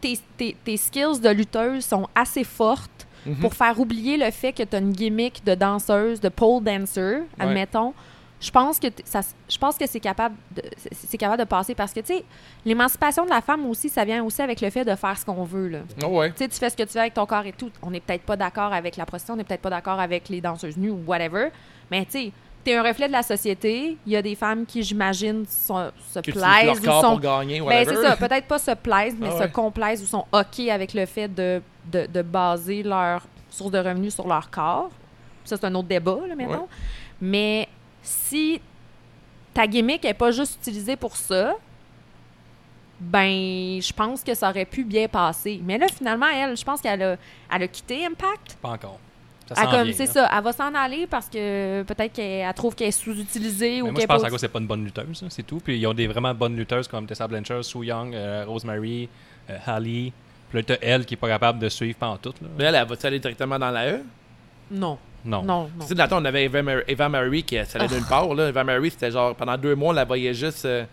[0.00, 3.36] tes, tes- tes skills de lutteuse sont assez fortes Mhm.
[3.36, 7.18] pour faire oublier le fait que tu as une gimmick de danseuse, de pole dancer,
[7.38, 7.92] admettons,
[8.40, 10.62] je pense que ça, je pense que c'est capable de
[10.92, 12.24] c'est- capable de passer parce que tu sais
[12.64, 15.44] l'émancipation de la femme aussi ça vient aussi avec le fait de faire ce qu'on
[15.44, 15.78] veut là.
[16.02, 16.30] Oh ouais.
[16.32, 17.70] Tu sais, tu fais ce que tu veux avec ton corps et tout.
[17.82, 20.40] On n'est peut-être pas d'accord avec la prostitution, on n'est peut-être pas d'accord avec les
[20.40, 21.48] danseuses nues ou whatever.
[21.90, 22.32] Mais tu sais,
[22.64, 23.98] t'es un reflet de la société.
[24.06, 27.00] Il y a des femmes qui, j'imagine, se utilises leur plaisent ou sont.
[27.10, 28.16] pour gagner, Ben, c'est ça.
[28.16, 31.60] Peut-être pas se plaisent, mais Ah se complaisent ou sont OK avec le fait de,
[31.92, 34.90] de, de baser leur source de revenus sur leur corps.
[35.44, 36.52] Ça, c'est un autre débat, là, mettons.
[36.52, 36.68] Ouais.
[37.22, 37.68] Mais
[38.02, 38.60] si
[39.52, 41.54] ta gimmick n'est pas juste utilisée pour ça,
[43.00, 45.60] ben, je pense que ça aurait pu bien passer.
[45.64, 47.16] Mais là, finalement, elle, je pense qu'elle a,
[47.52, 48.58] elle a quitté Impact.
[48.60, 48.98] Pas encore.
[49.48, 52.54] Ça Elle s'en comme, c'est ça, elle va s'en aller parce que peut-être qu'elle elle
[52.54, 54.84] trouve qu'elle est sous-utilisée ou moi, qu'elle je pense à cause c'est pas une bonne
[54.84, 55.58] lutteuse, hein, c'est tout.
[55.58, 59.08] Puis ils ont des vraiment bonnes lutteuses comme Tessa Blanchard, Sue Young, euh, Rosemary,
[59.48, 60.12] euh, Hallie.
[60.50, 62.34] Puis là, t'as elle qui est pas capable de suivre pendant tout.
[62.40, 62.48] Là.
[62.56, 64.02] Mais elle, elle va-tu aller directement dans la E?
[64.70, 65.42] Non, Non.
[65.42, 65.68] non, non.
[65.80, 67.94] Tu sais, dans le temps, on avait Eva, Mar- Eva Marie qui s'allait Oh.
[67.94, 68.32] d'une part.
[68.34, 68.48] Là.
[68.48, 70.84] Eva Marie, c'était genre, pendant deux mois, on la voyait juste euh,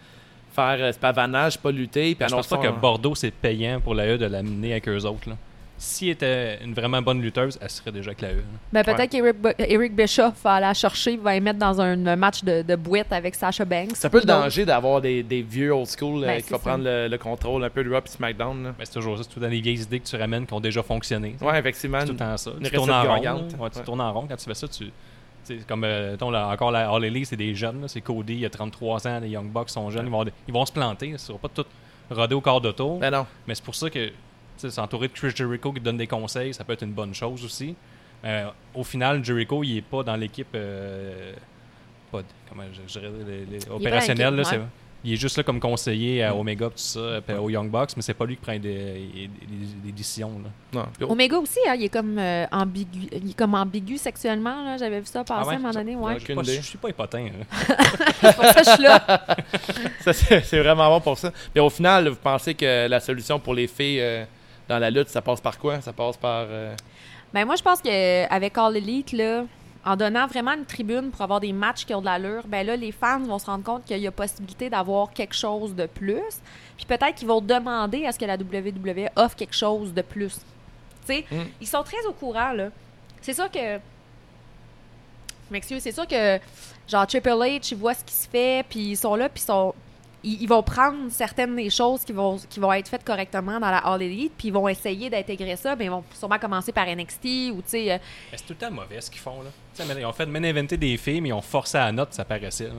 [0.53, 2.15] faire euh, ce pavanage, pas lutter.
[2.15, 5.03] Puis Je pense pas que Bordeaux, c'est payant pour la E de l'amener avec eux
[5.05, 5.29] autres.
[5.29, 5.35] Là.
[5.79, 8.29] Si elle était une vraiment bonne lutteuse, elle serait déjà avec la.
[8.73, 9.53] Ben, peut-être Ouais.
[9.67, 13.35] qu'Eric Bischoff va la chercher, va la mettre dans un match de, de bouette avec
[13.35, 13.91] Sasha Banks.
[13.93, 16.53] C'est un peu le danger d'avoir des, des vieux old school euh, Ben, qui c'est
[16.55, 18.63] vont prendre le, le contrôle un peu de Raw et SmackDown.
[18.63, 19.23] Ben, c'est toujours ça.
[19.23, 21.35] C'est tout dans les vieilles idées que tu ramènes qui ont déjà fonctionné.
[21.41, 21.99] Ouais, effectivement.
[21.99, 22.51] C'est tout le temps ça.
[22.59, 23.13] une Tu tournes en rond.
[23.21, 23.51] gagnante.
[23.53, 23.57] là.
[23.59, 23.83] Ouais, tu Ouais.
[23.85, 24.25] tournes en rond.
[24.27, 24.91] Quand tu fais ça, tu.
[25.67, 27.81] Comme euh, là, encore la All Elite, c'est des jeunes.
[27.81, 27.87] là.
[27.87, 30.07] C'est Cody, il a 33 ans, les Young Bucks sont jeunes.
[30.07, 31.05] Ils vont, ils vont se planter.
[31.07, 31.65] Ils ne pas tout
[32.09, 32.97] roder au quart d'auto.
[32.97, 33.25] Ben non.
[33.47, 34.09] Mais c'est pour ça que
[34.57, 37.75] s'entourer de Chris Jericho qui donne des conseils, ça peut être une bonne chose aussi.
[38.23, 41.33] Mais euh, au final, Jericho, il est pas dans l'équipe euh,
[42.11, 44.33] pas de- comment je, je dirais, les- les- opérationnelle.
[44.35, 44.67] là, l'équipe, c'est-
[45.03, 46.39] Il est juste là comme conseiller à Mm.
[46.39, 49.27] Omega tout ça, puis aux Young Bucks, mais c'est pas lui qui prend des, des-
[49.27, 50.41] des- des décisions.
[50.73, 50.85] Là.
[50.99, 51.07] non.
[51.07, 54.63] Omega aussi, hein, il est comme euh, ambigu, il est comme ambigu sexuellement.
[54.65, 54.77] là.
[54.77, 55.53] J'avais vu ça passer Ah ouais?
[55.53, 55.95] à un moment donné.
[55.95, 56.17] Ouais.
[56.19, 57.25] Je je suis pas hypotin.
[57.25, 57.75] là.
[58.21, 59.25] C'est pour ça que je suis là.
[60.13, 61.31] c'est c'est vraiment bon pour ça.
[61.53, 64.25] Mais au final, vous pensez que la solution pour les filles euh,
[64.69, 65.81] dans la lutte, ça passe par quoi?
[65.81, 66.45] Ça passe par...
[66.49, 66.75] euh,
[67.33, 69.43] Ben moi, je pense qu'avec All Elite, là,
[69.85, 72.75] en donnant vraiment une tribune pour avoir des matchs qui ont de l'allure, ben là,
[72.75, 76.21] les fans vont se rendre compte qu'il y a possibilité d'avoir quelque chose de plus.
[76.75, 80.33] Puis peut-être qu'ils vont demander à ce que la WWE offre quelque chose de plus.
[81.07, 81.35] Tu sais, Mm.
[81.61, 82.69] ils sont très au courant, là.
[83.21, 83.77] C'est sûr que.
[85.49, 86.39] Je m'excuse, c'est sûr que,
[86.89, 89.45] genre, Triple H, ils voient ce qui se fait, puis ils sont là, puis ils
[89.45, 89.73] sont.
[90.23, 93.69] Ils, ils vont prendre certaines des choses qui vont, qui vont être faites correctement dans
[93.69, 96.87] la All Elite, puis ils vont essayer d'intégrer ça, mais ils vont sûrement commencer par
[96.87, 97.91] NXT ou, tu sais.
[97.93, 97.97] euh,
[98.35, 99.41] c'est tout le temps mauvais ce qu'ils font.
[99.43, 99.85] Là.
[99.97, 102.25] Ils ont fait main inventer des filles, mais ils ont forcé à la note, ça
[102.25, 102.67] paraissait.
[102.69, 102.73] là.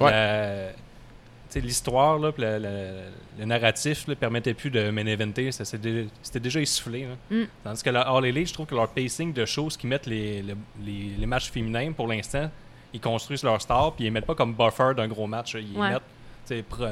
[0.00, 0.10] Ouais.
[0.10, 3.02] La- tu sais, L'histoire, le, le-
[3.38, 5.04] le narratif ne permettait plus de main
[5.50, 7.06] C'était déjà essoufflé.
[7.06, 7.36] là.
[7.36, 7.44] Mm.
[7.62, 10.42] Tandis que la All Elite, je trouve que leur pacing de choses qui mettent les,
[10.42, 12.50] le- les, les matchs féminins, pour l'instant,
[12.94, 15.54] ils construisent leur star, puis ils mettent pas comme buffer d'un gros match.
[15.54, 15.90] Ils Ouais.
[15.90, 16.02] mettent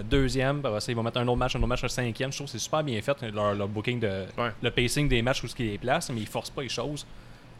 [0.09, 2.31] deuxième, puis après ça, ils vont mettre un autre match, un autre match, un cinquième.
[2.33, 4.51] Je trouve que c'est super bien fait, leur, leur booking, de, Ouais.
[4.63, 7.07] le pacing des matchs où ce qui les place, mais ils forcent pas les choses.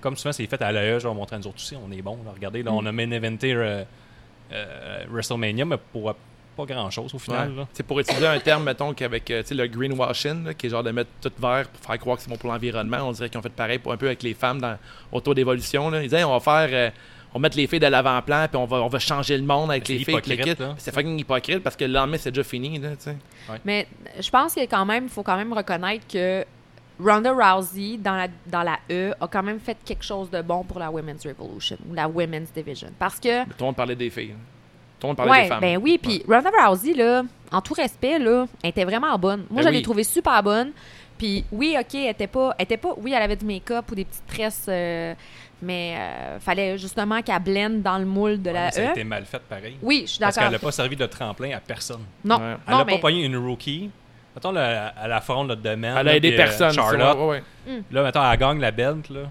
[0.01, 2.17] Comme souvent, c'est fait à l'AE, genre montrer à nous autres aussi, on est bon.
[2.25, 2.33] là.
[2.35, 2.75] Regardez, là, Mm.
[2.75, 3.85] on a main eventé euh,
[4.53, 6.15] euh, WrestleMania, mais pour euh,
[6.57, 7.51] pas grand chose au final.
[7.51, 7.57] Ouais.
[7.59, 7.85] là.
[7.87, 10.83] Pour utiliser un terme, mettons, qu'avec euh, tu sais, le greenwashing, là, qui est genre
[10.83, 12.99] de mettre tout vert pour faire croire que c'est bon pour l'environnement.
[13.03, 14.77] On dirait qu'ils ont fait pareil pour, un peu avec les femmes dans
[15.13, 15.93] autour d'évolution.
[15.95, 16.69] Ils disaient, Hey, on va faire.
[16.73, 16.91] euh,
[17.33, 19.71] on va mettre les filles de l'avant-plan, puis on va, on va changer le monde
[19.71, 20.19] avec les filles.
[20.79, 22.79] C'est fucking hypocrite parce que le lendemain, c'est déjà fini.
[22.79, 23.17] Là, tu sais.
[23.65, 23.87] Mais
[24.19, 26.45] je pense qu'il quand même, faut quand même reconnaître que
[27.03, 30.65] Ronda Rousey, dans la, dans la E, a quand même fait quelque chose de bon
[30.65, 32.89] pour la Women's Revolution ou la Women's Division.
[32.99, 34.35] Parce que, Tout le monde parlait des filles.
[34.99, 35.61] Tout le monde parlait ouais, des femmes.
[35.61, 39.45] ben oui, puis Ronda Rousey, là, en tout respect, là, elle était vraiment bonne.
[39.51, 39.83] Moi, Ben je l'ai oui.
[39.83, 40.73] trouvée super bonne.
[41.17, 43.95] Puis oui, OK, elle était pas, elle était pas, oui, elle avait du make-up ou
[43.95, 45.15] des petites tresses, euh,
[45.63, 48.89] mais euh, fallait justement qu'elle blende dans le moule de Ouais, la mais ça a
[48.89, 48.91] E.
[48.91, 49.77] été mal fait pareil.
[49.83, 50.51] Oui, je suis Parce d'accord.
[50.51, 52.03] qu'elle n'a pas servi de tremplin à personne.
[52.25, 52.57] Non, Ouais.
[52.67, 52.93] Elle n'a mais...
[52.95, 53.91] pas pogné une rookie.
[54.35, 55.97] Mettons, là, elle affronte notre domaine.
[55.99, 56.71] Elle a aidé personne.
[56.71, 57.19] ça, Charlotte.
[57.19, 57.83] ouais, ouais.
[57.91, 59.23] Là, mettons, elle gagne la belt, là.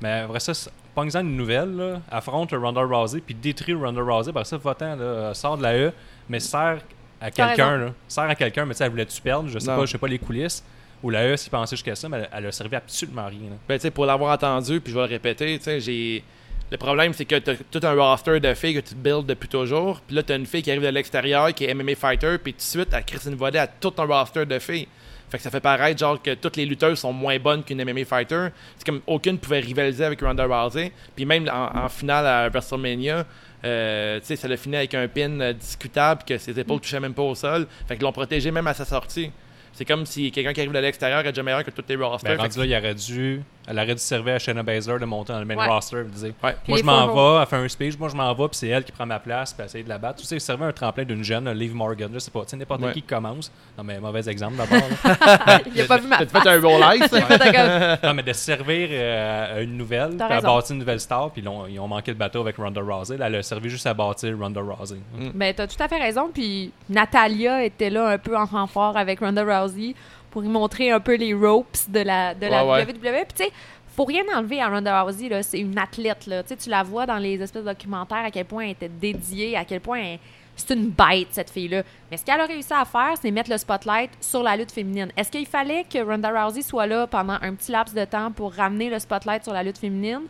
[0.00, 0.52] Mais après ça,
[0.94, 4.30] pogne-en une nouvelle, là, affronte Ronda Rousey, puis détruit Ronda Rousey.
[4.30, 5.92] Après ça, votant, là, sort de la E,
[6.28, 6.78] mais sert
[7.20, 7.92] à quelqu'un.
[8.06, 9.78] Sert à quelqu'un, mais tu sais, elle voulait-tu perdre, je sais Non.
[9.78, 10.64] pas, je sais pas les coulisses.
[11.02, 13.56] Ou la E, s'il pensait jusqu'à ça, mais elle, elle a servi absolument rien, là.
[13.68, 16.24] Ben, tu sais, pour l'avoir entendu, puis je vais le répéter, tu sais, j'ai.
[16.70, 19.48] Le problème, c'est que tu as tout un roster de filles que tu builds depuis
[19.48, 20.02] toujours.
[20.06, 22.52] Puis là, tu as une fille qui arrive de l'extérieur, qui est MMA fighter, puis
[22.52, 24.86] tout de suite, elle crée une volée à tout un roster de filles.
[25.30, 28.04] Fait que ça fait paraître, genre, que toutes les lutteuses sont moins bonnes qu'une MMA
[28.04, 28.48] fighter.
[28.76, 30.92] C'est comme aucune pouvait rivaliser avec Ronda Rousey.
[31.14, 33.24] Puis même en, en finale à WrestleMania,
[33.64, 37.00] euh, tu sais, ça l'a fini avec un pin euh, discutable, que ses épaules touchaient
[37.00, 37.66] même pas au sol.
[37.86, 39.30] Fait qu'ils l'ont protégé même à sa sortie.
[39.78, 42.36] C'est comme si quelqu'un qui arrive de l'extérieur est déjà meilleur que tous les rosters.
[42.36, 45.32] Rendu que- là, il aurait dû, elle aurait dû servir à Shayna Baszler de monter
[45.32, 45.66] dans le main Ouais.
[45.66, 46.56] roster et de dire Ouais.
[46.64, 47.06] Puis Moi, je m'en
[47.36, 49.18] vais, elle fait un speech, moi, je m'en vais, puis c'est elle qui prend ma
[49.18, 50.20] place, puis essayer de la battre.
[50.20, 52.82] Tu sais, servir un tremplin d'une jeune, Liv Morgan, je sais pas, tu sais, n'importe
[52.82, 52.92] Ouais.
[52.92, 53.50] qui qui commence.
[53.76, 54.88] Non, mais mauvais exemple d'abord.
[55.74, 56.80] Il a pas vu ma T'as fait un roll
[58.02, 61.42] non, mais de servir euh, à une nouvelle, puis à bâtir une nouvelle star, puis
[61.42, 63.16] ils ont, ils ont manqué le bateau avec Ronda Rousey.
[63.16, 64.96] Là, elle a servi juste à bâtir Ronda Rousey.
[65.34, 66.30] Ben, t'as tout à fait raison.
[66.32, 69.94] Puis Natalia était là un peu en renfort avec Ronda Rousey
[70.30, 72.92] pour y montrer un peu les ropes de la, de la Ouais, ouais.
[72.92, 73.24] WWE.
[73.26, 73.50] Puis tu sais,
[73.96, 75.28] faut rien enlever à Ronda Rousey.
[75.28, 75.42] là.
[75.42, 76.26] C'est une athlète.
[76.26, 76.42] Là.
[76.42, 78.88] Tu sais, tu la vois dans les espèces de documentaires à quel point elle était
[78.88, 80.18] dédiée, à quel point elle-
[80.56, 81.82] c'est une bête, cette fille-là.
[82.10, 85.08] Mais ce qu'elle a réussi à faire, c'est mettre le spotlight sur la lutte féminine.
[85.16, 88.52] Est-ce qu'il fallait que Ronda Rousey soit là pendant un petit laps de temps pour
[88.52, 90.22] ramener le spotlight sur la lutte féminine?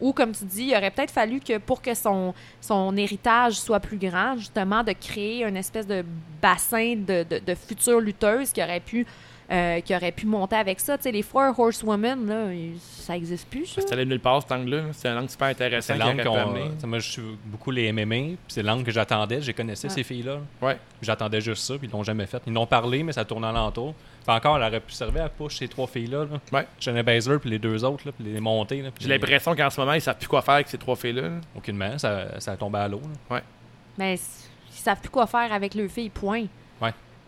[0.00, 3.78] Ou, comme tu dis, il aurait peut-être fallu que pour que son, son héritage soit
[3.78, 6.02] plus grand, justement, de créer une espèce de
[6.42, 9.06] bassin de, de, de futures lutteuses qui auraient pu,
[9.50, 10.96] euh, qui auraient pu monter avec ça.
[10.96, 12.46] Tu sais, les Four Horsewomen, là,
[12.80, 13.80] ça n'existe plus, ça.
[13.92, 14.84] Allé nulle part, cet angle-là.
[14.92, 15.94] C'est un angle super intéressant.
[15.96, 16.56] C'est aurait pu qu'on.
[16.78, 19.40] sais, Moi, je suis beaucoup les MMA, puis c'est l'angle que j'attendais.
[19.42, 19.94] Je connaissais Ouais.
[19.94, 20.38] ces filles-là.
[20.62, 20.78] Ouais.
[21.02, 22.42] J'attendais juste ça, puis ils l'ont jamais fait.
[22.46, 23.94] Ils l'ont parlé, mais ça tourne alentour.
[24.26, 26.24] Puis encore, elle aurait pu servir à push ces trois filles-là.
[26.24, 26.64] Là.
[26.90, 27.02] Ouais.
[27.02, 28.82] Baszler, puis les deux autres, là, puis les monter.
[28.98, 31.22] J'ai l'impression qu'en ce moment, ils savent plus quoi faire avec ces trois filles-là.
[31.22, 31.28] là.
[31.54, 33.02] Aucunement, ça, ça a tombé à l'eau.
[33.30, 33.42] là.
[33.98, 34.18] Mais ils
[34.80, 36.46] savent plus quoi faire avec leurs filles, point.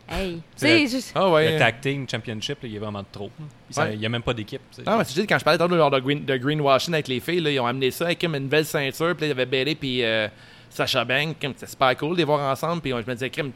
[0.09, 0.34] Hey.
[0.36, 1.52] Tu C'est juste- Ah ouais.
[1.54, 3.30] Le tag team championship, là, il y a vraiment de trop.
[3.76, 3.94] Ouais.
[3.94, 4.61] Il n'y a même pas d'équipe.
[4.86, 7.50] Non, mais juste quand je parlais tantôt de, green, de greenwashing avec les filles, là,
[7.50, 9.74] ils ont amené ça avec comme une nouvelle ceinture, puis là, il y avait Bailey
[9.74, 10.28] puis euh,
[10.70, 13.50] Sacha comme c'était super cool de les voir ensemble, puis je me disais, crime,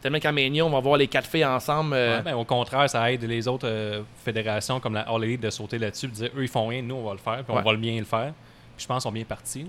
[0.00, 1.94] tellement qu'à Mania, on va voir les quatre filles ensemble.
[1.94, 5.40] euh, Ouais, ben, au contraire, ça aide les autres euh, fédérations comme la All Elite
[5.40, 7.42] de sauter là-dessus et de dire eux, ils font rien, nous, on va le faire,
[7.42, 7.60] puis Ouais.
[7.60, 8.32] on va le bien le faire.
[8.76, 9.64] Puis je pense qu'ils sont bien partis.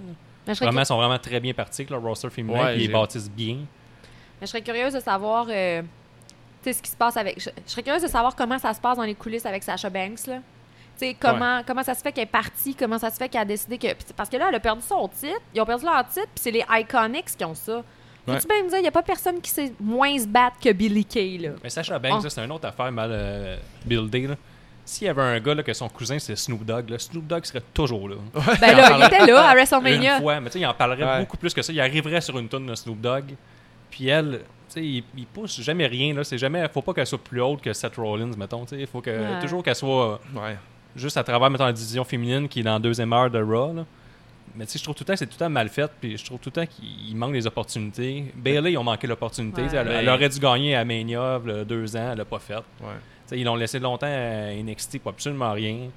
[0.46, 0.54] là.
[0.54, 3.56] Vraiment, ils sont vraiment très bien partis avec leur roster féminin, puis ils bâtissent bien.
[4.40, 5.82] Mais je serais curieuse de savoir euh,
[6.64, 7.40] sais, ce qui se passe avec.
[7.40, 9.90] Je, je serais curieuse de savoir comment ça se passe dans les coulisses avec Sasha
[9.90, 10.28] Banks.
[10.28, 10.36] Là.
[10.98, 13.42] Tu sais, comment, comment ça se fait qu'elle est partie, comment ça se fait qu'elle
[13.42, 13.88] a décidé que.
[14.18, 16.52] Parce que là, elle a perdu son titre, ils ont perdu leur titre, puis c'est
[16.52, 17.78] les Iconics qui ont ça.
[18.28, 18.36] Ouais.
[18.36, 20.72] Faut-tu bien me dire, il n'y a pas personne qui sait moins se battre que
[20.72, 21.50] Billy Kay, là?
[21.64, 22.30] Mais Sacha Banks, Oh.
[22.30, 24.28] c'est une autre affaire mal euh, buildée.
[24.28, 24.36] là.
[24.86, 27.46] S'il y avait un gars là, que son cousin c'est Snoop Dogg, là, Snoop Dogg
[27.46, 28.16] serait toujours là.
[28.60, 30.16] Ben là, il était là à WrestleMania.
[30.18, 31.20] Une fois, mais tu sais, il en parlerait Ouais.
[31.20, 31.72] beaucoup plus que ça.
[31.72, 33.36] Il arriverait sur une tonne de Snoop Dogg.
[33.92, 34.46] Puis elle, tu
[34.78, 36.14] il, il pousse jamais rien.
[36.14, 36.24] Là.
[36.24, 38.66] C'est jamais, faut pas qu'elle soit plus haute que Seth Rollins, mettons.
[38.72, 39.40] Il faut que, Ouais.
[39.42, 40.58] toujours qu'elle soit Ouais.
[40.96, 43.74] juste à travers, mettons, la division féminine qui est dans la deuxième heure de Raw.
[43.74, 43.86] là.
[44.56, 45.90] Mais je trouve tout le temps que c'est tout le temps mal fait.
[46.02, 48.26] Puis je trouve tout le temps qu'il manque des opportunités.
[48.36, 49.62] Bailey, ils ont manqué l'opportunité.
[49.62, 49.70] Ouais.
[49.76, 52.10] Elle, aurait dû gagner à Mania, deux ans.
[52.12, 52.56] Elle l'a pas fait.
[53.32, 55.90] Ils l'ont laissé longtemps à NXT pour absolument rien.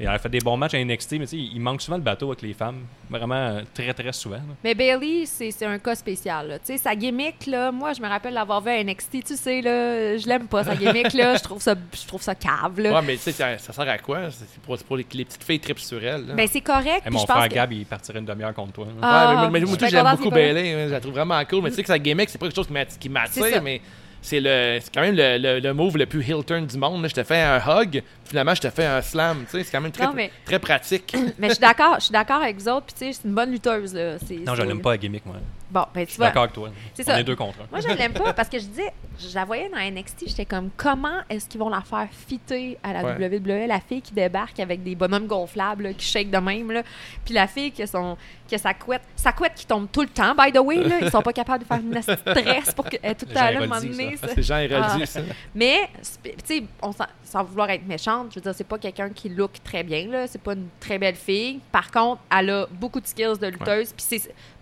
[0.00, 1.96] Et elle a fait des bons matchs à NXT, mais tu sais, il manque souvent
[1.96, 2.80] le bateau avec les femmes.
[3.08, 4.36] Vraiment, euh, très, très souvent.
[4.36, 4.42] là.
[4.64, 6.58] Mais Bailey, c'est c'est un cas spécial.
[6.64, 10.16] sais, sa gimmick, là, moi, je me rappelle l'avoir vu à NXT, tu sais, là,
[10.16, 12.92] je l'aime pas, sa gimmick, là, je trouve ça, je trouve ça cave, là.
[12.94, 14.30] Ouais, mais tu sais, ça, ça sert à quoi?
[14.30, 16.26] C'est pour, pour les, les petites filles tripent sur elle.
[16.26, 16.34] là.
[16.34, 18.86] Ben, c'est correct, Et puis mon frère que- Gab, il partirait une demi-heure contre toi.
[19.00, 20.72] Ah, ouais, mais, moi, tout, j'aime beaucoup Bailey.
[20.74, 21.62] hein, Je la trouve vraiment cool.
[21.62, 22.68] Mais tu sais que sa gimmick, c'est pas quelque chose
[22.98, 23.60] qui m'attire, ça.
[23.60, 23.80] mais
[24.26, 27.02] c'est le c'est quand même le, le, le move le plus heel turn du monde.
[27.02, 27.08] là.
[27.08, 29.44] Je te fais un hug, finalement, je te fais un slam.
[29.44, 31.14] Tu sais, c'est quand même très, Non, mais- très pratique.
[31.38, 33.34] Mais je suis d'accord, je suis d'accord avec vous autres, puis tu sais, c'est une
[33.34, 34.16] bonne lutteuse, là.
[34.46, 35.36] Non, je l'aime pas la gimmick, moi.
[35.74, 36.26] Bon, ben, tu vois.
[36.28, 36.68] d'accord avec toi.
[36.94, 37.20] C'est On ça.
[37.20, 37.66] est deux contre un.
[37.70, 40.70] Moi, je l'aime pas parce que je disais, je la voyais dans NXT, j'étais comme,
[40.76, 43.28] comment est-ce qu'ils vont la faire fitter à la Ouais.
[43.28, 46.82] WWE, la fille qui débarque avec des bonhommes gonflables, là, qui shake de même, là,
[47.24, 48.16] puis la fille qui a, son,
[48.46, 50.96] qui a sa couette, sa couette qui tombe tout le temps, by the way, là,
[51.02, 53.50] ils sont pas capables de faire une stress pour qu'elle est tout Jean là, à
[53.50, 55.06] un moment donné, c'est Jean Héroldi, Ah.
[55.06, 55.20] ça.
[55.54, 55.90] Mais,
[56.22, 56.92] tu sais, on
[57.24, 60.28] sans vouloir être méchante, je veux dire, c'est pas quelqu'un qui look très bien, là.
[60.28, 61.58] C'est pas une très belle fille.
[61.72, 63.92] Par contre, elle a beaucoup de skills de lutteuse.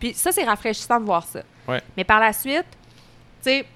[0.01, 1.43] Puis ça, c'est rafraîchissant de voir ça.
[1.69, 1.81] Ouais.
[1.97, 2.65] Mais par la suite,
[3.43, 3.67] tu sais,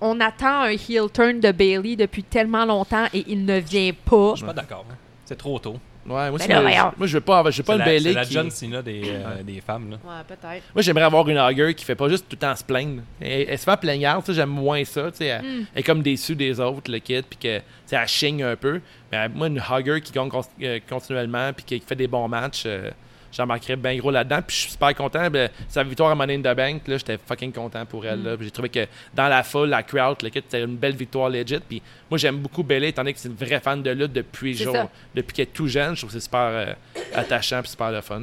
[0.00, 4.30] on attend un heel turn de Bailey depuis tellement longtemps et il ne vient pas.
[4.32, 4.84] Je suis pas d'accord.
[4.90, 4.94] hein.
[5.24, 5.76] C'est trop tôt.
[6.08, 6.92] Ouais, moi, Ben c'est là, le- voyons.
[6.98, 8.32] moi, je veux pas, je veux pas C'est le la, c'est Bailey la qui...
[8.32, 9.90] John Cena des, euh, des femmes.
[9.90, 9.96] Là.
[10.04, 10.62] Ouais, peut-être.
[10.72, 13.02] Moi, j'aimerais avoir une hugger qui fait pas juste tout le temps se plaindre.
[13.20, 15.10] Elle, elle se fait plaignarde, tu sais, j'aime moins ça.
[15.10, 15.66] tu sais, Elle, Mm.
[15.74, 18.54] elle est comme déçue des autres, le kid, puis que tu sais, elle chigne un
[18.54, 18.80] peu.
[19.10, 22.62] Mais moi, une hugger qui gagne con- euh, continuellement, puis qui fait des bons matchs,
[22.66, 22.90] euh,
[23.36, 24.40] j'embarquerais bien gros là-dedans.
[24.46, 25.28] Puis je suis super content.
[25.30, 28.20] Ben, sa victoire à Money in the Bank, là, j'étais fucking content pour elle.
[28.20, 28.38] Mm.
[28.40, 31.60] J'ai trouvé que dans la foule, la crowd, c'était une belle victoire legit.
[31.60, 34.54] Puis moi, j'aime beaucoup Bailey, étant donné que c'est une vraie fan de lutte depuis,
[34.54, 34.88] jour, ça.
[35.14, 35.94] depuis qu'elle est tout jeune.
[35.94, 36.72] Je trouve que c'est super euh,
[37.14, 38.22] attachant, puis super le fun.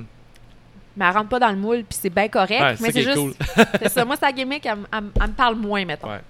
[0.96, 2.62] Mais elle rentre pas dans le moule, puis c'est bien correct.
[2.62, 3.18] Ouais, mais c'est ça qui est juste.
[3.18, 3.34] cool.
[3.80, 4.06] c'est ça.
[4.06, 6.10] Moi, sa gimmick, elle, me parle moins, mettons.
[6.10, 6.22] Ouais.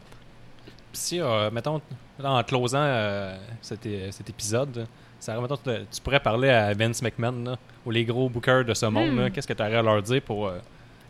[0.94, 1.82] Si, euh, mettons,
[2.24, 4.88] en closant euh, cet, é- cet épisode,
[5.24, 7.56] ça, mettons, tu tu pourrais parler à Vince McMahon, là,
[7.86, 9.12] ou les gros bookers de ce monde.
[9.12, 9.30] Hmm.
[9.32, 10.60] Qu'est-ce que tu aurais à leur dire pour euh,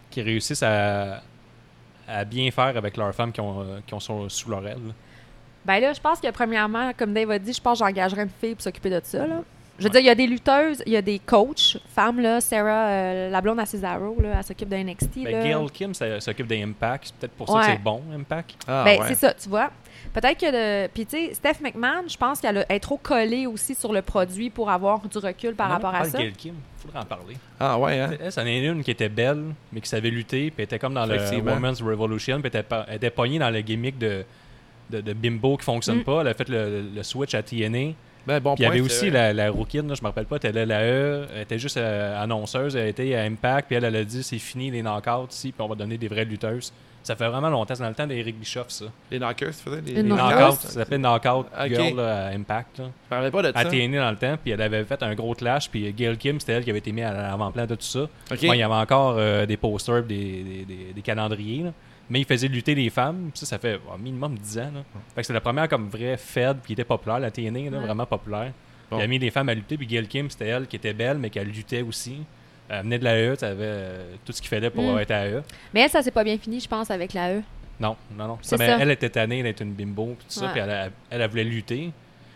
[0.09, 1.22] qu'ils réussissent à,
[2.07, 4.78] à bien faire avec leurs femmes qui ont, euh, qui ont sur- sous leur aile?
[4.88, 4.93] là?
[5.66, 8.30] Ben là, je pense que premièrement, comme Dave a dit, je pense que j'engagerais une
[8.30, 9.26] fille pour s'occuper de ça.
[9.26, 9.41] Là.
[9.80, 12.39] Je veux dire, il y a des lutteuses, il y a des coachs, femmes, là,
[12.41, 15.24] Sarah, euh, la blonde à Cesaro, là, elle s'occupe d'un NXT.
[15.24, 15.43] Ben, là.
[15.43, 17.05] Gail Kim ça- s'occupe des Impact.
[17.07, 18.55] C'est peut-être pour ça que c'est bon, Impact.
[18.68, 19.07] Ah, ben, ouais.
[19.07, 19.72] c'est ça, tu vois.
[20.14, 20.88] Peut-être que le.
[20.93, 24.49] Puis, tu sais, Steph McMahon, je pense qu'elle est trop collée aussi sur le produit
[24.51, 26.20] pour avoir du recul par Non, rapport à ça.
[26.20, 27.36] Gail Kim, faudrait en parler.
[27.59, 28.11] Ah, ouais, hein?
[28.20, 30.93] Elle, c'en est une qui était belle, mais qui savait lutter, puis elle était comme
[30.93, 31.18] dans le.
[31.41, 34.24] Women's Revolution, puis elle était, pas- elle était pognée dans le gimmick de,
[34.91, 36.03] de, de bimbo qui fonctionne Mm.
[36.03, 36.22] pas.
[36.22, 37.93] Elle a fait le, le switch à TNA.
[38.26, 40.38] Ben, bon Puis il y avait aussi la, la rouquine, là, je me rappelle pas,
[40.42, 43.76] elle était là, la E, elle était juste euh, annonceuse, elle était à Impact, puis
[43.76, 46.26] elle, elle a dit c'est fini les knockouts ici, puis on va donner des vraies
[46.26, 46.72] lutteuses.
[47.04, 48.86] Ça fait vraiment longtemps, c'est dans le temps d'Eric Bischoff, ça.
[49.12, 49.82] Les knockers, tu faisais?
[49.86, 50.22] Les, Les knockouts.
[50.40, 51.48] knockouts, ça s'appelait Knockout.
[51.68, 52.78] Girl là, à Impact.
[52.80, 52.86] Là.
[52.86, 53.70] Je parlais pas de À ça.
[53.70, 56.54] TNA dans le temps, puis elle avait fait un gros clash, puis Gail Kim, c'était
[56.54, 58.08] elle qui avait été mise à l'avant-plan de tout ça.
[58.30, 61.74] Bon, il y avait encore euh, des posters, des, des, des- des calendriers, là.
[62.10, 63.32] Mais il faisait lutter les femmes.
[63.34, 64.72] Ça, ça fait oh, minimum 10 ans.
[64.74, 64.84] Là.
[65.16, 67.86] Fait que c'était la première comme vraie Fed qui était populaire, la TNA, là, Ouais.
[67.86, 68.51] vraiment populaire.
[68.91, 68.97] Bon.
[68.99, 71.18] Il a mis les femmes à lutter, puis Gail Kim, c'était elle qui était belle,
[71.18, 72.18] mais qui luttait aussi.
[72.70, 74.99] Elle venait de la E, tu avais euh, tout ce qu'il fallait pour Mm.
[74.99, 75.43] être à E.
[75.74, 77.41] Mais elle, ça s'est pas bien fini, je pense, avec la E.
[77.80, 78.38] Non, non, non.
[78.41, 78.78] C'est mais ça.
[78.80, 81.91] Elle était tannée d'être une bimbo, puis tout ça, puis elle, elle voulait lutter.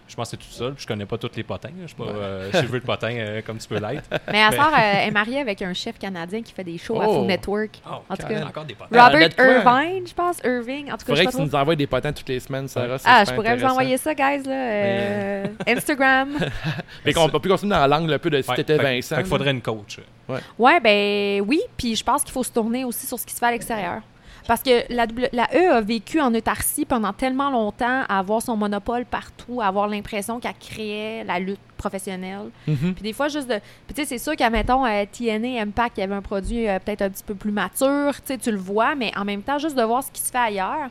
[0.07, 1.69] Je pense que c'est tout seul, puis je connais pas tous les potins.
[1.81, 2.11] Je suis pas Ouais.
[2.15, 4.09] euh, cheveux de potin euh, comme tu peux l'être.
[4.31, 7.05] Mais sort, euh, elle est mariée avec un chef canadien qui fait des shows à
[7.07, 7.13] Oh.
[7.15, 7.71] Food Network.
[7.85, 8.45] Oh, En tout cas.
[8.45, 9.03] encore des potins.
[9.05, 9.29] Robert?
[9.37, 10.37] Irvine, je pense.
[10.45, 10.91] Irving.
[10.91, 12.97] En tout cas, je sais que tu nous envoies des potins toutes les semaines, Sarah.
[13.05, 14.51] Ah, je pourrais vous envoyer ça, guys, là.
[14.53, 16.29] euh, Instagram.
[17.05, 19.15] Mais qu'on peut plus continuer dans l'angle un peu de si Ouais, t'étais Vincent.
[19.15, 19.99] Fait qu'il faudrait une coach.
[20.57, 21.61] Ouais, ben oui.
[21.77, 24.01] Puis je pense qu'il faut se tourner aussi sur ce qui se fait à l'extérieur.
[24.47, 25.05] Parce que la,
[25.53, 29.87] E a vécu en autarcie pendant tellement longtemps à avoir son monopole partout, à avoir
[29.87, 32.49] l'impression qu'elle créait la lutte professionnelle.
[32.65, 32.93] Mhm.
[32.93, 33.59] Puis des fois, juste de.
[33.85, 36.67] Puis tu sais, c'est sûr qu'à, mettons, euh, TNA, Impact, il y avait un produit
[36.67, 39.41] euh, peut-être un petit peu plus mature, tu sais, tu le vois, mais en même
[39.41, 40.89] temps, juste de voir ce qui se fait ailleurs.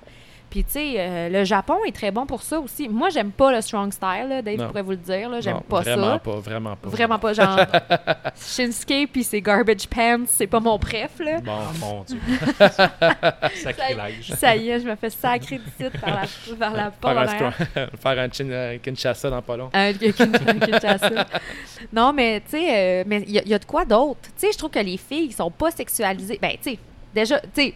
[0.57, 2.89] Puis tu sais, euh, le Japon est très bon pour ça aussi.
[2.89, 4.69] Moi, j'aime pas le strong style, là, Dave Non.
[4.69, 5.29] pourrait vous le dire.
[5.29, 5.43] là.
[5.43, 6.19] J'aime pas vraiment ça.
[6.19, 6.89] pas, vraiment pas.
[6.89, 7.33] Vraiment pas.
[7.35, 7.59] Genre,
[8.35, 11.41] Shinsuke puis ses garbage pants, c'est pas mon préf, là.
[11.43, 12.19] Bon, mon Dieu.
[13.63, 14.33] Sacrilège.
[14.39, 16.21] Ça y est, je me fais sacrer du site par
[16.75, 17.55] la, par la porte.
[17.75, 19.69] Faire faire un chin, euh, Kinshasa dans pas long.
[19.75, 19.93] Un- un
[20.59, 21.27] Kinshasa.
[21.93, 24.21] non, mais tu sais, euh, mais il y, a- il y a de quoi d'autre.
[24.23, 26.39] Tu sais, je trouve que les filles sont pas sexualisées.
[26.41, 26.79] Ben, tu sais,
[27.15, 27.75] déjà, tu sais,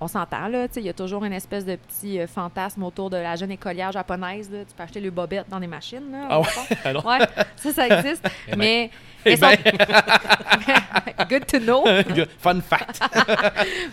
[0.00, 0.66] on s'entend, là.
[0.68, 3.36] Tu sais, il y a toujours une espèce de petit euh, fantasme autour de la
[3.36, 4.60] jeune écolière japonaise, là.
[4.64, 6.26] Tu peux acheter le bobette dans des machines, là.
[6.30, 6.46] Ah ouais?
[6.84, 7.18] Alors, Ouais,
[7.56, 8.26] ça, ça existe.
[8.48, 8.58] Eh ben.
[8.58, 8.90] mais.
[9.26, 9.50] Eh ben.
[9.56, 11.84] sont- Good to know.
[12.38, 13.00] Fun fact.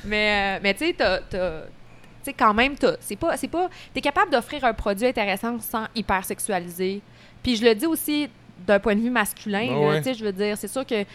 [0.06, 1.20] Mais, euh, mais tu sais, t'as-
[2.24, 6.24] sais, quand même, c'est pas, c'est pas, t'es capable d'offrir un produit intéressant sans hyper
[6.26, 7.02] sexualiser.
[7.44, 8.30] Puis je le dis aussi
[8.66, 9.98] d'un point de vue masculin, Ah ouais.
[10.00, 11.06] tu sais, je veux dire, c'est sûr que,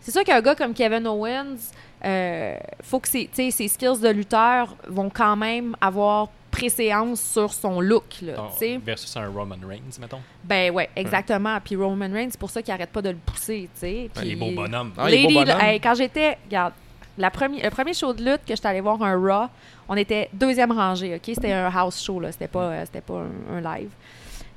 [0.00, 1.56] c'est sûr qu'un gars comme Kevin Owens,
[2.04, 8.22] euh, faut que ses, skills de lutteur vont quand même avoir préséance sur son look,
[8.22, 8.80] là, sais.
[8.84, 10.20] Versus un Roman Reigns, mettons.
[10.42, 11.58] Ben ouais, exactement.
[11.64, 13.68] Puis Roman Reigns, c'est pour ça qu'il arrête pas de le pousser.
[13.82, 14.92] Les beaux bonhommes.
[14.98, 15.60] Ah, les beaux Lady, bonhommes.
[15.60, 16.72] hey, quand j'étais, regarde,
[17.16, 19.48] la première, le premier show de lutte que j'étais allée voir un Raw,
[19.88, 21.22] on était deuxième rangée, ok?
[21.24, 23.90] C'était un house show, là, c'était pas, euh, c'était pas un, un live.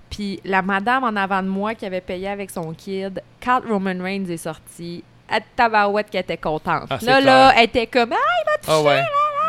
[0.09, 3.99] Puis la madame en avant de moi qui avait payé avec son kid, quand Roman
[3.99, 6.87] Reigns est sorti, à tabarouette qu'elle était contente.
[6.89, 9.01] Ah, là, là, elle était comme, ah, Ah ouais.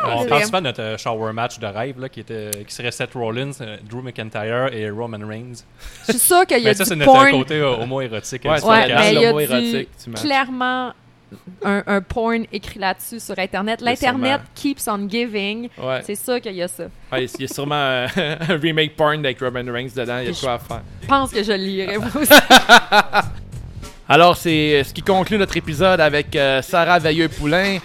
[0.06, 0.50] On c'est pense vrai.
[0.50, 3.52] pas à notre euh, shower match de rêve là, qui, était, qui serait Seth Rollins,
[3.62, 5.64] euh, Drew McIntyre et Roman Reigns.
[6.06, 8.44] je suis sûre qu'il y a Mais ça, du c'est notre côté euh, homo-érotique.
[8.44, 10.92] Ouais, Ouais, mais il y a tu clairement
[11.64, 13.78] un, un porn écrit là-dessus sur Internet.
[13.80, 15.70] Il L'Internet keeps on giving.
[15.78, 16.00] Ouais.
[16.04, 16.84] C'est sûr qu'il y a ça.
[17.10, 17.74] Ouais, Il y a sûrement
[18.16, 20.18] un remake porn avec Roman Reigns dedans.
[20.18, 20.82] Il y a de quoi à faire.
[21.02, 22.30] Je pense que je le lirai moi aussi.
[24.08, 27.78] Alors, c'est ce qui conclut notre épisode avec euh, Sarah Veilleux-Poulain.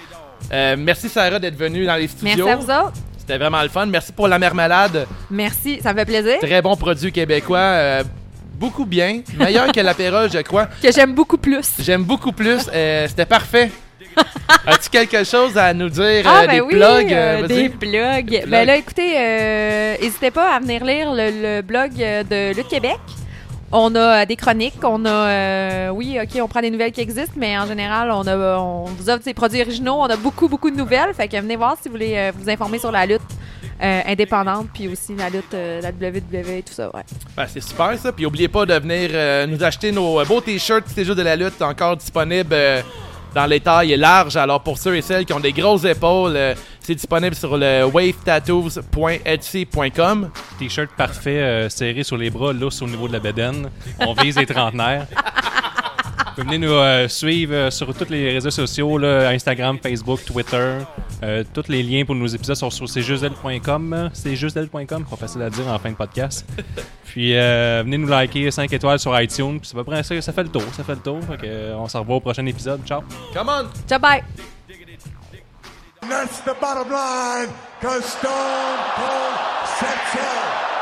[0.51, 2.45] Euh, merci, Sarah, d'être venue dans les studios.
[2.45, 2.97] Merci à vous autres.
[3.17, 3.85] C'était vraiment le fun.
[3.85, 5.07] Merci pour la marmelade.
[5.29, 6.39] Merci, ça me fait plaisir.
[6.41, 7.57] Très bon produit québécois.
[7.59, 8.03] euh,
[8.55, 9.21] beaucoup bien.
[9.37, 10.65] Meilleur que l'apérole, je crois.
[10.83, 11.65] Que j'aime beaucoup plus.
[11.79, 12.69] J'aime beaucoup plus.
[12.73, 13.71] Euh, C'était parfait.
[14.67, 16.23] As-tu quelque chose à nous dire?
[16.25, 17.13] Ah, euh, ben des oui, plugs?
[17.13, 18.43] euh, euh, des plugs.
[18.47, 22.67] Ben là, écoutez, euh, n'hésitez pas à venir lire le, le blog euh, de Lutte
[22.67, 22.97] Québec.
[23.71, 27.01] On a euh, des chroniques, on a, euh, oui, ok, on prend des nouvelles qui
[27.01, 30.47] existent, mais en général, on, a, on vous offre des produits originaux, on a beaucoup,
[30.47, 31.13] beaucoup de nouvelles.
[31.13, 33.21] Fait que venez voir si vous voulez euh, vous informer sur la lutte
[33.83, 37.03] euh, indépendante, puis aussi la lutte, la WWE et tout ça, ouais.
[37.37, 38.11] Ben, c'est super ça.
[38.11, 41.61] Puis n'oubliez pas de venir nous acheter nos beaux t-shirts C'est juste de la lutte
[41.61, 42.55] encore disponibles
[43.33, 44.37] dans les tailles larges.
[44.37, 47.85] Alors pour ceux et celles qui ont des grosses épaules, euh, c'est disponible sur le
[47.85, 50.29] wavetattoos.etsy.com.
[50.57, 53.69] T-shirt parfait, euh, serré sur les bras, lousse au niveau de la bedaine.
[53.99, 55.07] On vise les trentenaires.
[56.39, 60.77] Pouvez venir nous euh, suivre euh, sur tous les réseaux sociaux, là, Instagram, Facebook, Twitter.
[61.21, 64.09] Euh, tous les liens pour nos épisodes sont sur cjustdel.com.
[64.13, 66.47] C'est justdel.com, pas facile à dire en fin de podcast.
[67.03, 69.59] Puis euh, venez nous liker 5 étoiles sur iTunes.
[69.59, 70.63] Puis peu près ça, ça fait le tour.
[70.71, 71.19] Ça fait le tour.
[71.29, 72.85] Fait que, on se revoit au prochain épisode.
[72.85, 73.01] Ciao!
[73.33, 73.65] Come on!
[73.85, 74.23] Ciao, bye!
[76.01, 77.49] And that's the bottom line,
[77.81, 80.78] Stone Cold.